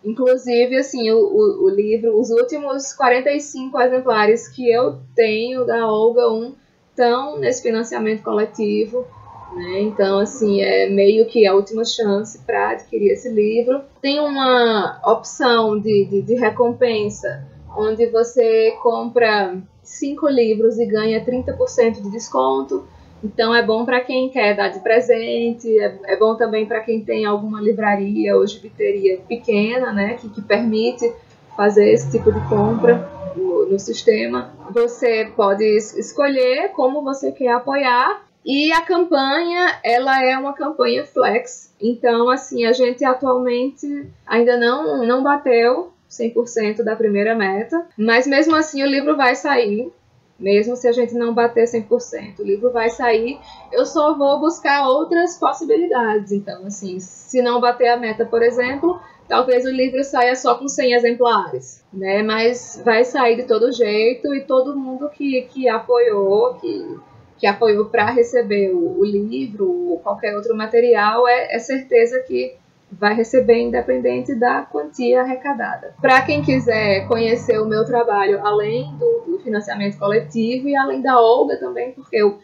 Inclusive, 0.04 0.76
assim, 0.76 1.10
o, 1.12 1.18
o, 1.18 1.64
o 1.66 1.68
livro, 1.70 2.18
os 2.18 2.30
últimos 2.30 2.92
45 2.92 3.80
exemplares 3.80 4.48
que 4.48 4.68
eu 4.68 4.98
tenho 5.14 5.64
da 5.64 5.86
Olga 5.86 6.28
1 6.28 6.54
estão 6.90 7.38
nesse 7.38 7.62
financiamento 7.62 8.22
coletivo. 8.22 9.06
Né? 9.54 9.82
Então, 9.82 10.18
assim, 10.18 10.60
é 10.60 10.88
meio 10.88 11.26
que 11.26 11.46
a 11.46 11.54
última 11.54 11.84
chance 11.84 12.38
para 12.40 12.70
adquirir 12.70 13.12
esse 13.12 13.28
livro. 13.28 13.82
Tem 14.00 14.18
uma 14.18 15.00
opção 15.04 15.78
de, 15.78 16.06
de, 16.06 16.22
de 16.22 16.34
recompensa 16.34 17.51
onde 17.76 18.06
você 18.06 18.76
compra 18.82 19.56
cinco 19.82 20.28
livros 20.28 20.78
e 20.78 20.86
ganha 20.86 21.24
30% 21.24 22.02
de 22.02 22.10
desconto. 22.10 22.86
Então 23.22 23.54
é 23.54 23.62
bom 23.62 23.84
para 23.84 24.00
quem 24.00 24.28
quer 24.28 24.56
dar 24.56 24.68
de 24.68 24.80
presente, 24.80 25.68
é, 25.78 25.98
é 26.06 26.16
bom 26.16 26.34
também 26.34 26.66
para 26.66 26.80
quem 26.80 27.04
tem 27.04 27.24
alguma 27.24 27.60
livraria 27.60 28.36
ou 28.36 28.46
gibiteria 28.46 29.18
pequena, 29.28 29.92
né, 29.92 30.14
que, 30.14 30.28
que 30.28 30.42
permite 30.42 31.12
fazer 31.56 31.92
esse 31.92 32.10
tipo 32.10 32.32
de 32.32 32.40
compra 32.48 33.08
no, 33.36 33.66
no 33.66 33.78
sistema. 33.78 34.52
Você 34.70 35.30
pode 35.36 35.64
escolher 35.64 36.70
como 36.70 37.02
você 37.02 37.30
quer 37.30 37.52
apoiar 37.52 38.22
e 38.44 38.72
a 38.72 38.80
campanha, 38.80 39.78
ela 39.84 40.24
é 40.24 40.36
uma 40.36 40.52
campanha 40.52 41.04
flex. 41.04 41.72
Então, 41.80 42.28
assim, 42.28 42.64
a 42.64 42.72
gente 42.72 43.04
atualmente 43.04 44.08
ainda 44.26 44.56
não, 44.56 45.06
não 45.06 45.22
bateu 45.22 45.92
100% 46.12 46.84
da 46.84 46.94
primeira 46.94 47.34
meta, 47.34 47.86
mas 47.96 48.26
mesmo 48.26 48.54
assim 48.54 48.82
o 48.82 48.86
livro 48.86 49.16
vai 49.16 49.34
sair, 49.34 49.90
mesmo 50.38 50.76
se 50.76 50.86
a 50.88 50.92
gente 50.92 51.14
não 51.14 51.32
bater 51.32 51.64
100%. 51.64 52.40
O 52.40 52.42
livro 52.42 52.70
vai 52.70 52.90
sair, 52.90 53.38
eu 53.72 53.86
só 53.86 54.16
vou 54.16 54.40
buscar 54.40 54.88
outras 54.88 55.38
possibilidades. 55.38 56.32
Então, 56.32 56.66
assim, 56.66 56.98
se 57.00 57.40
não 57.40 57.60
bater 57.60 57.88
a 57.88 57.96
meta, 57.96 58.24
por 58.26 58.42
exemplo, 58.42 59.00
talvez 59.28 59.64
o 59.64 59.70
livro 59.70 60.02
saia 60.02 60.34
só 60.34 60.56
com 60.56 60.68
100 60.68 60.94
exemplares, 60.94 61.84
né? 61.92 62.22
Mas 62.22 62.80
vai 62.84 63.04
sair 63.04 63.36
de 63.36 63.44
todo 63.44 63.72
jeito 63.72 64.34
e 64.34 64.42
todo 64.42 64.78
mundo 64.78 65.08
que, 65.08 65.42
que 65.42 65.68
apoiou, 65.68 66.54
que, 66.54 66.98
que 67.38 67.46
apoiou 67.46 67.86
para 67.86 68.10
receber 68.10 68.72
o, 68.72 68.98
o, 68.98 69.04
livro 69.04 69.70
ou 69.90 69.98
qualquer 70.00 70.34
outro 70.34 70.56
material, 70.56 71.26
é, 71.28 71.54
é 71.54 71.58
certeza 71.58 72.20
que 72.26 72.56
vai 72.92 73.14
receber 73.14 73.60
independente 73.60 74.34
da 74.34 74.62
quantia 74.62 75.22
arrecadada. 75.22 75.94
Para 76.00 76.20
quem 76.22 76.42
quiser 76.42 77.06
conhecer 77.08 77.58
o 77.58 77.66
meu 77.66 77.84
trabalho, 77.84 78.44
além 78.44 78.94
do, 78.96 79.22
do, 79.26 79.38
financiamento 79.42 79.98
coletivo 79.98 80.68
e 80.68 80.76
além 80.76 81.00
da 81.00 81.18
Olga 81.18 81.56
também, 81.56 81.92
porque 81.92 82.16
eu 82.16 82.38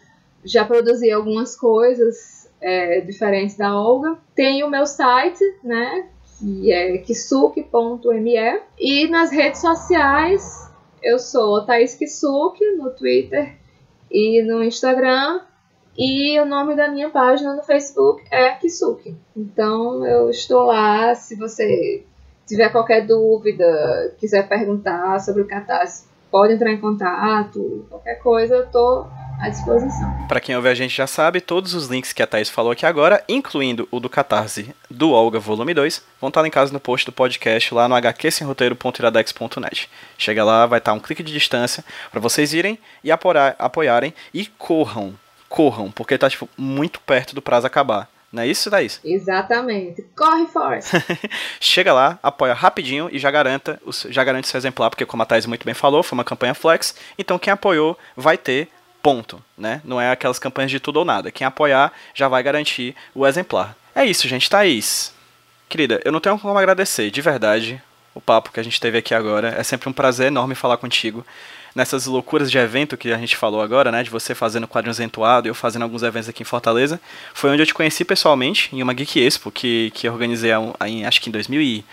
já 0.44 0.64
produzi 0.64 1.10
algumas 1.12 1.54
coisas 1.54 2.50
é, 2.60 3.00
diferentes 3.02 3.56
da 3.56 3.78
Olga, 3.78 4.16
tem 4.34 4.64
o 4.64 4.70
meu 4.70 4.86
site, 4.86 5.44
né, 5.62 6.06
que 6.38 6.72
é 6.72 6.98
kisuke.me 6.98 8.60
e 8.78 9.08
nas 9.08 9.30
redes 9.30 9.60
sociais 9.60 10.68
eu 11.02 11.18
sou 11.18 11.64
Thaís 11.64 11.94
Kisuke 11.94 12.64
no 12.76 12.90
Twitter 12.90 13.54
e 14.10 14.42
no 14.42 14.62
Instagram 14.62 15.40
e 15.98 16.38
o 16.38 16.46
nome 16.46 16.76
da 16.76 16.88
minha 16.88 17.10
página 17.10 17.54
no 17.54 17.62
Facebook 17.64 18.22
é 18.30 18.50
Kisuke. 18.52 19.16
Então 19.36 20.06
eu 20.06 20.30
estou 20.30 20.62
lá, 20.62 21.12
se 21.16 21.34
você 21.34 22.04
tiver 22.46 22.68
qualquer 22.68 23.04
dúvida, 23.04 24.14
quiser 24.16 24.48
perguntar 24.48 25.18
sobre 25.18 25.42
o 25.42 25.46
Catarse, 25.46 26.06
pode 26.30 26.54
entrar 26.54 26.70
em 26.70 26.80
contato, 26.80 27.84
qualquer 27.90 28.14
coisa, 28.20 28.54
eu 28.54 28.66
tô 28.70 29.06
à 29.40 29.48
disposição. 29.48 30.26
Para 30.28 30.40
quem 30.40 30.54
ouve 30.54 30.68
a 30.68 30.74
gente 30.74 30.96
já 30.96 31.06
sabe, 31.06 31.40
todos 31.40 31.74
os 31.74 31.88
links 31.88 32.12
que 32.12 32.22
a 32.22 32.26
Thaís 32.26 32.48
falou 32.48 32.72
aqui 32.72 32.86
agora, 32.86 33.22
incluindo 33.28 33.88
o 33.90 33.98
do 33.98 34.08
Catarse 34.08 34.74
do 34.88 35.10
Olga 35.10 35.38
Volume 35.38 35.74
2, 35.74 36.02
vão 36.20 36.28
estar 36.28 36.42
linkados 36.42 36.72
no 36.72 36.80
post 36.80 37.06
do 37.06 37.12
podcast 37.12 37.74
lá 37.74 37.88
no 37.88 37.96
hqsemroteiro.iradex.net. 37.96 39.90
Chega 40.16 40.44
lá, 40.44 40.64
vai 40.66 40.78
estar 40.78 40.92
um 40.92 41.00
clique 41.00 41.22
de 41.22 41.32
distância 41.32 41.84
para 42.10 42.20
vocês 42.20 42.52
irem 42.52 42.78
e 43.02 43.10
apoiar, 43.10 43.56
apoiarem 43.58 44.14
e 44.32 44.46
corram, 44.46 45.14
corram, 45.48 45.90
porque 45.90 46.18
tá 46.18 46.28
tipo 46.28 46.48
muito 46.56 47.00
perto 47.00 47.34
do 47.34 47.42
prazo 47.42 47.66
acabar. 47.66 48.08
Não 48.30 48.42
é 48.42 48.46
isso, 48.46 48.70
Thaís? 48.70 49.00
Exatamente. 49.02 50.04
Corre, 50.14 50.46
Force! 50.46 50.90
Chega 51.58 51.94
lá, 51.94 52.18
apoia 52.22 52.52
rapidinho 52.52 53.08
e 53.10 53.18
já 53.18 53.30
garanta, 53.30 53.80
já 54.10 54.22
garante 54.22 54.48
seu 54.48 54.58
exemplar, 54.58 54.90
porque 54.90 55.06
como 55.06 55.22
a 55.22 55.26
Thaís 55.26 55.46
muito 55.46 55.64
bem 55.64 55.72
falou, 55.72 56.02
foi 56.02 56.16
uma 56.16 56.24
campanha 56.24 56.54
flex, 56.54 56.94
então 57.18 57.38
quem 57.38 57.52
apoiou 57.52 57.98
vai 58.14 58.36
ter 58.36 58.68
ponto, 59.02 59.42
né? 59.56 59.80
Não 59.82 59.98
é 59.98 60.10
aquelas 60.10 60.38
campanhas 60.38 60.70
de 60.70 60.78
tudo 60.78 60.98
ou 60.98 61.04
nada. 61.04 61.30
Quem 61.30 61.46
apoiar 61.46 61.92
já 62.12 62.28
vai 62.28 62.42
garantir 62.42 62.94
o 63.14 63.26
exemplar. 63.26 63.74
É 63.94 64.04
isso, 64.04 64.28
gente. 64.28 64.50
Thaís. 64.50 65.14
Querida, 65.68 66.00
eu 66.04 66.12
não 66.12 66.20
tenho 66.20 66.38
como 66.38 66.58
agradecer, 66.58 67.10
de 67.10 67.20
verdade, 67.20 67.82
o 68.14 68.20
papo 68.20 68.50
que 68.50 68.60
a 68.60 68.62
gente 68.62 68.80
teve 68.80 68.98
aqui 68.98 69.14
agora. 69.14 69.54
É 69.56 69.62
sempre 69.62 69.88
um 69.88 69.92
prazer 69.92 70.26
enorme 70.26 70.54
falar 70.54 70.76
contigo 70.76 71.24
nessas 71.78 72.06
loucuras 72.06 72.50
de 72.50 72.58
evento 72.58 72.96
que 72.96 73.12
a 73.12 73.16
gente 73.16 73.36
falou 73.36 73.62
agora, 73.62 73.92
né? 73.92 74.02
De 74.02 74.10
você 74.10 74.34
fazendo 74.34 74.66
quadrinhos 74.66 74.98
entoado 74.98 75.46
e 75.46 75.50
eu 75.50 75.54
fazendo 75.54 75.82
alguns 75.82 76.02
eventos 76.02 76.28
aqui 76.28 76.42
em 76.42 76.44
Fortaleza. 76.44 77.00
Foi 77.32 77.50
onde 77.50 77.62
eu 77.62 77.66
te 77.66 77.72
conheci 77.72 78.04
pessoalmente, 78.04 78.68
em 78.74 78.82
uma 78.82 78.92
Geek 78.92 79.20
Expo 79.20 79.52
que, 79.52 79.92
que 79.94 80.08
eu 80.08 80.12
organizei 80.12 80.50
em, 80.84 81.06
acho 81.06 81.20
que 81.20 81.28
em 81.28 81.32
2000 81.32 81.62
e, 81.62 81.84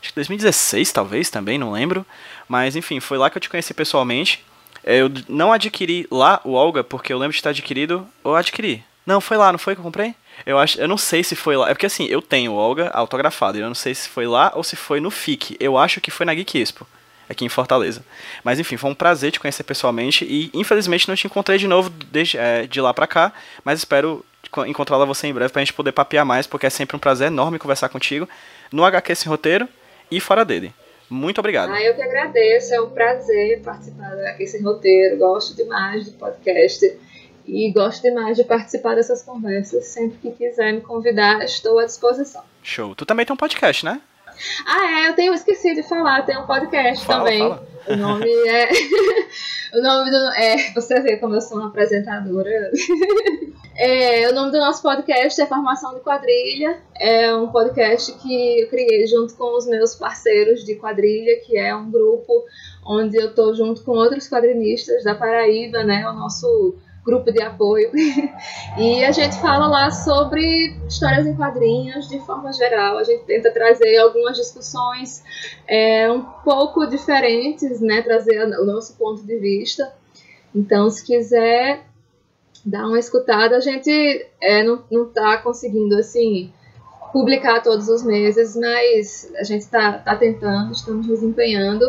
acho 0.00 0.10
que 0.10 0.14
2016, 0.16 0.92
talvez, 0.92 1.30
também, 1.30 1.56
não 1.56 1.72
lembro. 1.72 2.04
Mas, 2.46 2.76
enfim, 2.76 3.00
foi 3.00 3.16
lá 3.16 3.30
que 3.30 3.38
eu 3.38 3.40
te 3.40 3.48
conheci 3.48 3.72
pessoalmente. 3.72 4.44
Eu 4.84 5.10
não 5.28 5.50
adquiri 5.50 6.06
lá 6.10 6.40
o 6.44 6.52
Olga, 6.52 6.84
porque 6.84 7.10
eu 7.10 7.18
lembro 7.18 7.34
de 7.34 7.42
ter 7.42 7.48
adquirido. 7.48 8.06
Ou 8.22 8.36
adquiri. 8.36 8.84
Não, 9.06 9.18
foi 9.18 9.38
lá, 9.38 9.50
não 9.50 9.58
foi 9.58 9.74
que 9.74 9.80
eu 9.80 9.84
comprei? 9.84 10.14
Eu 10.44 10.58
acho, 10.58 10.78
eu 10.78 10.86
não 10.86 10.98
sei 10.98 11.24
se 11.24 11.34
foi 11.34 11.56
lá. 11.56 11.70
É 11.70 11.74
porque 11.74 11.86
assim, 11.86 12.04
eu 12.04 12.20
tenho 12.20 12.52
o 12.52 12.56
Olga 12.56 12.90
autografado. 12.92 13.56
Eu 13.56 13.66
não 13.66 13.74
sei 13.74 13.94
se 13.94 14.10
foi 14.10 14.26
lá 14.26 14.52
ou 14.54 14.62
se 14.62 14.76
foi 14.76 15.00
no 15.00 15.10
FIC. 15.10 15.56
Eu 15.58 15.78
acho 15.78 16.02
que 16.02 16.10
foi 16.10 16.26
na 16.26 16.34
Geek 16.34 16.58
Expo 16.58 16.86
aqui 17.32 17.44
em 17.44 17.48
Fortaleza. 17.48 18.04
Mas 18.44 18.58
enfim, 18.58 18.76
foi 18.76 18.90
um 18.90 18.94
prazer 18.94 19.32
te 19.32 19.40
conhecer 19.40 19.64
pessoalmente 19.64 20.24
e 20.24 20.50
infelizmente 20.54 21.08
não 21.08 21.16
te 21.16 21.26
encontrei 21.26 21.58
de 21.58 21.66
novo 21.66 21.90
de, 21.90 22.36
é, 22.36 22.66
de 22.66 22.80
lá 22.80 22.94
pra 22.94 23.06
cá, 23.06 23.32
mas 23.64 23.80
espero 23.80 24.24
encontrá-la 24.66 25.04
você 25.04 25.26
em 25.26 25.32
breve 25.32 25.52
pra 25.52 25.60
gente 25.60 25.72
poder 25.72 25.92
papear 25.92 26.24
mais, 26.24 26.46
porque 26.46 26.66
é 26.66 26.70
sempre 26.70 26.96
um 26.96 27.00
prazer 27.00 27.28
enorme 27.28 27.58
conversar 27.58 27.88
contigo 27.88 28.28
no 28.70 28.84
HQ 28.84 29.14
Sem 29.14 29.30
Roteiro 29.30 29.68
e 30.10 30.20
fora 30.20 30.44
dele. 30.44 30.72
Muito 31.08 31.38
obrigado. 31.38 31.70
Ah, 31.70 31.82
eu 31.82 31.94
que 31.94 32.02
agradeço, 32.02 32.74
é 32.74 32.80
um 32.80 32.90
prazer 32.90 33.60
participar 33.62 34.10
do 34.10 34.20
HQ 34.20 34.46
Sem 34.46 34.62
Roteiro, 34.62 35.18
gosto 35.18 35.54
demais 35.54 36.06
do 36.06 36.12
podcast 36.12 36.98
e 37.46 37.70
gosto 37.72 38.02
demais 38.02 38.36
de 38.36 38.44
participar 38.44 38.94
dessas 38.94 39.22
conversas. 39.22 39.86
Sempre 39.86 40.18
que 40.18 40.30
quiser 40.30 40.72
me 40.72 40.80
convidar, 40.80 41.42
estou 41.44 41.78
à 41.78 41.84
disposição. 41.84 42.42
Show. 42.62 42.94
Tu 42.94 43.04
também 43.04 43.26
tem 43.26 43.34
um 43.34 43.36
podcast, 43.36 43.84
né? 43.84 44.00
Ah, 44.66 45.00
é, 45.00 45.08
eu 45.08 45.14
tenho 45.14 45.34
esquecido 45.34 45.76
de 45.76 45.88
falar, 45.88 46.22
tem 46.22 46.36
um 46.38 46.46
podcast 46.46 47.04
fala, 47.04 47.24
também. 47.24 47.40
Fala. 47.40 47.72
O 47.88 47.96
nome 47.96 48.30
é. 48.48 48.68
o 49.74 49.82
nome 49.82 50.10
do. 50.10 50.16
É, 50.36 50.72
você 50.72 51.00
vê 51.00 51.16
como 51.16 51.34
eu 51.34 51.40
sou 51.40 51.58
uma 51.58 51.68
apresentadora. 51.68 52.50
é, 53.76 54.28
o 54.30 54.34
nome 54.34 54.52
do 54.52 54.58
nosso 54.58 54.82
podcast 54.82 55.40
é 55.40 55.46
Formação 55.46 55.94
de 55.94 56.00
Quadrilha. 56.00 56.78
É 56.94 57.34
um 57.34 57.48
podcast 57.48 58.12
que 58.18 58.60
eu 58.60 58.68
criei 58.68 59.06
junto 59.06 59.34
com 59.34 59.56
os 59.56 59.66
meus 59.66 59.96
parceiros 59.96 60.64
de 60.64 60.76
quadrilha, 60.76 61.40
que 61.40 61.58
é 61.58 61.74
um 61.74 61.90
grupo 61.90 62.44
onde 62.86 63.16
eu 63.16 63.34
tô 63.34 63.52
junto 63.54 63.82
com 63.82 63.92
outros 63.92 64.28
quadrinistas 64.28 65.02
da 65.02 65.14
Paraíba, 65.14 65.82
né? 65.82 66.08
O 66.08 66.12
nosso 66.12 66.76
grupo 67.04 67.32
de 67.32 67.42
apoio. 67.42 67.90
e 68.78 69.04
a 69.04 69.10
gente 69.10 69.36
fala 69.40 69.66
lá 69.66 69.90
sobre 69.90 70.76
histórias 70.86 71.26
em 71.26 71.34
quadrinhos 71.34 72.08
de 72.08 72.18
forma 72.20 72.52
geral. 72.52 72.98
A 72.98 73.04
gente 73.04 73.24
tenta 73.24 73.50
trazer 73.50 73.96
algumas 73.98 74.36
discussões 74.36 75.22
é, 75.66 76.10
um 76.10 76.22
pouco 76.22 76.86
diferentes, 76.86 77.80
né? 77.80 78.02
Trazer 78.02 78.44
o 78.58 78.64
nosso 78.64 78.96
ponto 78.96 79.22
de 79.24 79.36
vista. 79.36 79.92
Então, 80.54 80.88
se 80.90 81.04
quiser 81.04 81.84
dar 82.64 82.86
uma 82.86 82.98
escutada, 82.98 83.56
a 83.56 83.60
gente 83.60 83.90
é, 84.40 84.62
não, 84.62 84.84
não 84.90 85.06
tá 85.06 85.38
conseguindo 85.38 85.96
assim 85.96 86.52
publicar 87.12 87.60
todos 87.62 87.88
os 87.88 88.02
meses, 88.02 88.56
mas 88.56 89.30
a 89.36 89.42
gente 89.42 89.62
está 89.62 89.98
tá 89.98 90.16
tentando, 90.16 90.72
estamos 90.72 91.06
nos 91.06 91.22
empenhando. 91.22 91.84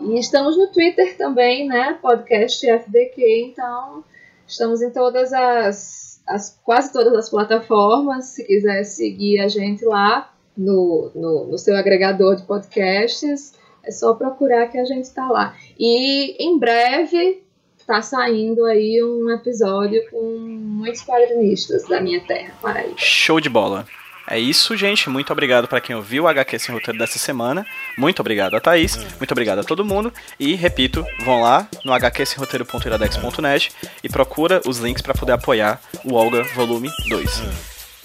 E 0.00 0.18
estamos 0.18 0.56
no 0.56 0.68
Twitter 0.68 1.16
também, 1.16 1.68
né? 1.68 1.98
Podcast 2.00 2.68
FDQ, 2.68 3.52
então 3.52 4.02
Estamos 4.46 4.82
em 4.82 4.90
todas 4.90 5.32
as, 5.32 6.22
as 6.26 6.58
quase 6.62 6.92
todas 6.92 7.14
as 7.14 7.30
plataformas. 7.30 8.26
Se 8.26 8.44
quiser 8.44 8.84
seguir 8.84 9.40
a 9.40 9.48
gente 9.48 9.84
lá 9.84 10.32
no, 10.56 11.10
no, 11.14 11.46
no 11.46 11.58
seu 11.58 11.76
agregador 11.76 12.36
de 12.36 12.42
podcasts, 12.44 13.54
é 13.82 13.90
só 13.90 14.14
procurar 14.14 14.68
que 14.68 14.78
a 14.78 14.84
gente 14.84 15.04
está 15.04 15.26
lá. 15.28 15.56
E 15.78 16.42
em 16.42 16.58
breve 16.58 17.42
está 17.76 18.00
saindo 18.00 18.64
aí 18.64 19.02
um 19.02 19.30
episódio 19.30 20.02
com 20.10 20.22
muitos 20.22 21.02
quadrinistas 21.02 21.86
da 21.86 22.00
minha 22.00 22.20
terra, 22.24 22.54
Paraíba. 22.60 22.94
Show 22.96 23.40
de 23.40 23.48
bola! 23.48 23.86
É 24.26 24.38
isso, 24.38 24.76
gente. 24.76 25.10
Muito 25.10 25.32
obrigado 25.32 25.68
para 25.68 25.80
quem 25.80 25.94
ouviu 25.94 26.24
o 26.24 26.28
HQ 26.28 26.58
Sem 26.58 26.74
Roteiro 26.74 26.98
dessa 26.98 27.18
semana. 27.18 27.66
Muito 27.96 28.20
obrigado 28.20 28.54
a 28.54 28.60
Thaís. 28.60 28.96
Muito 29.18 29.32
obrigado 29.32 29.58
a 29.58 29.64
todo 29.64 29.84
mundo. 29.84 30.12
E, 30.40 30.54
repito, 30.54 31.04
vão 31.20 31.42
lá 31.42 31.68
no 31.84 31.92
hqsemroteiro.iradex.net 31.92 33.72
e 34.02 34.08
procura 34.08 34.62
os 34.66 34.78
links 34.78 35.02
para 35.02 35.14
poder 35.14 35.32
apoiar 35.32 35.80
o 36.04 36.14
Olga 36.14 36.42
Volume 36.54 36.90
2. 37.08 37.42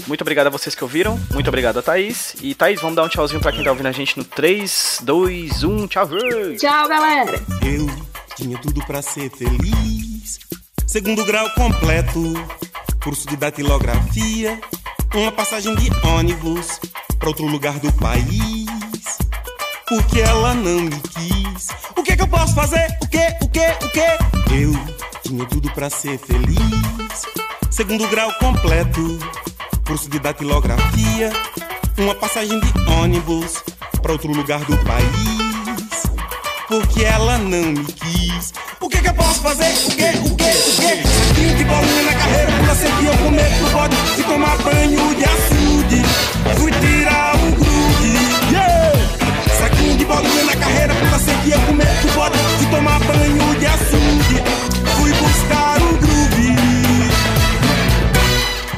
Muito 0.08 0.22
obrigado 0.22 0.48
a 0.48 0.50
vocês 0.50 0.76
que 0.76 0.84
ouviram. 0.84 1.20
Muito 1.32 1.48
obrigado 1.48 1.80
a 1.80 1.82
Thaís. 1.82 2.36
E 2.42 2.54
Thaís, 2.54 2.82
vamos 2.82 2.96
dar 2.96 3.04
um 3.04 3.10
tchauzinho 3.10 3.42
pra 3.42 3.52
quem 3.52 3.64
tá 3.64 3.70
ouvindo 3.70 3.88
a 3.88 3.92
gente 3.92 4.18
no 4.18 4.24
3, 4.24 5.00
2, 5.04 5.64
1. 5.64 5.88
Tchau, 5.88 6.10
Tchau, 6.58 6.88
galera. 6.88 7.32
Eu 7.64 7.88
tinha 8.36 8.58
tudo 8.60 8.86
para 8.86 9.02
ser 9.02 9.30
feliz. 9.32 10.40
Segundo 10.88 11.24
grau 11.26 11.50
completo, 11.52 12.34
curso 13.02 13.28
de 13.28 13.38
datilografia 13.38 14.60
uma 15.14 15.32
passagem 15.32 15.76
de 15.76 15.90
ônibus 16.08 16.80
para 17.18 17.30
outro 17.30 17.46
lugar 17.46 17.80
do 17.80 17.92
país. 17.94 18.68
Porque 19.88 20.22
ela 20.22 20.54
não 20.54 20.82
me 20.82 21.00
quis. 21.00 21.70
O 21.96 22.04
que, 22.04 22.16
que 22.16 22.22
eu 22.22 22.28
posso 22.28 22.54
fazer? 22.54 22.88
O 23.02 23.08
que, 23.08 23.18
o 23.44 23.50
que, 23.50 23.86
o 23.86 23.90
que? 23.90 24.54
Eu 24.54 24.72
tinha 25.24 25.46
tudo 25.46 25.72
para 25.72 25.90
ser 25.90 26.20
feliz. 26.20 27.26
Segundo 27.72 28.08
grau 28.08 28.32
completo, 28.36 29.20
curso 29.86 30.10
de 30.10 30.20
datilografia, 30.20 31.32
uma 31.98 32.14
passagem 32.14 32.60
de 32.60 32.92
ônibus 32.92 33.64
para 34.02 34.12
outro 34.12 34.32
lugar 34.32 34.60
do 34.66 34.78
país. 34.86 35.49
Porque 36.70 37.04
ela 37.04 37.40
não 37.40 37.72
me 37.72 37.84
quis. 37.84 38.54
O 38.80 38.88
que, 38.88 39.02
que 39.02 39.08
eu 39.08 39.14
posso 39.16 39.42
fazer? 39.42 39.74
O 39.88 39.90
que, 39.90 40.04
o 40.04 40.36
que, 40.36 40.44
o 40.44 40.76
que? 40.76 41.08
Saquinho 41.10 41.58
de 41.58 41.64
bolinha 41.66 42.04
na 42.04 42.14
carreira, 42.14 42.52
pula 42.60 42.76
sempre 42.76 43.06
eu 43.08 43.18
comer 43.18 43.58
pro 43.58 43.70
bode 43.72 43.96
e 44.20 44.24
tomar 44.24 44.58
banho 44.60 45.16
de 45.16 45.26
açude. 45.26 46.04
Fui 46.60 46.72
tirar 46.72 47.36
o 47.38 47.52
grude, 47.54 48.54
yeah! 48.54 48.94
Saquinho 49.58 49.98
de 49.98 50.06
bolinha 50.06 50.44
na 50.44 50.56
carreira, 50.58 50.94
pula 50.94 51.18
sempre 51.18 51.52
eu 51.52 51.60
comer 51.62 52.02
pro 52.02 52.12
bode 52.12 52.38
e 52.62 52.66
tomar 52.68 53.00
banho 53.00 53.60
de 53.60 53.66
açude. 53.66 54.44
Fui 54.96 55.12
buscar 55.12 55.82
o 55.82 55.98
groove. 55.98 56.56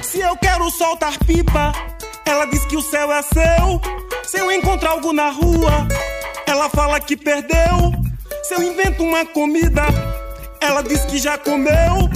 Se 0.01 0.19
eu 0.21 0.37
quero 0.37 0.69
soltar 0.71 1.17
pipa, 1.25 1.73
ela 2.25 2.45
diz 2.45 2.63
que 2.67 2.77
o 2.77 2.81
céu 2.81 3.11
é 3.11 3.21
seu. 3.21 3.81
Se 4.23 4.37
eu 4.37 4.49
encontrar 4.49 4.91
algo 4.91 5.11
na 5.11 5.29
rua, 5.29 5.89
ela 6.51 6.69
fala 6.69 6.99
que 6.99 7.15
perdeu. 7.15 7.93
Se 8.43 8.53
eu 8.53 8.61
invento 8.61 9.03
uma 9.03 9.25
comida, 9.25 9.83
ela 10.59 10.81
diz 10.83 11.05
que 11.05 11.17
já 11.17 11.37
comeu. 11.37 12.09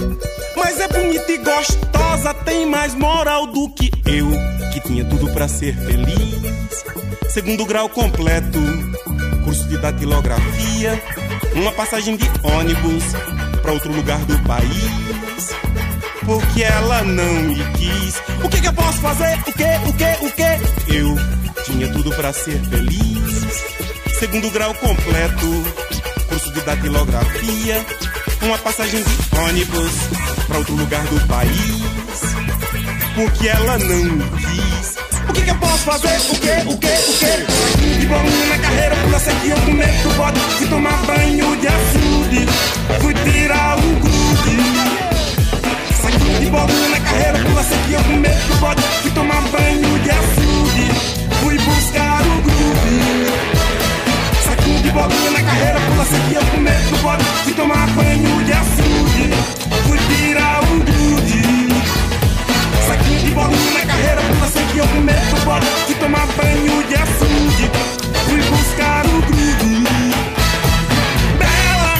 Mas 0.54 0.78
é 0.78 0.88
bonita 0.88 1.32
e 1.32 1.38
gostosa, 1.38 2.34
tem 2.44 2.66
mais 2.66 2.94
moral 2.94 3.46
do 3.46 3.68
que 3.70 3.90
eu, 4.06 4.28
que 4.72 4.80
tinha 4.80 5.04
tudo 5.06 5.32
para 5.32 5.48
ser 5.48 5.74
feliz. 5.74 6.84
Segundo 7.30 7.64
grau 7.64 7.88
completo, 7.88 8.60
curso 9.44 9.66
de 9.68 9.78
datilografia, 9.78 11.02
uma 11.54 11.72
passagem 11.72 12.16
de 12.16 12.30
ônibus 12.42 13.04
para 13.62 13.72
outro 13.72 13.92
lugar 13.92 14.18
do 14.26 14.38
país. 14.40 15.48
Porque 16.24 16.62
ela 16.62 17.02
não 17.04 17.34
me 17.42 17.56
quis. 17.72 18.16
O 18.44 18.48
que, 18.48 18.60
que 18.60 18.68
eu 18.68 18.72
posso 18.72 18.98
fazer? 18.98 19.38
O 19.40 19.52
que, 19.52 19.62
o 19.62 19.92
que, 19.92 20.26
o 20.26 20.30
que? 20.32 20.94
Eu 20.94 21.64
tinha 21.64 21.90
tudo 21.92 22.10
para 22.12 22.32
ser 22.32 22.58
feliz. 22.64 23.75
Segundo 24.18 24.50
grau 24.50 24.74
completo 24.74 25.64
curso 26.28 26.52
de 26.52 26.60
datilografia, 26.62 27.84
uma 28.42 28.58
passagem 28.58 29.02
de 29.02 29.38
ônibus 29.38 29.92
para 30.46 30.58
outro 30.58 30.74
lugar 30.74 31.04
do 31.04 31.20
país. 31.26 32.20
Porque 33.14 33.48
ela 33.48 33.78
não 33.78 34.18
quis. 34.38 34.96
O 35.28 35.32
que, 35.32 35.42
que 35.42 35.50
eu 35.50 35.56
posso 35.56 35.78
fazer? 35.78 36.16
O 36.30 36.38
que, 36.38 36.50
o 36.72 36.78
que, 36.78 36.86
o 36.86 37.18
que? 37.18 37.66
de 37.98 38.06
bolinha 38.06 38.46
na 38.46 38.58
carreira, 38.58 38.96
pula 38.96 39.20
que 39.20 39.48
eu 39.48 39.56
com 39.56 39.72
medo 39.72 40.08
do 40.08 40.14
bode. 40.16 40.40
Fui 40.40 40.68
tomar 40.68 40.96
banho 41.06 41.56
de 41.56 41.66
açude, 41.66 42.46
fui 43.00 43.14
tirar 43.14 43.78
o 43.78 43.82
grude. 44.00 44.56
Bolinha 46.50 46.88
na 46.88 47.00
carreira, 47.00 47.38
pula 47.40 47.64
que 47.64 47.92
eu 47.92 48.04
com 48.04 48.16
medo 48.16 48.48
do 48.48 48.56
bode. 48.60 48.82
Fui 49.02 49.10
tomar 49.10 49.42
banho 49.42 49.98
de 49.98 50.10
açude, 50.10 51.15
bolinha 54.96 55.30
na 55.30 55.42
carreira, 55.42 55.78
pula 55.80 56.04
eu 56.32 56.46
com 56.46 56.56
medo 56.56 56.90
do 56.90 56.96
bode. 57.02 57.24
Fui 57.44 57.52
tomar 57.52 57.86
banho 57.90 58.44
de 58.44 58.52
açude, 58.52 59.30
fui 59.86 59.98
tirar 60.08 60.62
o 60.62 60.80
grude. 60.80 61.42
Saquinho 62.86 63.20
de 63.20 63.30
bolinha 63.32 63.72
na 63.72 63.86
carreira, 63.86 64.20
pula 64.22 64.46
eu 64.74 64.88
com 64.88 65.00
medo 65.00 65.34
do 65.34 65.44
bode. 65.44 65.66
Fui 65.86 65.94
tomar 65.96 66.26
banho 66.26 66.82
de 66.88 66.94
açude 66.94 67.70
fui 68.26 68.42
buscar 68.42 69.06
o 69.06 69.22
groove. 69.22 69.84
Bela, 71.38 71.94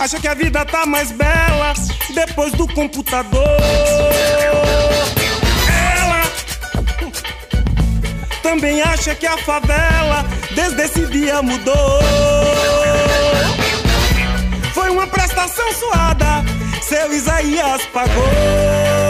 acha 0.00 0.18
que 0.18 0.28
a 0.28 0.34
vida 0.34 0.64
tá 0.64 0.86
mais 0.86 1.12
bela 1.12 1.74
depois 2.14 2.52
do 2.52 2.66
computador. 2.68 3.60
Também 8.42 8.82
acha 8.82 9.14
que 9.14 9.26
a 9.26 9.38
favela 9.38 10.26
desde 10.60 10.82
esse 10.82 11.06
dia 11.06 11.40
mudou. 11.40 12.00
Foi 14.74 14.90
uma 14.90 15.06
prestação 15.06 15.72
suada, 15.72 16.44
seu 16.82 17.10
Isaías 17.12 17.82
pagou. 17.86 19.09